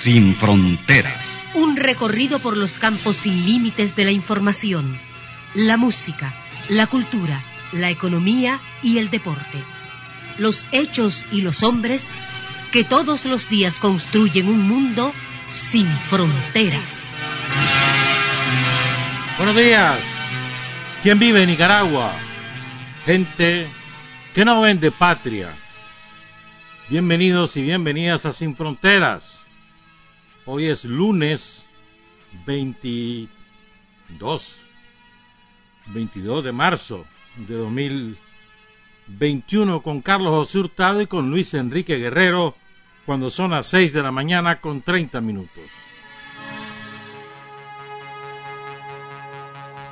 Sin 0.00 0.34
fronteras. 0.34 1.28
Un 1.52 1.76
recorrido 1.76 2.38
por 2.38 2.56
los 2.56 2.78
campos 2.78 3.16
sin 3.16 3.44
límites 3.44 3.96
de 3.96 4.06
la 4.06 4.12
información, 4.12 4.98
la 5.52 5.76
música, 5.76 6.32
la 6.70 6.86
cultura, 6.86 7.44
la 7.70 7.90
economía 7.90 8.62
y 8.82 8.96
el 8.96 9.10
deporte. 9.10 9.62
Los 10.38 10.66
hechos 10.72 11.26
y 11.30 11.42
los 11.42 11.62
hombres 11.62 12.10
que 12.72 12.82
todos 12.82 13.26
los 13.26 13.50
días 13.50 13.78
construyen 13.78 14.48
un 14.48 14.66
mundo 14.66 15.12
sin 15.48 15.86
fronteras. 16.08 17.04
Buenos 19.36 19.54
días. 19.54 20.30
¿Quién 21.02 21.18
vive 21.18 21.42
en 21.42 21.50
Nicaragua? 21.50 22.14
Gente 23.04 23.68
que 24.32 24.46
no 24.46 24.62
vende 24.62 24.90
patria. 24.92 25.54
Bienvenidos 26.88 27.54
y 27.58 27.62
bienvenidas 27.64 28.24
a 28.24 28.32
Sin 28.32 28.56
Fronteras. 28.56 29.39
Hoy 30.52 30.66
es 30.66 30.84
lunes 30.84 31.64
22, 32.44 34.62
22 35.86 36.42
de 36.42 36.50
marzo 36.50 37.06
de 37.36 37.54
2021 37.54 39.80
con 39.80 40.02
Carlos 40.02 40.32
José 40.32 40.58
Hurtado 40.58 41.02
y 41.02 41.06
con 41.06 41.30
Luis 41.30 41.54
Enrique 41.54 41.98
Guerrero 41.98 42.56
cuando 43.06 43.30
son 43.30 43.52
las 43.52 43.68
6 43.68 43.92
de 43.92 44.02
la 44.02 44.10
mañana 44.10 44.60
con 44.60 44.82
30 44.82 45.20
minutos. 45.20 45.62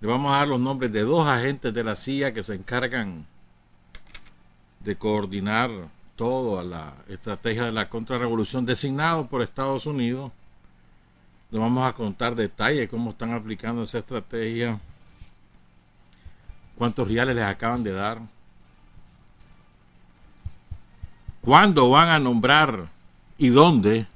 Le 0.00 0.08
vamos 0.08 0.32
a 0.32 0.38
dar 0.38 0.48
los 0.48 0.60
nombres 0.60 0.92
de 0.92 1.02
dos 1.02 1.26
agentes 1.26 1.72
de 1.72 1.84
la 1.84 1.96
CIA 1.96 2.34
que 2.34 2.42
se 2.42 2.54
encargan 2.54 3.26
de 4.80 4.96
coordinar 4.96 5.70
todo 6.16 6.58
a 6.58 6.64
la 6.64 6.94
estrategia 7.08 7.64
de 7.64 7.72
la 7.72 7.88
contrarrevolución 7.88 8.66
designado 8.66 9.26
por 9.26 9.42
Estados 9.42 9.86
Unidos. 9.86 10.32
Le 11.50 11.58
vamos 11.58 11.88
a 11.88 11.92
contar 11.92 12.34
detalles 12.34 12.88
cómo 12.88 13.10
están 13.10 13.32
aplicando 13.32 13.82
esa 13.82 13.98
estrategia, 13.98 14.80
cuántos 16.76 17.08
reales 17.08 17.36
les 17.36 17.44
acaban 17.44 17.82
de 17.82 17.92
dar, 17.92 18.20
cuándo 21.42 21.90
van 21.90 22.08
a 22.08 22.18
nombrar 22.18 22.88
y 23.36 23.48
dónde 23.48 24.06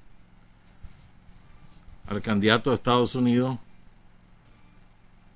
al 2.06 2.22
candidato 2.22 2.70
de 2.70 2.76
Estados 2.76 3.14
Unidos 3.14 3.58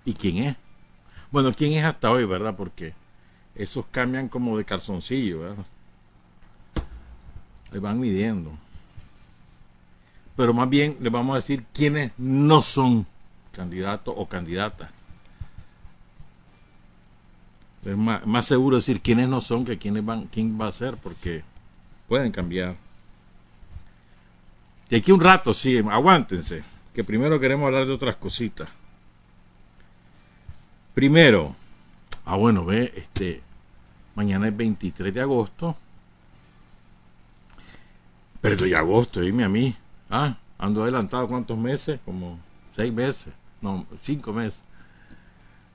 y 0.04 0.14
quién 0.14 0.38
es. 0.38 0.56
Bueno, 1.30 1.52
quién 1.52 1.72
es 1.72 1.84
hasta 1.84 2.10
hoy, 2.10 2.24
¿verdad? 2.24 2.54
Porque 2.56 2.94
esos 3.54 3.84
cambian 3.90 4.28
como 4.28 4.56
de 4.56 4.64
calzoncillo, 4.64 5.40
¿verdad? 5.40 5.64
Le 7.72 7.78
van 7.78 8.00
midiendo. 8.00 8.50
Pero 10.36 10.54
más 10.54 10.68
bien 10.68 10.96
le 11.00 11.10
vamos 11.10 11.34
a 11.34 11.36
decir 11.36 11.64
quiénes 11.72 12.12
no 12.16 12.62
son 12.62 13.06
candidatos 13.52 14.14
o 14.16 14.26
candidatas. 14.26 14.90
Es 17.84 17.96
más, 17.96 18.46
seguro 18.46 18.76
decir 18.76 19.00
quiénes 19.00 19.28
no 19.28 19.40
son 19.40 19.64
que 19.64 19.78
quiénes 19.78 20.04
van, 20.04 20.26
quién 20.26 20.60
va 20.60 20.68
a 20.68 20.72
ser, 20.72 20.96
porque 20.96 21.42
pueden 22.08 22.30
cambiar. 22.30 22.76
Y 24.90 24.96
aquí 24.96 25.12
un 25.12 25.20
rato, 25.20 25.54
sí, 25.54 25.78
aguántense, 25.78 26.62
que 26.94 27.04
primero 27.04 27.40
queremos 27.40 27.66
hablar 27.66 27.86
de 27.86 27.92
otras 27.92 28.16
cositas. 28.16 28.68
Primero, 30.94 31.54
ah 32.24 32.36
bueno, 32.36 32.64
ve, 32.64 32.92
este, 32.96 33.40
mañana 34.14 34.48
es 34.48 34.56
23 34.56 35.14
de 35.14 35.20
agosto, 35.20 35.76
pero 38.40 38.56
de 38.56 38.74
agosto, 38.74 39.20
dime 39.20 39.44
a 39.44 39.48
mí. 39.48 39.74
Ah, 40.08 40.36
ando 40.58 40.82
adelantado 40.82 41.28
cuántos 41.28 41.58
meses? 41.58 42.00
Como 42.04 42.38
seis 42.74 42.92
meses. 42.92 43.32
No, 43.60 43.86
cinco 44.00 44.32
meses. 44.32 44.62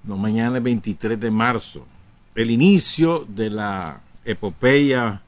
No, 0.04 0.18
mañana 0.18 0.58
es 0.58 0.64
23 0.64 1.20
de 1.20 1.32
marzo. 1.32 1.86
El 2.34 2.52
inicio 2.52 3.26
de 3.28 3.50
la 3.50 4.02
epopeya 4.24 5.22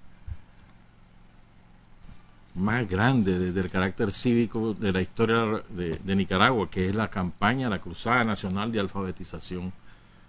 más 2.55 2.89
grande 2.89 3.37
desde 3.37 3.59
el 3.59 3.69
carácter 3.69 4.11
cívico 4.11 4.73
de 4.73 4.91
la 4.91 5.01
historia 5.01 5.63
de, 5.69 5.99
de, 6.03 6.15
Nicaragua, 6.15 6.67
que 6.69 6.89
es 6.89 6.95
la 6.95 7.07
campaña, 7.07 7.69
la 7.69 7.79
Cruzada 7.79 8.23
Nacional 8.23 8.71
de 8.71 8.79
Alfabetización. 8.79 9.71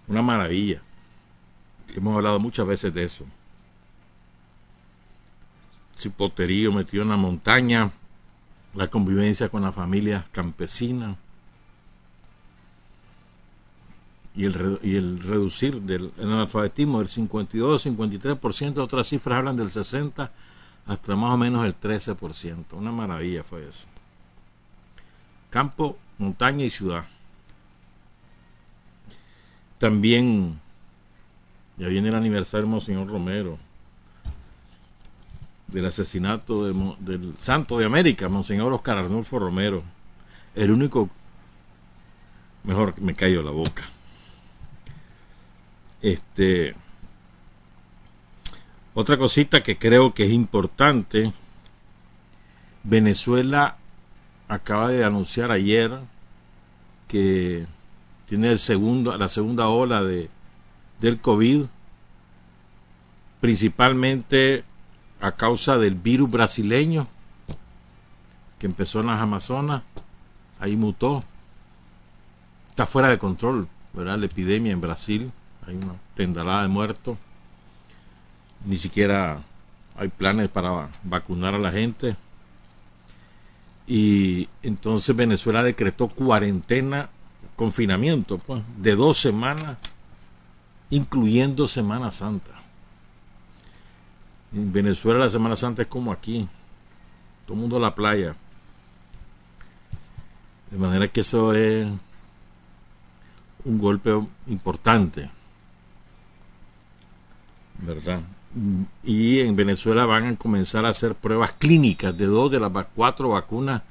Una 0.09 0.21
maravilla. 0.21 0.83
Hemos 1.97 2.15
hablado 2.15 2.39
muchas 2.39 2.67
veces 2.67 2.93
de 2.93 3.05
eso 3.05 3.25
cipoterío 5.99 6.73
metido 6.73 7.03
en 7.03 7.09
la 7.09 7.17
montaña, 7.17 7.91
la 8.75 8.89
convivencia 8.89 9.49
con 9.49 9.63
la 9.63 9.73
familia 9.73 10.27
campesina 10.31 11.17
y 14.37 14.45
el, 14.45 14.79
y 14.83 14.95
el 14.95 15.21
reducir 15.21 15.83
del 15.83 16.13
analfabetismo 16.19 17.01
del 17.01 17.09
52-53%, 17.09 18.79
otras 18.79 19.09
cifras 19.09 19.39
hablan 19.39 19.57
del 19.57 19.71
60% 19.71 20.31
hasta 20.87 21.17
más 21.17 21.35
o 21.35 21.37
menos 21.37 21.67
el 21.67 21.79
13%. 21.79 22.73
Una 22.73 22.93
maravilla 22.93 23.43
fue 23.43 23.69
eso. 23.69 23.87
Campo, 25.51 25.99
montaña 26.17 26.65
y 26.65 26.71
ciudad. 26.71 27.05
También 29.79 30.61
Ya 31.77 31.87
viene 31.87 32.09
el 32.09 32.15
aniversario 32.17 32.67
de 32.67 32.73
Monseñor 32.73 33.07
Romero. 33.07 33.57
Del 35.69 35.87
asesinato 35.87 36.65
del 36.65 37.35
Santo 37.39 37.79
de 37.79 37.85
América, 37.85 38.29
Monseñor 38.29 38.73
Oscar 38.73 38.99
Arnulfo 38.99 39.39
Romero. 39.39 39.83
El 40.55 40.71
único. 40.71 41.09
Mejor 42.65 43.01
me 43.01 43.15
cayó 43.15 43.43
la 43.43 43.51
boca. 43.51 43.85
Este. 46.03 46.75
Otra 48.95 49.17
cosita 49.17 49.63
que 49.63 49.79
creo 49.79 50.15
que 50.15 50.25
es 50.25 50.33
importante. 50.33 51.33
Venezuela 52.83 53.77
acaba 54.49 54.89
de 54.89 55.05
anunciar 55.05 55.51
ayer 55.51 55.99
que 57.07 57.67
tiene 58.27 58.51
el 58.51 58.59
segundo, 58.59 59.17
la 59.17 59.29
segunda 59.29 59.69
ola 59.69 60.03
de, 60.03 60.29
del 61.01 61.19
COVID, 61.19 61.65
principalmente 63.41 64.65
a 65.21 65.33
causa 65.33 65.79
del 65.79 65.95
virus 65.95 66.31
brasileño 66.31 67.09
que 68.59 68.67
empezó 68.67 69.01
en 69.01 69.07
las 69.07 69.21
Amazonas, 69.21 69.83
ahí 70.61 70.77
mutó, 70.77 71.25
está 72.71 72.87
fuera 72.87 73.09
de 73.09 73.19
control, 73.19 73.69
¿verdad? 73.93 74.19
La 74.19 74.27
epidemia 74.27 74.73
en 74.73 74.81
Brasil, 74.81 75.31
hay 75.67 75.77
una 75.77 75.95
tendalada 76.15 76.63
de 76.63 76.69
muertos, 76.69 77.17
ni 78.65 78.77
siquiera 78.77 79.43
hay 79.97 80.09
planes 80.09 80.49
para 80.49 80.89
vacunar 81.05 81.55
a 81.55 81.59
la 81.59 81.73
gente. 81.73 82.17
Y 83.87 84.49
entonces 84.63 85.15
Venezuela 85.17 85.63
decretó 85.63 86.09
cuarentena 86.09 87.09
confinamiento 87.57 88.39
pues, 88.39 88.63
de 88.77 88.95
dos 88.95 89.19
semanas, 89.19 89.79
incluyendo 90.91 91.67
Semana 91.67 92.13
Santa. 92.13 92.58
En 94.53 94.73
Venezuela 94.73 95.21
la 95.21 95.31
Semana 95.31 95.57
Santa 95.57 95.83
es 95.83 95.89
como 95.89 96.13
aquí, 96.13 96.49
todo 97.45 97.55
el 97.55 97.61
mundo 97.61 97.77
a 97.77 97.81
la 97.81 97.95
playa. 97.95 98.35
De 100.71 100.79
manera 100.79 101.09
que 101.09 101.21
eso 101.21 101.55
es 101.55 101.87
un 103.65 103.79
golpe 103.79 104.19
importante, 104.47 105.31
¿verdad? 107.79 108.21
Y 109.05 109.41
en 109.41 109.57
Venezuela 109.57 110.07
van 110.07 110.25
a 110.25 110.37
comenzar 110.37 110.87
a 110.87 110.91
hacer 110.91 111.15
pruebas 111.15 111.53
clínicas 111.53 112.17
de 112.17 112.27
dos 112.27 112.51
de 112.51 112.61
las 112.61 112.71
cuatro 112.95 113.31
vacunas 113.31 113.83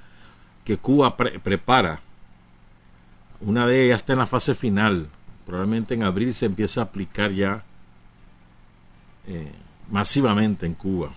que 0.64 0.78
Cuba 0.78 1.16
prepara 1.16 2.02
una 3.40 3.68
de 3.68 3.86
ellas 3.86 4.02
está 4.02 4.14
en 4.14 4.20
la 4.20 4.26
fase 4.26 4.56
final. 4.56 5.10
Probablemente 5.46 5.94
en 5.94 6.04
abril 6.04 6.34
se 6.34 6.46
empieza 6.46 6.82
a 6.82 6.86
aplicar 6.86 7.32
ya 7.32 7.64
eh, 9.28 9.52
masivamente 9.90 10.66
en 10.66 10.74
Cuba. 10.74 11.10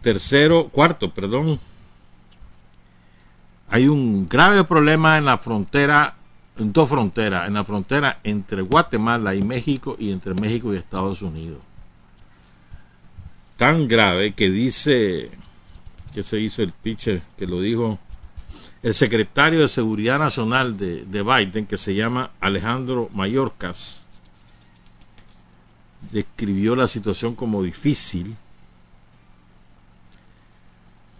Tercero, 0.00 0.68
cuarto, 0.68 1.12
perdón. 1.12 1.58
Hay 3.68 3.88
un 3.88 4.28
grave 4.28 4.64
problema 4.64 5.16
en 5.16 5.24
la 5.24 5.38
frontera, 5.38 6.14
en 6.58 6.72
dos 6.72 6.88
fronteras, 6.88 7.48
en 7.48 7.54
la 7.54 7.64
frontera 7.64 8.20
entre 8.24 8.62
Guatemala 8.62 9.34
y 9.34 9.42
México 9.42 9.96
y 9.98 10.10
entre 10.10 10.34
México 10.34 10.74
y 10.74 10.76
Estados 10.76 11.22
Unidos. 11.22 11.60
Tan 13.56 13.86
grave 13.86 14.34
que 14.34 14.50
dice 14.50 15.30
que 16.12 16.22
se 16.22 16.40
hizo 16.40 16.62
el 16.62 16.72
pitcher 16.72 17.22
que 17.38 17.46
lo 17.46 17.60
dijo 17.60 17.98
el 18.82 18.94
secretario 18.94 19.60
de 19.60 19.68
Seguridad 19.68 20.18
Nacional 20.18 20.76
de, 20.76 21.22
Biden, 21.22 21.66
que 21.66 21.78
se 21.78 21.94
llama 21.94 22.30
Alejandro 22.40 23.08
Mayorkas, 23.14 24.01
describió 26.10 26.74
la 26.74 26.88
situación 26.88 27.34
como 27.34 27.62
difícil. 27.62 28.34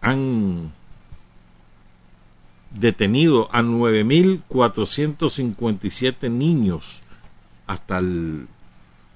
Han 0.00 0.72
detenido 2.70 3.50
a 3.52 3.60
9.457 3.62 6.30
niños 6.30 7.02
hasta 7.66 7.98
el 7.98 8.48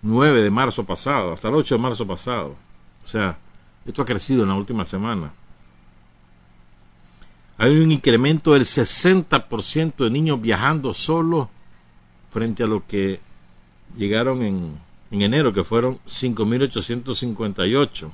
9 0.03 0.43
de 0.43 0.51
marzo 0.51 0.85
pasado, 0.85 1.33
hasta 1.33 1.49
el 1.49 1.55
8 1.55 1.75
de 1.75 1.81
marzo 1.81 2.07
pasado. 2.07 2.55
O 3.03 3.07
sea, 3.07 3.39
esto 3.85 4.03
ha 4.03 4.05
crecido 4.05 4.43
en 4.43 4.51
la 4.51 4.55
última 4.55 4.85
semana 4.85 5.33
hay 7.59 7.79
un 7.79 7.91
incremento 7.91 8.53
del 8.53 8.63
60% 8.63 9.97
de 9.97 10.11
niños 10.11 10.41
viajando 10.41 10.93
solos 10.93 11.49
frente 12.31 12.63
a 12.63 12.67
lo 12.67 12.87
que 12.87 13.21
llegaron 13.97 14.43
en, 14.43 14.79
en 15.11 15.23
enero, 15.23 15.53
que 15.53 15.65
fueron 15.65 15.99
5.858. 16.07 18.11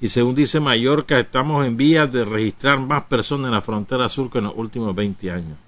Y 0.00 0.08
según 0.08 0.34
dice 0.34 0.60
Mallorca, 0.60 1.20
estamos 1.20 1.66
en 1.66 1.76
vías 1.76 2.10
de 2.10 2.24
registrar 2.24 2.80
más 2.80 3.04
personas 3.04 3.46
en 3.46 3.52
la 3.52 3.60
frontera 3.60 4.08
sur 4.08 4.30
que 4.30 4.38
en 4.38 4.44
los 4.44 4.54
últimos 4.56 4.94
20 4.94 5.30
años. 5.30 5.58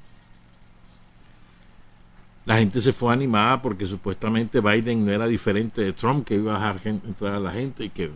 La 2.44 2.56
gente 2.56 2.80
se 2.80 2.92
fue 2.92 3.12
animada 3.12 3.62
porque 3.62 3.86
supuestamente 3.86 4.60
Biden 4.60 5.04
no 5.04 5.12
era 5.12 5.26
diferente 5.26 5.82
de 5.82 5.92
Trump, 5.92 6.26
que 6.26 6.34
iba 6.34 6.54
a 6.54 6.72
dejar 6.72 6.80
entrar 6.86 7.34
a 7.34 7.40
la 7.40 7.52
gente 7.52 7.84
y 7.84 7.90
que 7.90 8.10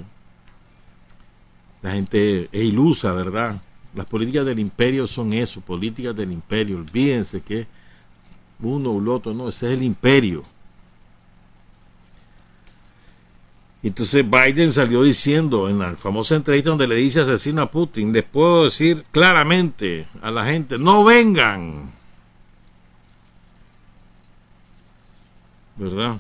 la 1.83 1.93
gente 1.93 2.49
es 2.51 2.63
ilusa, 2.63 3.13
¿verdad? 3.13 3.61
Las 3.95 4.07
políticas 4.07 4.45
del 4.45 4.59
imperio 4.59 5.07
son 5.07 5.33
eso, 5.33 5.61
políticas 5.61 6.17
del 6.17 6.33
imperio. 6.33 6.79
Olvídense 6.79 7.43
que 7.43 7.67
uno 8.61 8.99
el 8.99 9.09
otro, 9.09 9.33
no, 9.33 9.49
ese 9.49 9.69
es 9.69 9.79
el 9.79 9.85
imperio. 9.85 10.43
Entonces 13.87 14.25
Biden 14.29 14.73
salió 14.73 15.03
diciendo 15.03 15.69
en 15.69 15.79
la 15.79 15.95
famosa 15.95 16.35
entrevista 16.35 16.71
donde 16.71 16.89
le 16.89 16.97
dice 16.97 17.21
asesino 17.21 17.63
a 17.63 17.71
Putin, 17.71 18.13
les 18.13 18.25
puedo 18.25 18.65
decir 18.65 19.05
claramente 19.13 20.07
a 20.23 20.31
la 20.31 20.45
gente, 20.45 20.77
no 20.77 21.05
vengan. 21.05 21.93
¿Verdad? 25.77 26.19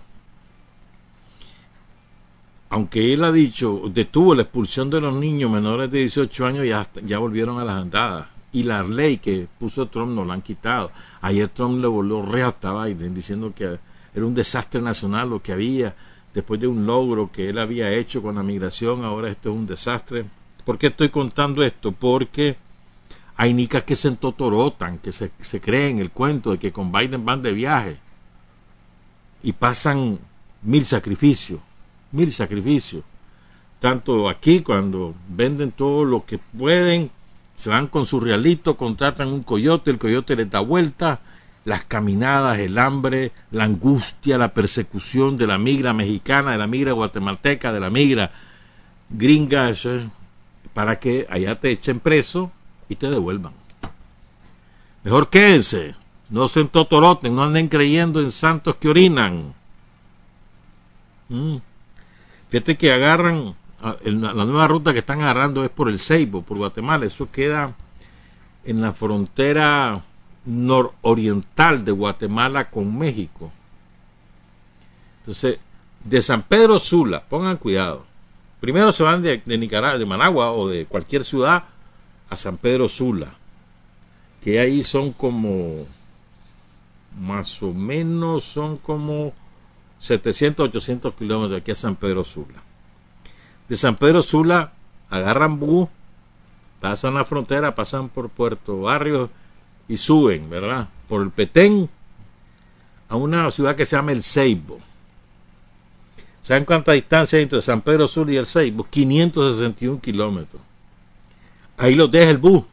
aunque 2.68 3.12
él 3.12 3.24
ha 3.24 3.32
dicho, 3.32 3.82
detuvo 3.92 4.34
la 4.34 4.42
expulsión 4.42 4.90
de 4.90 5.00
los 5.00 5.14
niños 5.14 5.50
menores 5.50 5.90
de 5.90 6.00
18 6.00 6.46
años, 6.46 6.66
ya, 6.66 6.86
ya 7.02 7.18
volvieron 7.18 7.58
a 7.58 7.64
las 7.64 7.80
andadas. 7.80 8.28
Y 8.52 8.64
la 8.64 8.82
ley 8.82 9.18
que 9.18 9.48
puso 9.58 9.88
Trump 9.88 10.12
no 10.12 10.24
la 10.24 10.34
han 10.34 10.42
quitado. 10.42 10.90
Ayer 11.20 11.48
Trump 11.48 11.80
le 11.80 11.86
volvió 11.86 12.22
re 12.22 12.42
a 12.42 12.84
Biden 12.84 13.14
diciendo 13.14 13.52
que 13.54 13.78
era 14.14 14.26
un 14.26 14.34
desastre 14.34 14.80
nacional 14.82 15.30
lo 15.30 15.42
que 15.42 15.52
había 15.52 15.94
después 16.36 16.60
de 16.60 16.68
un 16.68 16.86
logro 16.86 17.32
que 17.32 17.48
él 17.48 17.58
había 17.58 17.90
hecho 17.90 18.22
con 18.22 18.34
la 18.34 18.42
migración, 18.42 19.04
ahora 19.04 19.30
esto 19.30 19.48
es 19.48 19.56
un 19.56 19.66
desastre. 19.66 20.26
¿Por 20.64 20.76
qué 20.76 20.88
estoy 20.88 21.08
contando 21.08 21.62
esto? 21.62 21.92
Porque 21.92 22.56
hay 23.36 23.54
nicas 23.54 23.84
que 23.84 23.96
se 23.96 24.08
entotorotan, 24.08 24.98
que 24.98 25.12
se, 25.12 25.32
se 25.40 25.60
creen 25.60 25.98
el 25.98 26.10
cuento 26.10 26.50
de 26.50 26.58
que 26.58 26.72
con 26.72 26.92
Biden 26.92 27.24
van 27.24 27.40
de 27.40 27.52
viaje 27.52 27.96
y 29.42 29.52
pasan 29.52 30.18
mil 30.62 30.84
sacrificios 30.84 31.60
mil 32.12 32.32
sacrificios. 32.32 33.04
Tanto 33.78 34.28
aquí 34.28 34.60
cuando 34.60 35.14
venden 35.28 35.72
todo 35.72 36.04
lo 36.04 36.24
que 36.24 36.38
pueden, 36.38 37.10
se 37.54 37.70
van 37.70 37.86
con 37.88 38.06
su 38.06 38.20
realito, 38.20 38.76
contratan 38.76 39.28
un 39.28 39.42
coyote, 39.42 39.90
el 39.90 39.98
coyote 39.98 40.36
les 40.36 40.50
da 40.50 40.60
vuelta, 40.60 41.20
las 41.66 41.84
caminadas, 41.84 42.60
el 42.60 42.78
hambre, 42.78 43.32
la 43.50 43.64
angustia, 43.64 44.38
la 44.38 44.54
persecución 44.54 45.36
de 45.36 45.48
la 45.48 45.58
migra 45.58 45.92
mexicana, 45.92 46.52
de 46.52 46.58
la 46.58 46.68
migra 46.68 46.92
guatemalteca, 46.92 47.72
de 47.72 47.80
la 47.80 47.90
migra 47.90 48.30
gringa, 49.10 49.72
para 50.72 51.00
que 51.00 51.26
allá 51.28 51.58
te 51.58 51.72
echen 51.72 51.98
preso 51.98 52.52
y 52.88 52.94
te 52.94 53.10
devuelvan. 53.10 53.52
Mejor 55.02 55.28
quédense, 55.28 55.96
no 56.30 56.46
se 56.46 56.60
entotoroten, 56.60 57.34
no 57.34 57.42
anden 57.42 57.66
creyendo 57.66 58.20
en 58.20 58.30
santos 58.30 58.76
que 58.76 58.88
orinan. 58.88 59.52
Mm. 61.28 61.56
Fíjate 62.48 62.78
que 62.78 62.92
agarran, 62.92 63.56
ah, 63.82 63.96
la 64.04 64.44
nueva 64.44 64.68
ruta 64.68 64.92
que 64.92 65.00
están 65.00 65.20
agarrando 65.20 65.64
es 65.64 65.70
por 65.70 65.88
el 65.88 65.98
Ceibo, 65.98 66.42
por 66.42 66.58
Guatemala. 66.58 67.06
Eso 67.06 67.28
queda 67.28 67.74
en 68.64 68.80
la 68.80 68.92
frontera 68.92 70.00
nororiental 70.46 71.84
de 71.84 71.92
Guatemala 71.92 72.70
con 72.70 72.96
México. 72.96 73.52
Entonces, 75.20 75.58
de 76.04 76.22
San 76.22 76.42
Pedro 76.42 76.78
Sula, 76.78 77.24
pongan 77.24 77.56
cuidado. 77.56 78.04
Primero 78.60 78.92
se 78.92 79.02
van 79.02 79.22
de, 79.22 79.42
Nicaragua, 79.44 79.98
de 79.98 80.06
Managua 80.06 80.52
o 80.52 80.68
de 80.68 80.86
cualquier 80.86 81.24
ciudad 81.24 81.64
a 82.30 82.36
San 82.36 82.56
Pedro 82.56 82.88
Sula, 82.88 83.34
que 84.42 84.60
ahí 84.60 84.82
son 84.82 85.12
como, 85.12 85.84
más 87.20 87.62
o 87.62 87.74
menos 87.74 88.44
son 88.44 88.78
como 88.78 89.32
700, 89.98 90.68
800 90.68 91.14
kilómetros 91.14 91.50
de 91.50 91.56
aquí 91.58 91.72
a 91.72 91.76
San 91.76 91.96
Pedro 91.96 92.24
Sula. 92.24 92.62
De 93.68 93.76
San 93.76 93.96
Pedro 93.96 94.22
Sula 94.22 94.72
agarran 95.10 95.58
bus, 95.58 95.88
pasan 96.80 97.14
la 97.14 97.24
frontera, 97.24 97.74
pasan 97.74 98.08
por 98.08 98.28
Puerto 98.28 98.82
Barrio 98.82 99.28
y 99.88 99.96
suben, 99.96 100.50
¿verdad? 100.50 100.88
Por 101.08 101.22
el 101.22 101.30
Petén 101.30 101.88
a 103.08 103.16
una 103.16 103.50
ciudad 103.50 103.76
que 103.76 103.86
se 103.86 103.96
llama 103.96 104.12
El 104.12 104.22
Ceibo. 104.22 104.80
¿Saben 106.42 106.64
cuánta 106.64 106.92
distancia 106.92 107.36
hay 107.36 107.44
entre 107.44 107.62
San 107.62 107.80
Pedro 107.80 108.06
Sur 108.08 108.30
y 108.30 108.36
El 108.36 108.46
Ceibo? 108.46 108.84
561 108.84 110.00
kilómetros. 110.00 110.62
Ahí 111.76 111.94
los 111.94 112.10
deja 112.10 112.30
el 112.30 112.38
bus. 112.38 112.64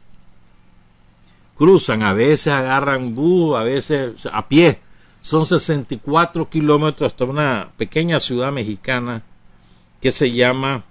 Cruzan, 1.56 2.02
a 2.02 2.12
veces 2.12 2.52
agarran 2.52 3.14
bus, 3.14 3.56
a 3.56 3.62
veces 3.62 4.26
a 4.32 4.48
pie. 4.48 4.80
Son 5.22 5.46
64 5.46 6.48
kilómetros 6.48 7.12
hasta 7.12 7.24
una 7.24 7.70
pequeña 7.76 8.20
ciudad 8.20 8.52
mexicana 8.52 9.22
que 10.00 10.12
se 10.12 10.30
llama 10.32 10.84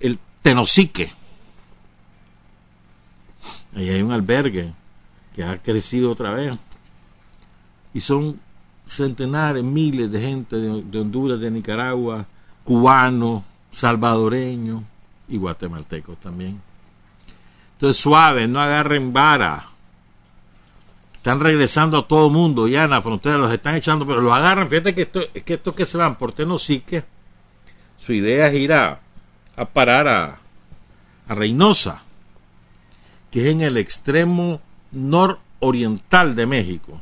el 0.00 0.18
Tenosique. 0.42 1.12
Ahí 3.74 3.88
hay 3.88 4.02
un 4.02 4.12
albergue 4.12 4.72
que 5.34 5.42
ha 5.42 5.58
crecido 5.58 6.10
otra 6.10 6.32
vez. 6.32 6.56
Y 7.92 8.00
son 8.00 8.40
centenares, 8.86 9.64
miles 9.64 10.10
de 10.10 10.20
gente 10.20 10.56
de, 10.56 11.00
Honduras, 11.00 11.40
de 11.40 11.50
Nicaragua, 11.50 12.26
cubanos, 12.62 13.42
salvadoreños 13.72 14.82
y 15.28 15.36
guatemaltecos 15.36 16.18
también. 16.18 16.60
Entonces, 17.72 18.00
suave, 18.00 18.46
no 18.46 18.60
agarren 18.60 19.12
vara. 19.12 19.66
Están 21.16 21.40
regresando 21.40 21.98
a 21.98 22.06
todo 22.06 22.30
mundo 22.30 22.68
ya 22.68 22.84
en 22.84 22.90
la 22.90 23.02
frontera, 23.02 23.38
los 23.38 23.52
están 23.52 23.74
echando, 23.74 24.06
pero 24.06 24.20
los 24.20 24.32
agarran. 24.32 24.68
Fíjate 24.68 24.94
que 24.94 25.02
esto, 25.02 25.20
es 25.32 25.42
que 25.42 25.54
estos 25.54 25.74
que 25.74 25.86
se 25.86 25.98
van 25.98 26.16
por 26.16 26.32
Tenosique, 26.32 27.04
su 27.96 28.12
idea 28.12 28.48
es 28.48 28.54
ir 28.54 28.72
a, 28.72 29.00
parar 29.72 30.06
a, 30.06 30.38
a 31.26 31.34
Reynosa, 31.34 32.02
que 33.30 33.48
es 33.48 33.54
en 33.54 33.62
el 33.62 33.78
extremo 33.78 34.60
nororiental 34.94 36.34
de 36.34 36.46
México. 36.46 37.00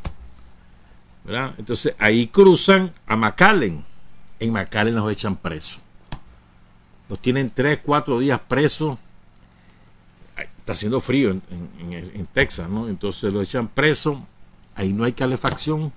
Entonces 1.59 1.95
ahí 1.99 2.27
cruzan 2.27 2.93
a 3.07 3.17
McAllen. 3.17 3.85
En 4.41 4.53
McAllen 4.53 4.95
los 4.95 5.13
echan 5.13 5.37
presos. 5.37 5.79
Los 7.09 7.21
tienen 7.21 7.51
tres, 7.51 7.81
cuatro 7.83 8.19
días 8.19 8.41
presos. 8.41 8.99
Está 10.37 10.73
haciendo 10.73 11.01
frío 11.01 11.31
en, 11.31 12.29
Texas, 12.33 12.69
¿no? 12.69 12.89
Entonces 12.89 13.33
los 13.33 13.45
echan 13.45 13.69
presos. 13.69 14.19
Ahí 14.75 14.93
no 14.93 15.05
hay 15.05 15.13
calefacción. 15.13 15.93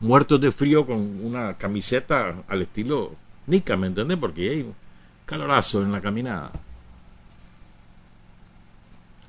Muertos 0.00 0.40
de 0.40 0.52
frío 0.52 0.86
con 0.86 1.24
una 1.24 1.54
camiseta 1.54 2.34
al 2.48 2.62
estilo 2.62 3.16
Nica, 3.48 3.76
¿me 3.76 3.86
entiendes? 3.86 4.18
Porque 4.18 4.50
hay 4.50 4.72
calorazo 5.24 5.82
en 5.82 5.90
la 5.90 6.00
caminada. 6.00 6.52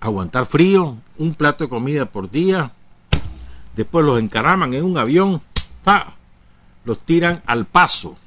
Aguantar 0.01 0.45
frío, 0.45 0.97
un 1.17 1.33
plato 1.33 1.65
de 1.65 1.69
comida 1.69 2.05
por 2.05 2.29
día 2.29 2.71
después 3.79 4.05
los 4.05 4.19
encaraman 4.19 4.73
en 4.73 4.83
un 4.83 4.97
avión, 4.97 5.41
los 6.83 6.99
tiran 7.05 7.41
al 7.45 7.65
paso, 7.65 8.17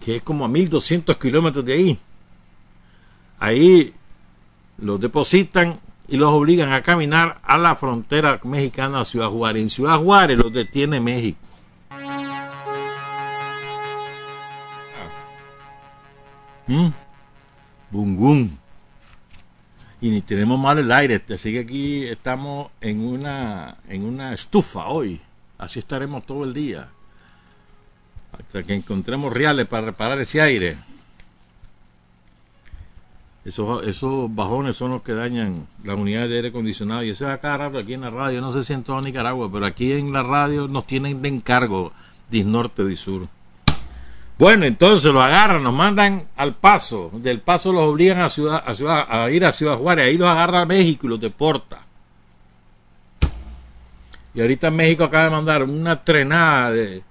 que 0.00 0.16
es 0.16 0.22
como 0.22 0.44
a 0.44 0.48
1200 0.48 1.16
kilómetros 1.16 1.64
de 1.64 1.72
ahí. 1.72 1.98
Ahí 3.40 3.92
los 4.78 5.00
depositan 5.00 5.80
y 6.06 6.16
los 6.16 6.30
obligan 6.30 6.72
a 6.72 6.80
caminar 6.82 7.40
a 7.42 7.58
la 7.58 7.74
frontera 7.74 8.40
mexicana 8.44 9.00
a 9.00 9.04
Ciudad 9.04 9.30
Juárez. 9.30 9.62
En 9.62 9.70
Ciudad 9.70 9.98
Juárez 9.98 10.38
los 10.38 10.52
detiene 10.52 11.00
México. 11.00 11.38
¿Mm? 16.68 16.88
Bungún 17.90 18.61
y 20.02 20.10
ni 20.10 20.20
tenemos 20.20 20.58
mal 20.58 20.78
el 20.78 20.90
aire, 20.90 21.22
así 21.32 21.52
que 21.52 21.60
aquí 21.60 22.04
estamos 22.04 22.72
en 22.80 23.06
una, 23.06 23.76
en 23.88 24.02
una 24.04 24.34
estufa 24.34 24.88
hoy, 24.88 25.20
así 25.58 25.78
estaremos 25.78 26.26
todo 26.26 26.42
el 26.42 26.52
día, 26.52 26.88
hasta 28.32 28.64
que 28.64 28.74
encontremos 28.74 29.32
reales 29.32 29.66
para 29.68 29.86
reparar 29.86 30.18
ese 30.18 30.40
aire. 30.40 30.76
Esos, 33.44 33.86
esos 33.86 34.32
bajones 34.34 34.76
son 34.76 34.90
los 34.90 35.02
que 35.02 35.14
dañan 35.14 35.66
la 35.84 35.94
unidad 35.94 36.28
de 36.28 36.36
aire 36.36 36.48
acondicionado. 36.48 37.02
Y 37.02 37.10
eso 37.10 37.26
es 37.26 37.32
acá 37.32 37.56
rato 37.56 37.78
aquí 37.78 37.94
en 37.94 38.02
la 38.02 38.10
radio, 38.10 38.40
no 38.40 38.52
sé 38.52 38.62
si 38.62 38.72
en 38.72 38.84
toda 38.84 39.00
Nicaragua, 39.02 39.50
pero 39.52 39.66
aquí 39.66 39.92
en 39.92 40.12
la 40.12 40.22
radio 40.22 40.68
nos 40.68 40.86
tienen 40.86 41.22
de 41.22 41.28
encargo 41.28 41.92
de 42.30 42.44
norte 42.44 42.82
y 42.90 42.96
sur. 42.96 43.28
Bueno, 44.42 44.66
entonces 44.66 45.12
los 45.12 45.22
agarran, 45.22 45.62
nos 45.62 45.72
mandan 45.72 46.26
al 46.34 46.56
paso. 46.56 47.12
Del 47.14 47.40
paso 47.40 47.72
los 47.72 47.84
obligan 47.84 48.18
a, 48.18 48.26
a, 48.26 49.22
a 49.22 49.30
ir 49.30 49.44
a 49.44 49.52
Ciudad 49.52 49.78
Juárez. 49.78 50.06
Ahí 50.06 50.18
los 50.18 50.26
agarra 50.26 50.66
México 50.66 51.06
y 51.06 51.10
los 51.10 51.20
deporta. 51.20 51.86
Y 54.34 54.40
ahorita 54.40 54.72
México 54.72 55.04
acaba 55.04 55.26
de 55.26 55.30
mandar 55.30 55.62
una 55.62 56.02
trenada 56.02 56.72
de, 56.72 57.04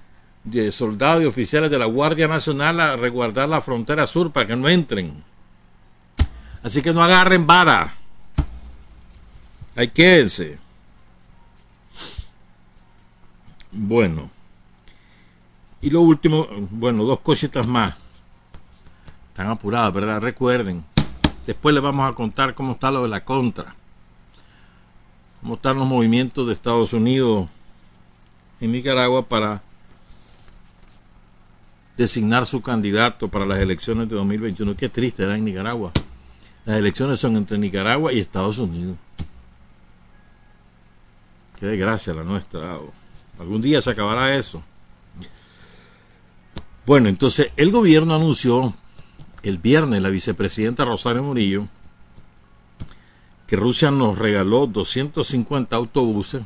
de 0.44 0.74
soldados 0.74 1.24
y 1.24 1.26
oficiales 1.26 1.72
de 1.72 1.80
la 1.80 1.86
Guardia 1.86 2.28
Nacional 2.28 2.82
a 2.82 2.98
resguardar 2.98 3.48
la 3.48 3.62
frontera 3.62 4.08
sur 4.08 4.34
para 4.34 4.48
que 4.48 4.58
no 4.58 4.68
entren. 4.68 5.24
Así 6.64 6.82
que 6.82 6.92
no 6.92 7.02
agarren 7.02 7.48
vara. 7.48 7.94
Ahí 9.78 9.88
quédense. 9.88 10.60
Bueno. 13.72 14.41
Y 15.82 15.90
lo 15.90 16.02
último, 16.02 16.48
bueno, 16.70 17.04
dos 17.04 17.20
cositas 17.22 17.68
más. 17.68 17.96
Están 19.30 19.50
apuradas, 19.50 19.94
¿verdad? 19.94 20.22
Recuerden. 20.22 20.84
Después 21.48 21.74
les 21.74 21.84
vamos 21.84 22.10
a 22.10 22.14
contar 22.14 22.54
cómo 22.54 22.74
está 22.74 22.92
lo 22.92 23.04
de 23.04 23.10
la 23.10 23.26
contra. 23.26 23.76
Cómo 25.42 25.56
están 25.56 25.78
los 25.78 25.88
movimientos 25.88 26.46
de 26.46 26.54
Estados 26.54 26.94
Unidos 26.94 27.50
en 28.60 28.72
Nicaragua 28.72 29.24
para 29.24 29.64
designar 31.98 32.46
su 32.46 32.62
candidato 32.62 33.28
para 33.28 33.46
las 33.46 33.60
elecciones 33.60 34.08
de 34.08 34.16
2021. 34.16 34.76
Qué 34.76 34.90
triste 34.90 35.24
era 35.24 35.36
en 35.36 35.46
Nicaragua. 35.46 35.92
Las 36.66 36.78
elecciones 36.78 37.20
son 37.20 37.38
entre 37.38 37.58
Nicaragua 37.58 38.14
y 38.14 38.20
Estados 38.20 38.60
Unidos. 38.60 38.98
Qué 41.60 41.66
desgracia 41.66 42.14
la 42.14 42.24
nuestra. 42.24 42.78
Algún 43.40 43.62
día 43.62 43.82
se 43.82 43.90
acabará 43.90 44.36
eso. 44.36 44.64
Bueno, 46.86 47.10
entonces 47.10 47.52
el 47.58 47.72
gobierno 47.72 48.16
anunció 48.16 48.74
el 49.44 49.60
viernes, 49.60 50.02
la 50.02 50.10
vicepresidenta 50.10 50.84
Rosario 50.84 51.22
Murillo, 51.22 51.68
que 53.46 53.56
Rusia 53.56 53.92
nos 53.92 54.18
regaló 54.18 54.66
250 54.66 55.76
autobuses 55.76 56.42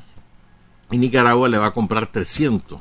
y 0.92 0.98
Nicaragua 0.98 1.48
le 1.48 1.58
va 1.58 1.68
a 1.68 1.74
comprar 1.74 2.08
300. 2.08 2.80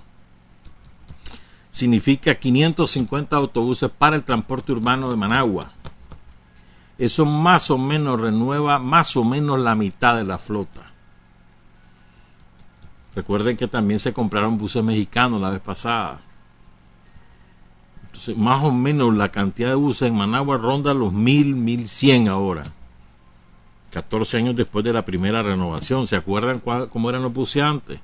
Significa 1.70 2.34
550 2.34 3.37
autobuses 3.37 3.90
para 3.90 4.16
el 4.16 4.25
transporte 4.25 4.73
urbano 4.73 5.08
de 5.08 5.16
Managua. 5.16 5.73
Eso 6.99 7.25
más 7.25 7.70
o 7.70 7.78
menos 7.78 8.20
renueva 8.20 8.78
más 8.78 9.16
o 9.16 9.25
menos 9.25 9.61
la 9.61 9.75
mitad 9.75 10.16
de 10.16 10.25
la 10.25 10.38
flota. 10.38 10.92
Recuerden 13.14 13.56
que 13.56 13.68
también 13.68 14.00
se 14.00 14.12
compraron 14.12 14.58
buses 14.58 14.82
mexicanos 14.82 15.40
la 15.40 15.50
vez 15.50 15.61
pasada 15.61 16.20
más 18.37 18.64
o 18.64 18.71
menos 18.71 19.14
la 19.14 19.30
cantidad 19.30 19.68
de 19.68 19.75
buses 19.75 20.09
en 20.09 20.16
Managua 20.16 20.56
ronda 20.56 20.94
los 20.94 21.12
mil, 21.12 21.54
mil 21.54 21.88
cien 21.88 22.28
ahora. 22.28 22.64
14 23.90 24.38
años 24.38 24.56
después 24.56 24.85
de 24.85 24.92
la 24.92 25.04
primera 25.04 25.42
renovación. 25.42 26.06
¿Se 26.06 26.16
acuerdan 26.16 26.61
cómo 26.61 27.11
eran 27.11 27.23
los 27.23 27.33
buses 27.33 27.62
antes? 27.62 28.00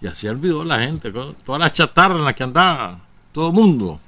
Ya 0.00 0.14
se 0.14 0.28
olvidó 0.28 0.64
la 0.64 0.80
gente, 0.80 1.12
todas 1.44 1.60
las 1.60 1.72
chatarras 1.72 2.18
en 2.18 2.24
las 2.24 2.34
que 2.34 2.42
andaba, 2.42 3.00
todo 3.32 3.48
el 3.48 3.54
mundo. 3.54 4.00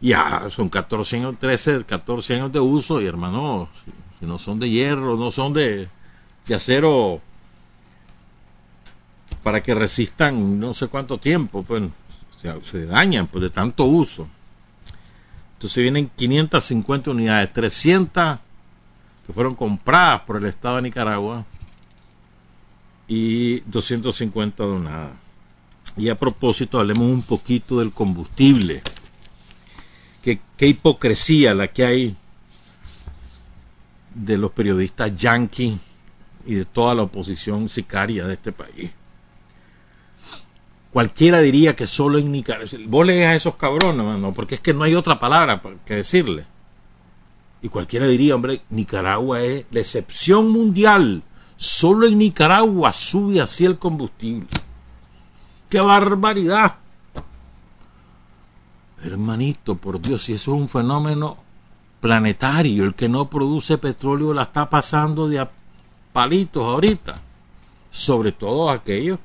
Ya, 0.00 0.48
son 0.48 0.68
14 0.68 1.16
años, 1.16 1.38
13, 1.38 1.84
14 1.84 2.34
años 2.34 2.52
de 2.52 2.60
uso 2.60 3.00
y 3.00 3.06
hermano, 3.06 3.68
si, 4.18 4.26
no 4.26 4.38
son 4.38 4.58
de 4.58 4.70
hierro, 4.70 5.16
no 5.16 5.30
son 5.30 5.52
de, 5.52 5.88
de 6.46 6.54
acero 6.54 7.20
para 9.42 9.62
que 9.62 9.74
resistan 9.74 10.58
no 10.58 10.74
sé 10.74 10.88
cuánto 10.88 11.18
tiempo, 11.18 11.62
pues 11.62 11.82
se 12.62 12.86
dañan 12.86 13.26
pues, 13.26 13.42
de 13.42 13.50
tanto 13.50 13.84
uso. 13.84 14.28
Entonces 15.54 15.82
vienen 15.82 16.10
550 16.14 17.10
unidades, 17.10 17.52
300 17.52 18.38
que 19.26 19.32
fueron 19.32 19.54
compradas 19.54 20.20
por 20.22 20.36
el 20.36 20.46
Estado 20.46 20.76
de 20.76 20.82
Nicaragua 20.82 21.44
y 23.06 23.60
250 23.60 24.62
donadas. 24.62 25.12
Y 25.96 26.08
a 26.08 26.14
propósito, 26.14 26.78
hablemos 26.78 27.10
un 27.10 27.22
poquito 27.22 27.80
del 27.80 27.92
combustible. 27.92 28.82
Qué, 30.22 30.40
qué 30.56 30.68
hipocresía 30.68 31.54
la 31.54 31.68
que 31.68 31.84
hay 31.84 32.16
de 34.14 34.38
los 34.38 34.52
periodistas 34.52 35.16
yanquis 35.16 35.74
y 36.46 36.54
de 36.54 36.64
toda 36.64 36.94
la 36.94 37.02
oposición 37.02 37.68
sicaria 37.68 38.24
de 38.26 38.34
este 38.34 38.52
país. 38.52 38.90
Cualquiera 40.98 41.38
diría 41.38 41.76
que 41.76 41.86
solo 41.86 42.18
en 42.18 42.32
Nicaragua. 42.32 42.76
Vos 42.88 43.06
lees 43.06 43.24
a 43.24 43.36
esos 43.36 43.54
cabrones, 43.54 44.04
mano, 44.04 44.32
porque 44.32 44.56
es 44.56 44.60
que 44.60 44.74
no 44.74 44.82
hay 44.82 44.96
otra 44.96 45.20
palabra 45.20 45.62
que 45.86 45.94
decirle. 45.94 46.44
Y 47.62 47.68
cualquiera 47.68 48.08
diría, 48.08 48.34
hombre, 48.34 48.62
Nicaragua 48.70 49.40
es 49.40 49.64
la 49.70 49.78
excepción 49.78 50.50
mundial. 50.50 51.22
Solo 51.54 52.08
en 52.08 52.18
Nicaragua 52.18 52.92
sube 52.92 53.40
así 53.40 53.64
el 53.64 53.78
combustible. 53.78 54.48
¡Qué 55.68 55.80
barbaridad! 55.80 56.78
Hermanito, 59.00 59.76
por 59.76 60.00
Dios, 60.00 60.24
si 60.24 60.32
eso 60.32 60.52
es 60.52 60.60
un 60.60 60.68
fenómeno 60.68 61.36
planetario, 62.00 62.82
el 62.82 62.96
que 62.96 63.08
no 63.08 63.30
produce 63.30 63.78
petróleo 63.78 64.34
la 64.34 64.42
está 64.42 64.68
pasando 64.68 65.28
de 65.28 65.38
a 65.38 65.50
palitos 66.12 66.64
ahorita. 66.64 67.22
Sobre 67.88 68.32
todo 68.32 68.68
aquellos 68.68 69.20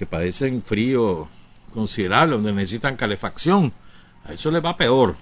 que 0.00 0.06
padecen 0.06 0.62
frío 0.62 1.28
considerable, 1.74 2.32
donde 2.32 2.54
necesitan 2.54 2.96
calefacción. 2.96 3.70
A 4.24 4.32
eso 4.32 4.50
les 4.50 4.64
va 4.64 4.74
peor. 4.74 5.14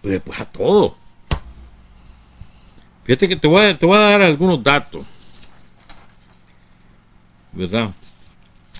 Pues 0.00 0.12
después 0.12 0.38
a 0.38 0.44
todo. 0.44 0.96
Fíjate 3.02 3.26
que 3.26 3.34
te 3.34 3.48
voy 3.48 3.64
a, 3.64 3.76
te 3.76 3.84
voy 3.84 3.96
a 3.96 4.02
dar 4.02 4.22
algunos 4.22 4.62
datos. 4.62 5.04
¿Verdad? 7.50 7.90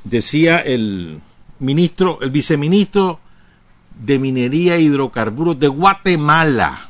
Decía 0.04 0.60
el 0.60 1.20
ministro, 1.58 2.20
el 2.22 2.30
viceministro 2.30 3.18
de 3.98 4.20
Minería 4.20 4.76
e 4.76 4.82
Hidrocarburos 4.82 5.58
de 5.58 5.66
Guatemala. 5.66 6.86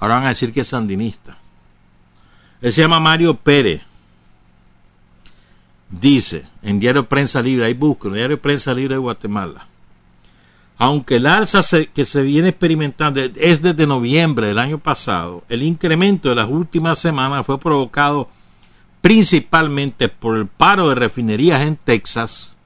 Ahora 0.00 0.16
van 0.16 0.26
a 0.26 0.28
decir 0.28 0.52
que 0.52 0.60
es 0.60 0.68
sandinista. 0.68 1.38
Él 2.60 2.74
se 2.74 2.82
llama 2.82 3.00
Mario 3.00 3.38
Pérez. 3.38 3.93
Dice 6.00 6.44
en 6.62 6.80
Diario 6.80 7.08
Prensa 7.08 7.40
Libre, 7.40 7.66
ahí 7.66 7.74
busco, 7.74 8.08
en 8.08 8.14
Diario 8.14 8.40
Prensa 8.40 8.74
Libre 8.74 8.96
de 8.96 9.00
Guatemala. 9.00 9.68
Aunque 10.76 11.16
el 11.16 11.26
alza 11.26 11.60
que 11.94 12.04
se 12.04 12.22
viene 12.22 12.48
experimentando 12.48 13.20
es 13.20 13.62
desde 13.62 13.86
noviembre 13.86 14.48
del 14.48 14.58
año 14.58 14.78
pasado, 14.78 15.44
el 15.48 15.62
incremento 15.62 16.28
de 16.28 16.34
las 16.34 16.48
últimas 16.48 16.98
semanas 16.98 17.46
fue 17.46 17.60
provocado 17.60 18.28
principalmente 19.00 20.08
por 20.08 20.36
el 20.36 20.48
paro 20.48 20.88
de 20.88 20.96
refinerías 20.96 21.60
en 21.60 21.76
Texas, 21.76 22.56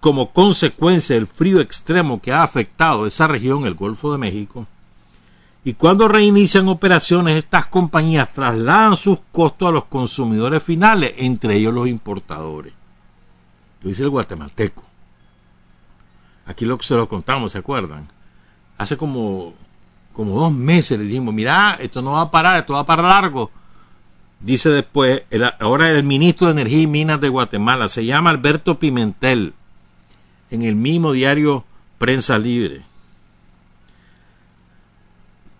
como 0.00 0.32
consecuencia 0.32 1.14
del 1.14 1.28
frío 1.28 1.60
extremo 1.60 2.20
que 2.20 2.32
ha 2.32 2.42
afectado 2.42 3.06
esa 3.06 3.28
región, 3.28 3.66
el 3.66 3.74
Golfo 3.74 4.10
de 4.10 4.18
México. 4.18 4.66
Y 5.64 5.74
cuando 5.74 6.08
reinician 6.08 6.68
operaciones, 6.68 7.36
estas 7.36 7.66
compañías 7.66 8.32
trasladan 8.32 8.96
sus 8.96 9.18
costos 9.32 9.68
a 9.68 9.72
los 9.72 9.84
consumidores 9.86 10.62
finales, 10.62 11.14
entre 11.16 11.56
ellos 11.56 11.74
los 11.74 11.88
importadores. 11.88 12.72
Lo 13.82 13.88
dice 13.88 14.02
el 14.02 14.10
guatemalteco. 14.10 14.84
Aquí 16.46 16.64
lo 16.64 16.80
se 16.80 16.94
lo 16.94 17.08
contamos, 17.08 17.52
¿se 17.52 17.58
acuerdan? 17.58 18.08
Hace 18.78 18.96
como, 18.96 19.52
como 20.12 20.40
dos 20.40 20.52
meses 20.52 20.98
le 20.98 21.04
dijimos, 21.04 21.34
mira, 21.34 21.76
esto 21.78 22.00
no 22.00 22.12
va 22.12 22.22
a 22.22 22.30
parar, 22.30 22.56
esto 22.56 22.74
va 22.74 22.86
para 22.86 23.02
largo. 23.02 23.50
Dice 24.40 24.70
después, 24.70 25.24
ahora 25.58 25.90
el 25.90 26.04
ministro 26.04 26.46
de 26.46 26.52
Energía 26.52 26.82
y 26.82 26.86
Minas 26.86 27.20
de 27.20 27.28
Guatemala, 27.28 27.88
se 27.88 28.06
llama 28.06 28.30
Alberto 28.30 28.78
Pimentel 28.78 29.52
en 30.50 30.62
el 30.62 30.76
mismo 30.76 31.12
diario 31.12 31.64
Prensa 31.98 32.38
Libre. 32.38 32.87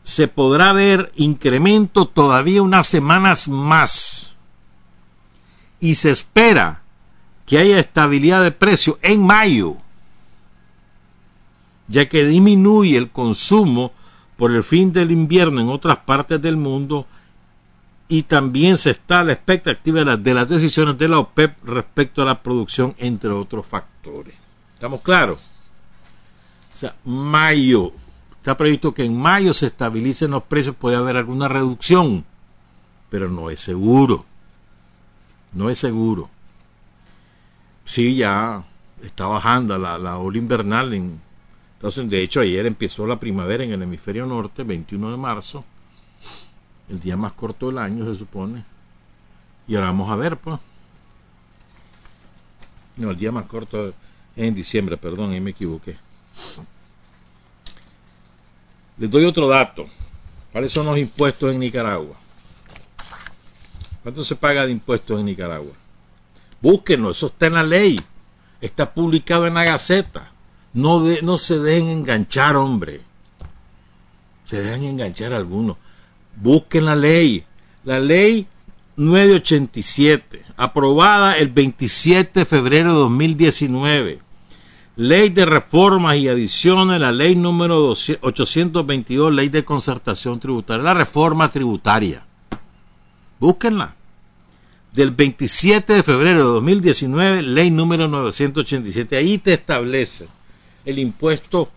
Se 0.09 0.27
podrá 0.27 0.73
ver 0.73 1.13
incremento 1.17 2.07
todavía 2.07 2.63
unas 2.63 2.87
semanas 2.87 3.47
más. 3.47 4.33
Y 5.81 5.97
se 5.97 6.11
espera 6.11 6.81
que 7.45 7.59
haya 7.59 7.79
estabilidad 7.79 8.43
de 8.43 8.51
precio 8.51 8.99
en 9.03 9.21
mayo, 9.21 9.77
ya 11.89 12.09
que 12.09 12.25
disminuye 12.25 12.97
el 12.97 13.11
consumo 13.11 13.93
por 14.39 14.51
el 14.51 14.65
fin 14.65 14.95
del 14.95 15.11
invierno 15.11 15.61
en 15.61 15.69
otras 15.69 15.99
partes 15.99 16.41
del 16.41 16.57
mundo 16.57 17.07
y 18.09 18.23
también 18.23 18.79
se 18.79 18.93
está 18.93 19.23
la 19.23 19.35
expectativa 19.35 19.99
de 19.99 20.05
las, 20.07 20.23
de 20.23 20.33
las 20.33 20.49
decisiones 20.49 20.97
de 20.97 21.09
la 21.09 21.19
OPEP 21.19 21.63
respecto 21.65 22.23
a 22.23 22.25
la 22.25 22.43
producción, 22.43 22.95
entre 22.97 23.29
otros 23.29 23.67
factores. 23.67 24.35
¿Estamos 24.73 25.03
claros? 25.03 25.51
O 26.73 26.75
sea, 26.75 26.97
mayo. 27.05 27.93
Está 28.39 28.57
previsto 28.57 28.95
que 28.95 29.05
en 29.05 29.21
mayo 29.21 29.53
se 29.53 29.67
estabilicen 29.67 30.31
los 30.31 30.45
precios, 30.45 30.75
puede 30.77 30.97
haber 30.97 31.17
alguna 31.17 31.49
reducción, 31.49 32.25
pero 33.11 33.29
no 33.29 33.51
es 33.51 33.61
seguro. 33.61 34.25
No 35.53 35.71
es 35.71 35.79
seguro. 35.79 36.31
Sí, 37.85 38.17
ya 38.17 38.65
está 39.03 39.27
bajando 39.27 39.79
la, 39.79 39.99
la 39.99 40.19
ola 40.19 40.39
invernal. 40.39 40.95
En, 40.95 41.21
entonces, 41.75 42.09
de 42.11 42.23
hecho, 42.23 42.41
ayer 42.41 42.67
empezó 42.67 43.07
la 43.07 43.21
primavera 43.21 43.65
en 43.65 43.73
el 43.73 43.83
hemisferio 43.83 44.27
norte, 44.27 44.63
21 44.63 45.11
de 45.13 45.17
marzo, 45.17 45.65
el 46.89 47.01
día 47.01 47.17
más 47.17 47.33
corto 47.33 47.69
del 47.69 47.79
año, 47.79 48.05
se 48.05 48.15
supone. 48.15 48.65
Y 49.67 49.75
ahora 49.75 49.89
vamos 49.89 50.11
a 50.11 50.17
ver, 50.17 50.37
pues. 50.37 50.59
No, 52.97 53.11
el 53.11 53.17
día 53.17 53.31
más 53.31 53.47
corto 53.47 53.93
en 54.35 54.55
diciembre, 54.55 54.97
perdón, 54.97 55.31
ahí 55.31 55.41
me 55.41 55.51
equivoqué. 55.51 55.97
Les 58.99 59.11
doy 59.11 59.25
otro 59.25 59.49
dato. 59.49 59.87
¿Cuáles 60.53 60.73
son 60.73 60.87
los 60.87 60.99
impuestos 60.99 61.53
en 61.53 61.61
Nicaragua? 61.61 62.17
¿Cuánto 64.03 64.25
se 64.25 64.35
paga 64.37 64.67
de 64.67 64.73
impuestos 64.73 65.21
en 65.21 65.27
Nicaragua? 65.27 65.73
Búsquenlo, 66.61 67.11
eso 67.11 67.27
está 67.27 67.47
en 67.47 67.55
la 67.55 67.63
ley. 67.63 67.97
Está 68.61 68.93
publicado 68.93 69.47
en 69.47 69.55
la 69.55 69.65
Gaceta. 69.65 70.33
No, 70.73 71.05
no 71.23 71.39
se 71.39 71.59
dejen 71.61 71.89
enganchar, 71.91 72.57
hombre. 72.57 73.01
Se 74.45 74.61
dejan 74.61 74.83
enganchar 74.83 75.33
algunos. 75.33 75.77
Busquen 76.37 76.87
la 76.87 76.97
ley. 76.97 77.45
La 77.85 78.01
ley 78.01 78.47
987, 78.97 80.45
aprobada 80.57 81.39
el 81.39 81.51
27 81.51 82.41
de 82.41 82.47
febrero 82.47 82.93
de 82.93 82.99
2019 82.99 84.28
Ley 84.99 85.29
de 85.29 85.47
reformas 85.47 86.17
y 86.17 86.27
adiciones, 86.27 87.01
la 87.01 87.13
ley 87.13 87.37
número 87.37 87.87
822, 87.87 89.33
ley 89.33 89.49
de 89.49 89.65
concertación 89.65 90.41
tributaria, 90.41 90.83
la 90.83 90.93
reforma 90.93 91.49
tributaria. 91.49 92.27
Búsquenla. 93.39 93.95
Del 94.93 95.13
27 95.13 95.93
de 95.93 96.03
febrero 96.03 96.39
de 96.41 96.53
2019, 96.55 97.43
ley 97.43 97.71
número 97.71 98.09
987. 98.09 99.17
Ahí 99.17 99.39
te 99.39 99.55
establece 99.55 100.27
el 100.85 100.99
impuesto 100.99 101.71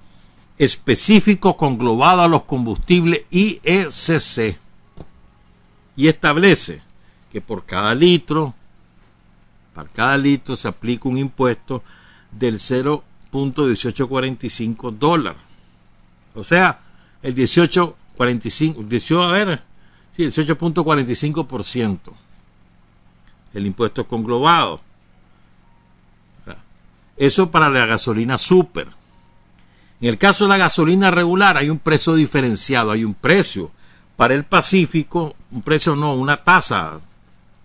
específico 0.57 1.55
conglobado 1.55 2.23
a 2.23 2.27
los 2.27 2.45
combustibles 2.45 3.25
IECC. 3.29 4.57
Y 5.95 6.07
establece 6.07 6.81
que 7.31 7.39
por 7.39 7.65
cada 7.67 7.93
litro, 7.93 8.55
para 9.75 9.87
cada 9.89 10.17
litro 10.17 10.55
se 10.55 10.67
aplica 10.67 11.07
un 11.07 11.19
impuesto 11.19 11.83
del 12.31 12.59
0 12.59 13.03
1845 13.31 14.91
dólares. 14.91 15.41
O 16.33 16.43
sea, 16.43 16.79
el 17.21 17.35
18.45, 17.35 19.27
a 19.27 19.31
ver, 19.31 19.63
sí, 20.11 20.23
el 20.23 20.31
18.45%. 20.31 21.99
El 23.53 23.65
impuesto 23.65 24.07
conglobado. 24.07 24.81
Eso 27.17 27.51
para 27.51 27.69
la 27.69 27.85
gasolina 27.85 28.37
super. 28.37 28.87
En 29.99 30.07
el 30.09 30.17
caso 30.17 30.45
de 30.45 30.49
la 30.49 30.57
gasolina 30.57 31.11
regular 31.11 31.57
hay 31.57 31.69
un 31.69 31.77
precio 31.77 32.15
diferenciado, 32.15 32.91
hay 32.91 33.03
un 33.03 33.13
precio 33.13 33.69
para 34.15 34.33
el 34.33 34.45
Pacífico, 34.45 35.35
un 35.51 35.61
precio 35.61 35.95
no, 35.95 36.15
una 36.15 36.37
tasa 36.37 36.99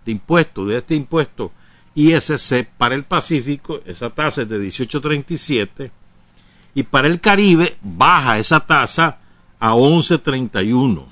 de 0.05 0.11
impuesto, 0.11 0.65
de 0.65 0.77
este 0.77 0.93
impuesto 0.95 1.51
ISC 1.97 2.67
para 2.77 2.93
el 2.93 3.05
Pacífico, 3.05 3.79
esa 3.83 4.11
tasa 4.11 4.43
es 4.43 4.49
de 4.49 4.59
18.37 4.59 5.89
y 6.75 6.83
para 6.83 7.07
el 7.07 7.19
Caribe 7.19 7.75
baja 7.81 8.37
esa 8.37 8.59
tasa 8.59 9.17
a 9.59 9.73
11.31. 9.73 11.05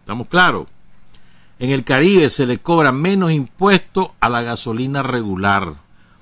¿Estamos 0.00 0.26
claros? 0.26 0.66
En 1.60 1.70
el 1.70 1.84
Caribe 1.84 2.28
se 2.28 2.44
le 2.44 2.58
cobra 2.58 2.90
menos 2.90 3.30
impuesto 3.30 4.16
a 4.18 4.28
la 4.28 4.42
gasolina 4.42 5.04
regular. 5.04 5.74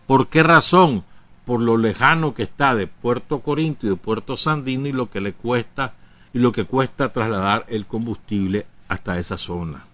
¿Por 0.07 0.28
qué 0.28 0.42
razón? 0.42 1.02
Por 1.46 1.62
lo 1.62 1.78
lejano 1.78 2.35
que 2.35 2.42
está 2.42 2.74
de 2.74 2.88
Puerto 2.88 3.40
Corinto 3.40 3.87
y 3.87 3.88
de 3.88 3.96
Puerto 3.96 4.37
Sandino 4.37 4.87
y 4.87 4.92
lo 4.92 5.09
que 5.09 5.22
le 5.22 5.33
cuesta 5.33 5.94
y 6.35 6.40
lo 6.40 6.52
que 6.52 6.66
cuesta 6.66 7.11
trasladar 7.11 7.64
el 7.68 7.87
combustible 7.87 8.66
hasta 8.88 9.18
esa 9.18 9.38
zona. 9.38 9.87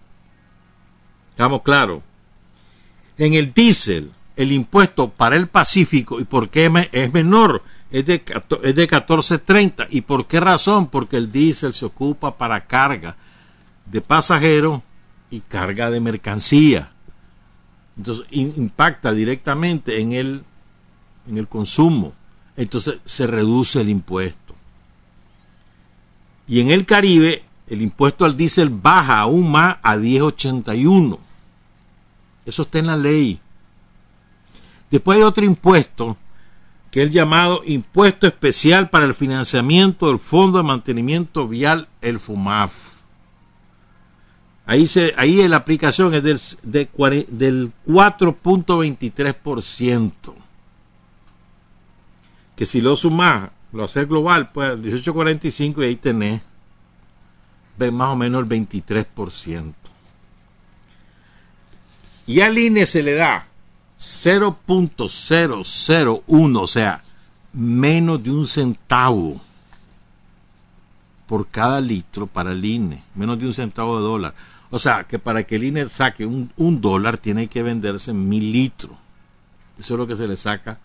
¿Estamos 1.29 1.61
claros? 1.61 2.03
En 3.19 3.35
el 3.35 3.53
diésel, 3.53 4.11
el 4.35 4.51
impuesto 4.51 5.09
para 5.09 5.35
el 5.35 5.47
Pacífico, 5.47 6.19
¿y 6.19 6.23
por 6.23 6.49
qué 6.49 6.71
es 6.91 7.13
menor? 7.13 7.61
Es 7.91 8.05
de, 8.05 8.23
es 8.63 8.75
de 8.75 8.87
14.30. 8.87 9.87
¿Y 9.91 10.01
por 10.01 10.25
qué 10.25 10.39
razón? 10.39 10.87
Porque 10.87 11.17
el 11.17 11.31
diésel 11.31 11.73
se 11.73 11.85
ocupa 11.85 12.37
para 12.37 12.65
carga 12.65 13.15
de 13.85 14.01
pasajeros 14.01 14.81
y 15.29 15.41
carga 15.41 15.91
de 15.91 15.99
mercancía. 15.99 16.91
Entonces 17.97 18.25
impacta 18.31 19.11
directamente 19.11 19.99
en 19.99 20.13
el, 20.13 20.43
en 21.27 21.37
el 21.37 21.47
consumo. 21.47 22.13
Entonces 22.55 23.01
se 23.05 23.27
reduce 23.27 23.81
el 23.81 23.89
impuesto. 23.89 24.55
Y 26.47 26.61
en 26.61 26.71
el 26.71 26.85
Caribe 26.85 27.43
el 27.67 27.81
impuesto 27.81 28.25
al 28.25 28.35
diésel 28.35 28.69
baja 28.69 29.19
aún 29.19 29.51
más 29.51 29.77
a 29.83 29.95
1081. 29.95 31.28
Eso 32.49 32.63
está 32.63 32.79
en 32.79 32.87
la 32.87 32.97
ley. 32.97 33.39
Después 34.89 35.17
hay 35.17 35.23
otro 35.23 35.45
impuesto 35.45 36.17
que 36.91 37.01
es 37.01 37.07
el 37.07 37.13
llamado 37.13 37.61
Impuesto 37.65 38.27
Especial 38.27 38.89
para 38.89 39.05
el 39.05 39.13
Financiamiento 39.13 40.07
del 40.07 40.19
Fondo 40.19 40.57
de 40.57 40.63
Mantenimiento 40.63 41.47
Vial, 41.47 41.87
el 42.01 42.19
FUMAF. 42.19 42.95
Ahí, 44.65 44.87
se, 44.87 45.13
ahí 45.17 45.47
la 45.47 45.57
aplicación 45.57 46.11
es 46.13 46.23
del, 46.23 46.39
del 46.63 46.89
4.23%. 47.87 50.13
Que 52.55 52.65
si 52.65 52.81
lo 52.81 52.95
sumas, 52.95 53.51
lo 53.71 53.83
hace 53.83 54.05
global, 54.05 54.51
pues 54.51 54.79
18.45 54.79 55.83
y 55.83 55.85
ahí 55.85 55.95
tenés 55.95 56.41
más 57.91 58.09
o 58.09 58.15
menos 58.15 58.43
el 58.43 58.49
23%. 58.49 59.73
Y 62.29 62.39
al 62.41 62.57
INE 62.59 62.85
se 62.85 63.01
le 63.01 63.15
da 63.15 63.47
0.001, 63.99 66.61
o 66.61 66.67
sea, 66.67 67.01
menos 67.53 68.23
de 68.23 68.29
un 68.29 68.45
centavo 68.45 69.41
por 71.25 71.47
cada 71.47 71.81
litro 71.81 72.27
para 72.27 72.51
el 72.51 72.63
INE, 72.63 73.01
menos 73.15 73.39
de 73.39 73.47
un 73.47 73.53
centavo 73.55 73.97
de 73.97 74.03
dólar. 74.03 74.35
O 74.69 74.77
sea, 74.77 75.05
que 75.05 75.17
para 75.17 75.41
que 75.41 75.55
el 75.55 75.63
INE 75.63 75.89
saque 75.89 76.23
un, 76.23 76.51
dólar 76.79 77.17
tiene 77.17 77.47
que 77.47 77.63
venderse 77.63 78.13
mil 78.13 78.51
litros. 78.51 78.95
Eso 79.79 79.95
es 79.95 79.97
lo 79.97 80.05
que 80.05 80.15
se 80.15 80.27
le 80.27 80.37
saca 80.37 80.79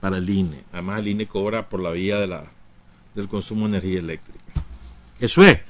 para 0.00 0.16
el 0.16 0.30
INE. 0.30 0.64
Además, 0.72 1.00
el 1.00 1.08
INE 1.08 1.26
cobra 1.26 1.68
por 1.68 1.80
la 1.80 1.90
vía 1.90 2.16
del 2.16 3.28
consumo 3.28 3.68
de 3.68 3.76
energía 3.76 3.98
eléctrica. 3.98 4.62
Eso 5.20 5.44
es. 5.44 5.60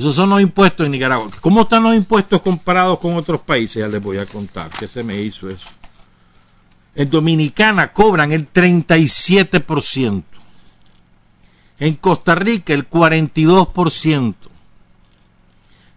Esos 0.00 0.14
son 0.14 0.30
los 0.30 0.40
impuestos 0.40 0.86
en 0.86 0.92
Nicaragua. 0.92 1.30
¿Cómo 1.40 1.62
están 1.62 1.82
los 1.82 1.94
impuestos 1.94 2.40
comparados 2.40 2.98
con 2.98 3.14
otros 3.16 3.40
países? 3.40 3.76
Ya 3.82 3.88
les 3.88 4.02
voy 4.02 4.16
a 4.18 4.26
contar. 4.26 4.70
¿Qué 4.70 4.88
se 4.88 5.04
me 5.04 5.20
hizo 5.20 5.48
eso? 5.48 5.68
En 6.94 7.08
Dominicana 7.08 7.92
cobran 7.92 8.32
el 8.32 8.50
37%. 8.52 10.24
En 11.78 11.94
Costa 11.94 12.34
Rica 12.34 12.72
el 12.74 12.88
42% 12.88 14.34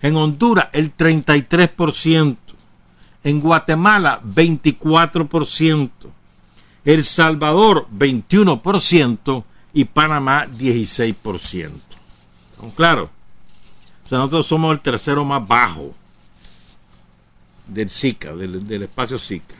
en 0.03 0.17
Honduras 0.17 0.67
el 0.73 0.95
33%, 0.95 2.37
en 3.23 3.39
Guatemala 3.39 4.21
24%, 4.21 5.89
El 6.83 7.03
Salvador 7.05 7.87
21% 7.97 9.43
y 9.73 9.85
Panamá 9.85 10.45
16%. 10.45 11.71
Claro, 12.75 13.09
o 14.03 14.07
sea, 14.07 14.17
nosotros 14.17 14.45
somos 14.45 14.73
el 14.73 14.81
tercero 14.81 15.23
más 15.23 15.47
bajo 15.47 15.93
del 17.67 17.89
SICA, 17.89 18.35
del, 18.35 18.83
espacio 18.83 19.17
SICA. 19.17 19.55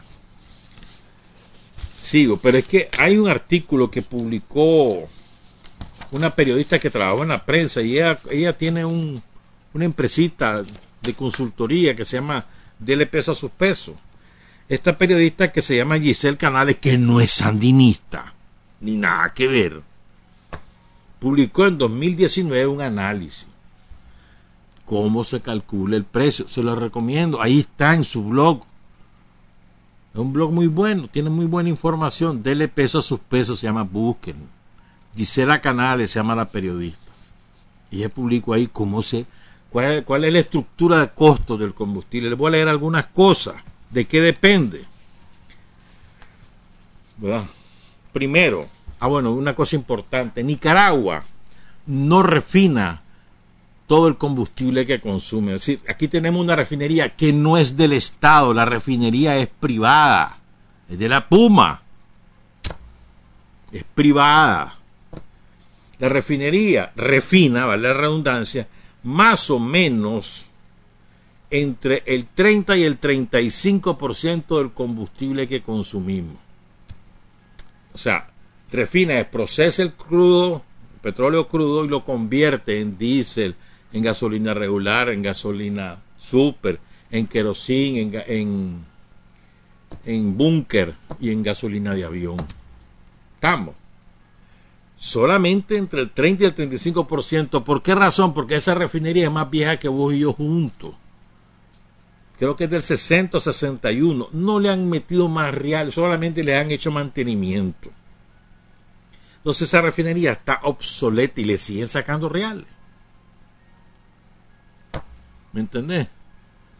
Sigo, 1.99 2.38
pero 2.38 2.58
es 2.58 2.67
que 2.67 2.89
hay 2.97 3.17
un 3.17 3.29
artículo 3.29 3.89
que 3.89 4.01
publicó 4.01 5.08
una 6.12 6.29
periodista 6.29 6.77
que 6.79 6.89
trabajó 6.89 7.23
en 7.23 7.29
la 7.29 7.45
prensa 7.45 7.82
y 7.82 7.93
ella, 7.97 8.19
ella 8.29 8.58
tiene 8.58 8.84
un, 8.84 9.21
una 9.73 9.86
empresita 9.86 10.63
de 11.01 11.13
consultoría 11.13 11.95
que 11.95 12.06
se 12.06 12.17
llama 12.17 12.45
Dele 12.77 13.06
peso 13.06 13.32
a 13.32 13.36
sus 13.36 13.51
pesos. 13.51 13.95
Esta 14.67 14.97
periodista 14.97 15.51
que 15.51 15.62
se 15.62 15.77
llama 15.77 15.99
Giselle 15.99 16.38
Canales, 16.38 16.77
que 16.77 16.97
no 16.97 17.21
es 17.21 17.32
sandinista, 17.32 18.34
ni 18.82 18.97
nada 18.97 19.34
que 19.34 19.47
ver, 19.47 19.82
publicó 21.19 21.67
en 21.67 21.77
2019 21.77 22.67
un 22.67 22.82
análisis. 22.82 23.52
¿Cómo 24.86 25.24
se 25.24 25.41
calcula 25.41 25.96
el 25.96 26.04
precio? 26.04 26.48
Se 26.48 26.62
lo 26.62 26.76
recomiendo. 26.76 27.41
Ahí 27.41 27.60
está 27.60 27.93
en 27.93 28.04
su 28.04 28.24
blog. 28.24 28.63
Es 30.13 30.19
un 30.19 30.34
blog 30.34 30.52
muy 30.52 30.67
bueno, 30.67 31.08
tiene 31.08 31.30
muy 31.30 31.46
buena 31.46 31.69
información. 31.69 32.43
Dele 32.43 32.67
peso 32.67 33.00
a 33.00 33.02
sus 33.02 33.19
pesos, 33.19 33.60
se 33.60 33.67
llama 33.67 33.84
Busquen. 33.84 34.36
Gisela 35.15 35.62
Canales 35.62 36.12
se 36.12 36.19
llama 36.19 36.36
la 36.36 36.50
periodista. 36.50 37.12
Y 37.89 37.98
ella 37.98 38.10
publicó 38.10 38.54
ahí 38.54 38.67
cómo 38.67 39.02
se 39.02 39.26
¿Cuál 39.74 40.24
es, 40.24 40.34
la 40.34 40.39
estructura 40.39 41.00
de 41.00 41.10
costo 41.10 41.58
del 41.58 41.74
combustible? 41.74 42.30
Les 42.30 42.38
voy 42.38 42.50
a 42.50 42.52
leer 42.52 42.67
algunas 42.67 43.08
cosas. 43.08 43.56
¿De 43.89 44.06
qué 44.06 44.22
depende? 44.22 44.86
Primero, 48.12 48.67
ah 49.00 49.08
bueno, 49.08 49.34
una 49.34 49.56
cosa 49.56 49.76
importante. 49.76 50.43
Nicaragua 50.43 51.24
no 51.88 52.22
refina 52.22 53.02
todo 53.93 54.08
el 54.08 54.17
combustible 54.17 54.88
que 54.88 54.99
consume. 54.99 55.53
Es 55.53 55.67
decir, 55.67 55.79
aquí 55.88 56.08
tenemos 56.08 56.41
una 56.41 56.56
refinería 56.56 57.15
que 57.15 57.32
no 57.32 57.60
es 57.60 57.77
del 57.77 57.93
Estado, 57.93 58.51
la 58.51 58.65
refinería 58.65 59.38
es 59.38 59.47
privada, 59.47 60.39
es 60.89 60.97
de 60.97 61.08
la 61.08 61.29
Puma, 61.29 61.84
es 63.71 63.84
privada. 63.84 64.79
La 65.99 66.10
refinería 66.10 66.91
refina, 66.95 67.67
vale 67.67 67.89
la 67.89 67.93
redundancia, 67.93 68.67
más 69.03 69.51
o 69.51 69.60
menos 69.60 70.45
entre 71.51 72.01
el 72.08 72.25
30 72.25 72.75
y 72.77 72.86
el 72.86 72.99
35% 72.99 74.58
del 74.58 74.71
combustible 74.71 75.47
que 75.47 75.62
consumimos. 75.62 76.38
O 77.93 77.97
sea, 77.99 78.27
refina, 78.71 79.23
procesa 79.29 79.84
el 79.84 79.93
crudo, 79.93 80.63
el 80.95 80.99
petróleo 81.01 81.47
crudo 81.47 81.86
y 81.86 81.89
lo 81.89 82.03
convierte 82.03 82.82
en 82.82 82.97
diésel, 82.97 83.56
en 83.93 84.01
gasolina 84.01 84.53
regular, 84.53 85.10
en 85.10 85.21
gasolina 85.21 85.99
super, 86.19 86.79
en 87.12 87.27
querosín, 87.27 87.97
en, 87.97 88.23
en, 88.27 88.86
en 90.03 90.38
búnker 90.38 90.95
y 91.19 91.29
en 91.29 91.43
gasolina 91.43 91.93
de 91.93 92.03
avión. 92.03 92.38
Estamos 93.36 93.75
solamente 95.03 95.75
entre 95.75 96.01
el 96.01 96.12
30 96.12 96.43
y 96.43 96.47
el 96.47 96.56
35%. 96.56 97.63
¿Por 97.63 97.84
qué 97.84 97.93
razón? 97.93 98.34
Porque 98.34 98.56
esa 98.56 98.73
refinería 98.73 99.25
es 99.25 99.32
más 99.32 99.49
vieja 99.49 99.77
que 99.77 99.89
vos 99.89 100.13
y 100.13 100.19
yo 100.19 100.32
juntos. 100.32 100.95
Creo 102.39 102.56
que 102.56 102.63
es 102.63 102.69
del 102.69 102.84
60 102.84 103.38
o 103.38 103.39
61. 103.41 104.29
No 104.32 104.60
le 104.62 104.69
han 104.69 104.89
metido 104.89 105.27
más 105.27 105.53
real, 105.53 105.91
solamente 105.91 106.43
le 106.43 106.58
han 106.58 106.71
hecho 106.71 106.89
mantenimiento. 106.89 107.91
Entonces 109.38 109.67
esa 109.67 109.82
refinería 109.82 110.32
está 110.32 110.62
obsoleta 110.63 111.41
y 111.41 111.45
le 111.45 111.58
siguen 111.58 111.89
sacando 111.89 112.29
reales. 112.29 112.65
¿Me 115.53 115.61
entendés? 115.61 116.07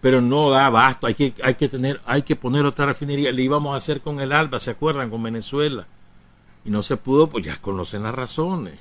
Pero 0.02 0.20
no 0.20 0.50
da 0.50 0.66
abasto, 0.66 1.08
hay 1.08 1.14
que, 1.14 1.34
hay 1.44 1.56
que 1.56 1.70
tener, 1.70 2.02
hay 2.06 2.24
que 2.24 2.36
poner 2.36 2.66
otra 2.66 2.86
refinería. 2.86 3.32
Le 3.32 3.44
íbamos 3.44 3.74
a 3.74 3.78
hacer 3.78 4.02
con 4.02 4.20
el 4.20 4.34
Alba, 4.34 4.60
¿se 4.60 4.72
acuerdan? 4.72 5.10
Con 5.10 5.24
Venezuela 5.24 5.88
y 6.66 6.70
no 6.70 6.82
se 6.82 6.98
pudo, 6.98 7.30
pues 7.30 7.46
ya 7.46 7.58
conocen 7.58 8.04
las 8.04 8.16
razones. 8.16 8.76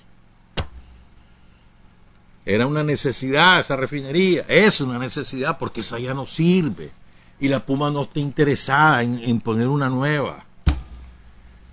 Era 2.44 2.66
una 2.66 2.82
necesidad 2.82 3.60
esa 3.60 3.76
refinería, 3.76 4.44
es 4.48 4.80
una 4.80 4.98
necesidad 4.98 5.58
porque 5.58 5.82
esa 5.82 5.98
ya 5.98 6.14
no 6.14 6.26
sirve. 6.26 6.90
Y 7.40 7.48
la 7.48 7.64
Puma 7.64 7.90
no 7.90 8.02
está 8.02 8.20
interesada 8.20 9.02
en, 9.02 9.40
poner 9.40 9.68
una 9.68 9.88
nueva. 9.88 10.44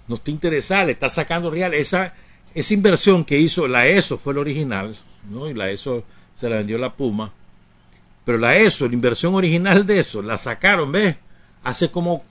No 0.08 0.16
está 0.16 0.32
interesada, 0.32 0.86
le 0.86 0.94
está 0.94 1.10
sacando 1.10 1.52
real. 1.52 1.74
Esa, 1.76 2.14
esa 2.56 2.74
inversión 2.74 3.24
que 3.24 3.40
hizo 3.40 3.68
la 3.68 3.86
ESO 3.86 4.18
fue 4.18 4.34
la 4.34 4.40
original, 4.42 4.96
¿no? 5.30 5.48
Y 5.48 5.54
la 5.54 5.70
ESO 5.70 6.04
se 6.34 6.50
la 6.50 6.58
vendió 6.58 6.80
la 6.80 6.94
Puma. 6.94 7.32
Pero 8.30 8.38
la 8.38 8.56
ESO, 8.58 8.88
la 8.88 8.94
inversión 8.94 9.34
original 9.34 9.88
de 9.88 10.02
eso, 10.02 10.22
la 10.22 10.38
sacaron, 10.38 10.92
¿ves? 10.92 11.16
Hace 11.64 11.90
como, 11.90 12.24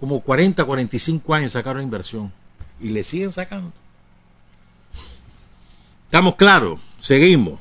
como 0.00 0.22
40, 0.22 0.64
45 0.64 1.32
años 1.32 1.52
sacaron 1.52 1.84
inversión 1.84 2.32
y 2.80 2.88
le 2.88 3.04
siguen 3.04 3.30
sacando. 3.30 3.70
¿Estamos 6.06 6.34
claros? 6.34 6.80
Seguimos. 6.98 7.60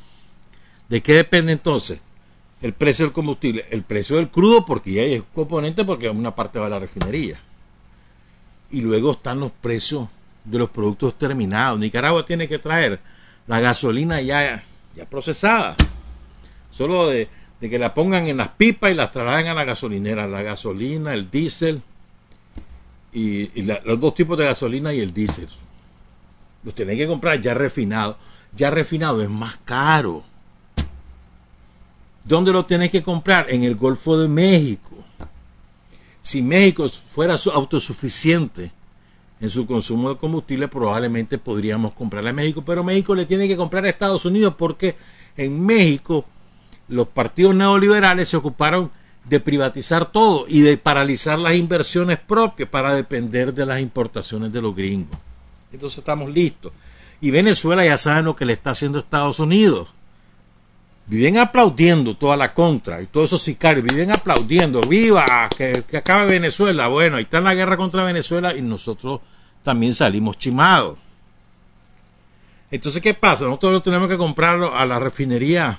¿De 0.87 1.03
qué 1.03 1.13
depende 1.13 1.51
entonces? 1.51 1.99
El 2.59 2.73
precio 2.73 3.05
del 3.05 3.13
combustible. 3.13 3.67
El 3.69 3.83
precio 3.83 4.15
del 4.15 4.29
crudo, 4.29 4.65
porque 4.65 4.93
ya 4.93 5.03
hay 5.03 5.23
componente, 5.35 5.85
porque 5.85 6.09
una 6.09 6.33
parte 6.33 6.57
va 6.57 6.65
a 6.65 6.69
la 6.69 6.79
refinería. 6.79 7.39
Y 8.71 8.81
luego 8.81 9.11
están 9.11 9.41
los 9.41 9.51
precios 9.51 10.09
de 10.43 10.57
los 10.57 10.71
productos 10.71 11.19
terminados. 11.19 11.79
Nicaragua 11.79 12.25
tiene 12.25 12.47
que 12.47 12.57
traer 12.57 12.99
la 13.45 13.59
gasolina 13.59 14.21
ya, 14.21 14.63
ya 14.95 15.05
procesada. 15.05 15.75
Solo 16.71 17.09
de, 17.09 17.29
que 17.67 17.79
la 17.79 17.93
pongan 17.93 18.27
en 18.27 18.37
las 18.37 18.49
pipas 18.49 18.91
y 18.91 18.93
las 18.93 19.11
trasladen 19.11 19.47
a 19.47 19.53
la 19.53 19.65
gasolinera. 19.65 20.27
La 20.27 20.41
gasolina, 20.41 21.13
el 21.13 21.29
diésel, 21.29 21.81
y, 23.11 23.61
los 23.63 23.99
dos 23.99 24.13
tipos 24.13 24.37
de 24.37 24.45
gasolina 24.45 24.93
y 24.93 25.01
el 25.01 25.13
diésel. 25.13 25.49
Los 26.63 26.75
tenéis 26.75 26.99
que 26.99 27.07
comprar 27.07 27.41
ya 27.41 27.53
refinado. 27.53 28.17
Ya 28.55 28.69
refinado 28.69 29.21
es 29.21 29.29
más 29.29 29.57
caro. 29.65 30.23
¿Dónde 32.23 32.51
lo 32.51 32.65
tenéis 32.65 32.91
que 32.91 33.03
comprar? 33.03 33.47
En 33.49 33.63
el 33.63 33.75
Golfo 33.75 34.17
de 34.17 34.27
México. 34.27 34.89
Si 36.21 36.41
México 36.41 36.87
fuera 36.87 37.35
autosuficiente 37.53 38.71
en 39.41 39.49
su 39.49 39.65
consumo 39.65 40.09
de 40.09 40.17
combustible, 40.17 40.67
probablemente 40.67 41.37
podríamos 41.37 41.93
comprarle 41.93 42.31
a 42.31 42.33
México, 42.33 42.63
pero 42.65 42.83
México 42.83 43.15
le 43.15 43.25
tiene 43.25 43.47
que 43.47 43.55
comprar 43.55 43.85
a 43.85 43.89
Estados 43.89 44.25
Unidos 44.25 44.53
porque 44.57 44.95
en 45.37 45.65
México 45.65 46.25
los 46.89 47.07
partidos 47.07 47.55
neoliberales 47.55 48.29
se 48.29 48.37
ocuparon 48.37 48.91
de 49.25 49.39
privatizar 49.39 50.11
todo 50.11 50.45
y 50.47 50.61
de 50.61 50.77
paralizar 50.77 51.37
las 51.37 51.53
inversiones 51.53 52.17
propias 52.19 52.67
para 52.67 52.95
depender 52.95 53.53
de 53.53 53.65
las 53.65 53.79
importaciones 53.79 54.51
de 54.51 54.61
los 54.61 54.75
gringos. 54.75 55.17
Entonces 55.71 55.99
estamos 55.99 56.31
listos. 56.31 56.71
Y 57.21 57.31
Venezuela 57.31 57.85
ya 57.85 57.97
sabe 57.97 58.23
lo 58.23 58.35
que 58.35 58.45
le 58.45 58.53
está 58.53 58.71
haciendo 58.71 58.99
Estados 58.99 59.39
Unidos. 59.39 59.89
Viven 61.05 61.37
aplaudiendo 61.37 62.15
toda 62.15 62.37
la 62.37 62.53
contra 62.53 63.01
y 63.01 63.07
todos 63.07 63.27
esos 63.27 63.41
sicarios 63.41 63.85
viven 63.85 64.11
aplaudiendo. 64.11 64.81
¡Viva! 64.81 65.49
Que, 65.55 65.83
que 65.87 65.97
acabe 65.97 66.27
Venezuela. 66.27 66.87
Bueno, 66.87 67.17
ahí 67.17 67.23
está 67.23 67.39
la 67.41 67.55
guerra 67.55 67.77
contra 67.77 68.03
Venezuela 68.03 68.55
y 68.55 68.61
nosotros 68.61 69.21
también 69.63 69.93
salimos 69.93 70.37
chimados. 70.37 70.97
Entonces, 72.71 73.01
¿qué 73.01 73.15
pasa? 73.15 73.45
Nosotros 73.45 73.73
lo 73.73 73.81
tenemos 73.81 74.07
que 74.07 74.17
comprarlo 74.17 74.75
a 74.75 74.85
la 74.85 74.99
refinería 74.99 75.77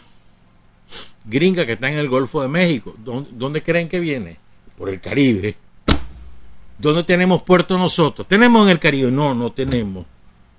gringa 1.25 1.67
que 1.67 1.73
está 1.73 1.91
en 1.91 1.99
el 1.99 2.09
Golfo 2.09 2.43
de 2.43 2.49
México. 2.49 2.95
¿Dónde, 2.99 3.63
creen 3.63 3.89
que 3.89 4.01
viene? 4.01 4.37
Por 4.77 4.89
el 4.89 5.01
Caribe. 5.01 5.57
¿Dónde 6.79 7.05
tenemos 7.05 7.43
puerto 7.43 7.77
nosotros? 7.77 8.27
¿Tenemos 8.27 8.65
en 8.65 8.71
el 8.71 8.79
Caribe? 8.79 9.11
No, 9.11 9.35
no 9.35 9.53
tenemos. 9.53 10.07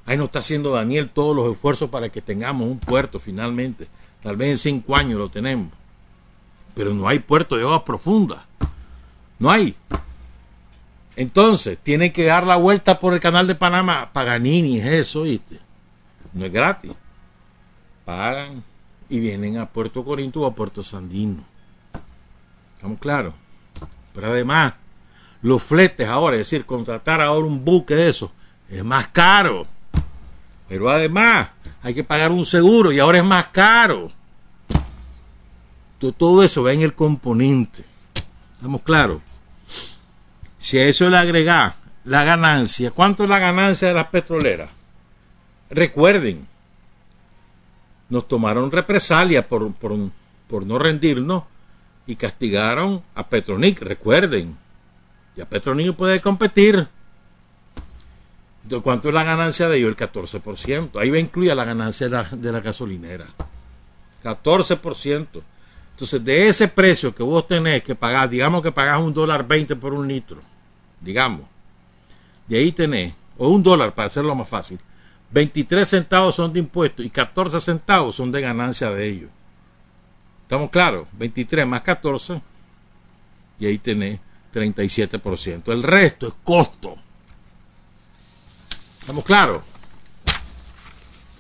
Ahí 0.06 0.18
nos 0.18 0.26
está 0.26 0.40
haciendo 0.40 0.72
Daniel 0.72 1.10
todos 1.10 1.36
los 1.36 1.52
esfuerzos 1.52 1.90
para 1.90 2.10
que 2.10 2.22
tengamos 2.22 2.68
un 2.68 2.80
puerto 2.80 3.20
finalmente. 3.20 3.88
Tal 4.22 4.38
vez 4.38 4.50
en 4.50 4.58
cinco 4.58 4.96
años 4.96 5.20
lo 5.20 5.30
tenemos. 5.30 5.72
Pero 6.76 6.94
no 6.94 7.08
hay 7.08 7.20
puerto 7.20 7.56
de 7.56 7.64
aguas 7.64 7.82
profundas. 7.82 8.40
No 9.40 9.50
hay. 9.50 9.76
Entonces, 11.16 11.78
tiene 11.82 12.14
que 12.14 12.26
dar 12.26 12.46
la 12.46 12.56
vuelta 12.56 13.00
por 13.00 13.14
el 13.14 13.20
canal 13.20 13.48
de 13.48 13.56
Panamá. 13.56 14.12
Paganini 14.14 14.80
es 14.80 14.86
eso, 14.86 15.24
¿viste? 15.24 15.60
No 16.34 16.46
es 16.46 16.52
gratis. 16.52 16.92
Pagan 18.06 18.64
y 19.12 19.20
vienen 19.20 19.58
a 19.58 19.70
Puerto 19.70 20.06
Corinto 20.06 20.40
o 20.40 20.46
a 20.46 20.56
Puerto 20.56 20.82
Sandino. 20.82 21.44
¿Estamos 22.76 22.98
claros? 22.98 23.34
Pero 24.14 24.28
además, 24.28 24.74
los 25.42 25.62
fletes 25.62 26.08
ahora, 26.08 26.38
es 26.38 26.50
decir, 26.50 26.66
contratar 26.66 27.20
ahora 27.20 27.46
un 27.46 27.66
buque 27.66 27.94
de 27.94 28.08
eso, 28.08 28.32
es 28.70 28.86
más 28.86 29.10
caro. 29.10 29.68
Pero 30.70 30.90
además, 30.90 31.50
hay 31.84 31.94
que 31.94 32.06
pagar 32.06 32.32
un 32.32 32.46
seguro 32.46 32.94
y 32.94 33.00
ahora 33.00 33.18
es 33.18 33.26
más 33.26 33.48
caro. 33.48 34.14
Todo 36.00 36.42
eso 36.42 36.64
va 36.64 36.72
en 36.72 36.82
el 36.82 36.94
componente. 36.94 37.84
¿Estamos 38.56 38.82
claros? 38.82 39.22
Si 40.58 40.80
a 40.80 40.88
eso 40.88 41.10
le 41.10 41.18
agrega 41.18 41.76
la 42.06 42.24
ganancia, 42.24 42.92
¿cuánto 42.92 43.24
es 43.24 43.30
la 43.30 43.40
ganancia 43.40 43.90
de 43.90 43.94
las 43.94 44.08
petroleras? 44.08 44.70
Recuerden, 45.70 46.48
nos 48.12 48.28
tomaron 48.28 48.72
represalia 48.72 49.48
por, 49.48 49.74
por, 49.74 49.98
por 50.48 50.66
no 50.66 50.78
rendirnos 50.78 51.44
y 52.06 52.18
castigaron 52.18 53.02
a 53.16 53.28
Petronic, 53.28 53.82
recuerden. 53.82 54.58
Ya 55.36 55.46
Petronic 55.46 55.96
puede 55.96 56.20
competir. 56.20 56.88
¿Cuánto 58.84 59.08
es 59.08 59.14
la 59.14 59.24
ganancia 59.24 59.70
de 59.70 59.78
ellos? 59.78 59.90
El 59.90 59.96
14%. 59.96 61.00
Ahí 61.00 61.10
va 61.10 61.20
incluida 61.20 61.56
la 61.56 61.64
ganancia 61.64 62.08
de 62.10 62.12
la, 62.12 62.24
de 62.24 62.52
la 62.52 62.60
gasolinera. 62.60 63.26
14%. 64.24 65.28
Entonces, 65.92 66.24
de 66.24 66.48
ese 66.48 66.68
precio 66.68 67.16
que 67.16 67.24
vos 67.24 67.48
tenés 67.48 67.82
que 67.82 67.96
pagar, 67.96 68.30
digamos 68.30 68.62
que 68.62 68.72
pagás 68.72 69.00
un 69.00 69.14
dólar 69.14 69.48
20 69.48 69.76
por 69.78 69.94
un 69.94 70.08
litro, 70.08 70.42
digamos, 71.00 71.48
de 72.48 72.58
ahí 72.58 72.72
tenés, 72.72 73.14
o 73.38 73.50
un 73.50 73.62
dólar 73.62 73.94
para 73.94 74.08
hacerlo 74.08 74.34
más 74.36 74.50
fácil, 74.50 74.80
23 75.32 75.88
centavos 75.88 76.36
son 76.36 76.52
de 76.52 76.60
impuestos 76.60 77.06
y 77.06 77.10
14 77.10 77.62
centavos 77.62 78.16
son 78.16 78.32
de 78.32 78.42
ganancia 78.42 78.92
de 78.92 79.08
ellos. 79.08 79.30
¿Estamos 80.44 80.70
claros? 80.70 81.08
23 81.14 81.66
más 81.66 81.82
14 81.82 82.42
y 83.60 83.66
ahí 83.66 83.78
tenés 83.78 84.20
37%. 84.54 85.72
El 85.72 85.84
resto 85.84 86.28
es 86.28 86.34
costo. 86.44 86.96
¿Estamos 89.00 89.24
claros? 89.24 89.62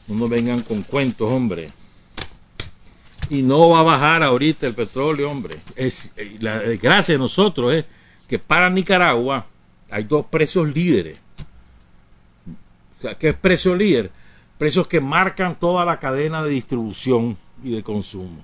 No 0.07 0.27
vengan 0.27 0.61
con 0.61 0.83
cuentos, 0.83 1.29
hombre. 1.29 1.71
Y 3.29 3.41
no 3.41 3.69
va 3.69 3.79
a 3.79 3.83
bajar 3.83 4.23
ahorita 4.23 4.67
el 4.67 4.75
petróleo, 4.75 5.29
hombre. 5.29 5.59
Es, 5.75 6.11
eh, 6.15 6.37
la 6.39 6.59
desgracia 6.59 7.13
de 7.13 7.19
nosotros 7.19 7.73
es 7.73 7.85
que 8.27 8.39
para 8.39 8.69
Nicaragua 8.69 9.45
hay 9.89 10.03
dos 10.03 10.25
precios 10.25 10.73
líderes 10.73 11.20
¿Qué 13.19 13.29
es 13.29 13.35
precio 13.35 13.75
líder? 13.75 14.11
Precios 14.57 14.87
que 14.87 15.01
marcan 15.01 15.55
toda 15.55 15.85
la 15.85 15.99
cadena 15.99 16.43
de 16.43 16.51
distribución 16.51 17.37
y 17.63 17.71
de 17.71 17.83
consumo. 17.83 18.43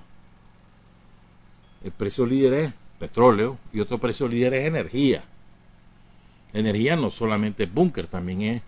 El 1.84 1.92
precio 1.92 2.26
líder 2.26 2.54
es 2.54 2.72
petróleo 2.98 3.56
y 3.72 3.80
otro 3.80 3.98
precio 3.98 4.26
líder 4.26 4.54
es 4.54 4.66
energía. 4.66 5.22
Energía 6.52 6.96
no 6.96 7.10
solamente 7.10 7.64
es 7.64 7.72
búnker, 7.72 8.06
también 8.06 8.42
es 8.42 8.62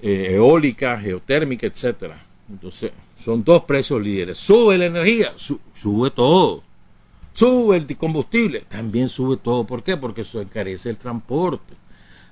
eh, 0.00 0.34
eólica, 0.34 0.98
geotérmica, 0.98 1.66
etcétera. 1.66 2.22
Entonces, 2.48 2.92
son 3.22 3.44
dos 3.44 3.64
precios 3.64 4.00
líderes. 4.00 4.38
Sube 4.38 4.78
la 4.78 4.86
energía, 4.86 5.32
sube 5.36 6.10
todo. 6.10 6.62
Sube 7.34 7.76
el 7.76 7.96
combustible, 7.98 8.64
también 8.68 9.10
sube 9.10 9.36
todo. 9.36 9.66
¿Por 9.66 9.82
qué? 9.82 9.98
Porque 9.98 10.22
eso 10.22 10.40
encarece 10.40 10.88
el 10.88 10.96
transporte. 10.96 11.74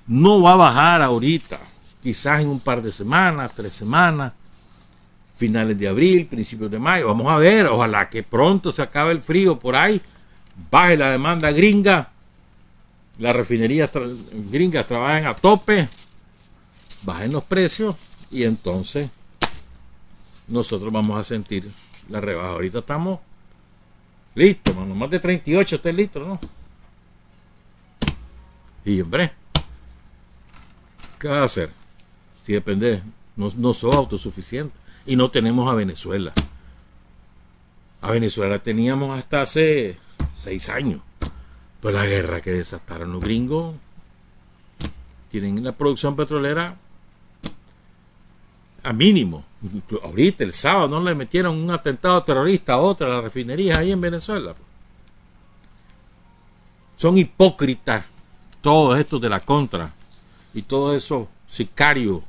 No 0.07 0.41
va 0.41 0.53
a 0.53 0.55
bajar 0.55 1.01
ahorita 1.03 1.59
quizás 2.05 2.39
en 2.39 2.49
un 2.49 2.59
par 2.59 2.83
de 2.83 2.91
semanas, 2.91 3.51
tres 3.55 3.73
semanas, 3.73 4.31
finales 5.37 5.75
de 5.75 5.87
abril, 5.87 6.27
principios 6.27 6.69
de 6.69 6.77
mayo. 6.77 7.07
Vamos 7.07 7.25
a 7.33 7.37
ver, 7.39 7.65
ojalá 7.65 8.07
que 8.11 8.21
pronto 8.21 8.71
se 8.71 8.83
acabe 8.83 9.11
el 9.11 9.23
frío 9.23 9.57
por 9.57 9.75
ahí, 9.75 9.99
baje 10.69 10.97
la 10.97 11.09
demanda 11.09 11.49
gringa, 11.49 12.11
las 13.17 13.35
refinerías 13.35 13.89
gringas 14.51 14.85
trabajen 14.85 15.25
a 15.25 15.33
tope, 15.33 15.89
bajen 17.01 17.31
los 17.31 17.43
precios 17.43 17.95
y 18.29 18.43
entonces 18.43 19.09
nosotros 20.47 20.93
vamos 20.93 21.19
a 21.19 21.23
sentir 21.23 21.67
la 22.07 22.21
rebaja. 22.21 22.49
Ahorita 22.49 22.77
estamos 22.77 23.19
listos, 24.35 24.75
más 24.75 25.09
de 25.09 25.19
38 25.19 25.75
está 25.77 25.91
listo, 25.91 26.19
¿no? 26.19 26.39
Y 28.85 29.01
hombre, 29.01 29.31
¿qué 31.19 31.29
va 31.29 31.39
a 31.39 31.45
hacer? 31.45 31.84
Si 32.45 32.53
depende, 32.53 33.01
no, 33.35 33.51
no 33.57 33.73
somos 33.73 33.95
autosuficientes. 33.95 34.79
Y 35.05 35.15
no 35.15 35.29
tenemos 35.31 35.71
a 35.71 35.75
Venezuela. 35.75 36.33
A 38.01 38.11
Venezuela 38.11 38.59
teníamos 38.59 39.17
hasta 39.17 39.41
hace 39.41 39.97
seis 40.37 40.69
años. 40.69 41.01
Pues 41.79 41.93
la 41.93 42.05
guerra 42.05 42.41
que 42.41 42.51
desataron 42.51 43.11
los 43.11 43.21
gringos 43.21 43.75
tienen 45.29 45.63
la 45.63 45.71
producción 45.71 46.15
petrolera 46.15 46.77
a 48.83 48.93
mínimo. 48.93 49.43
Ahorita, 50.03 50.43
el 50.43 50.53
sábado, 50.53 50.87
no 50.87 51.01
le 51.01 51.15
metieron 51.15 51.57
un 51.57 51.71
atentado 51.71 52.21
terrorista 52.23 52.73
a 52.73 52.77
otra, 52.77 53.07
a 53.07 53.09
la 53.09 53.21
refinería 53.21 53.79
ahí 53.79 53.91
en 53.91 54.01
Venezuela. 54.01 54.55
Son 56.95 57.17
hipócritas 57.17 58.05
todos 58.61 58.97
estos 58.99 59.19
de 59.19 59.29
la 59.29 59.39
contra 59.39 59.91
y 60.53 60.61
todos 60.61 60.95
esos 60.95 61.27
sicarios 61.47 62.21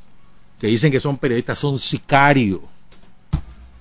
que 0.61 0.66
dicen 0.66 0.90
que 0.90 1.01
son 1.01 1.19
periodistas, 1.19 1.59
son 1.59 1.79
sicarios. 1.79 2.61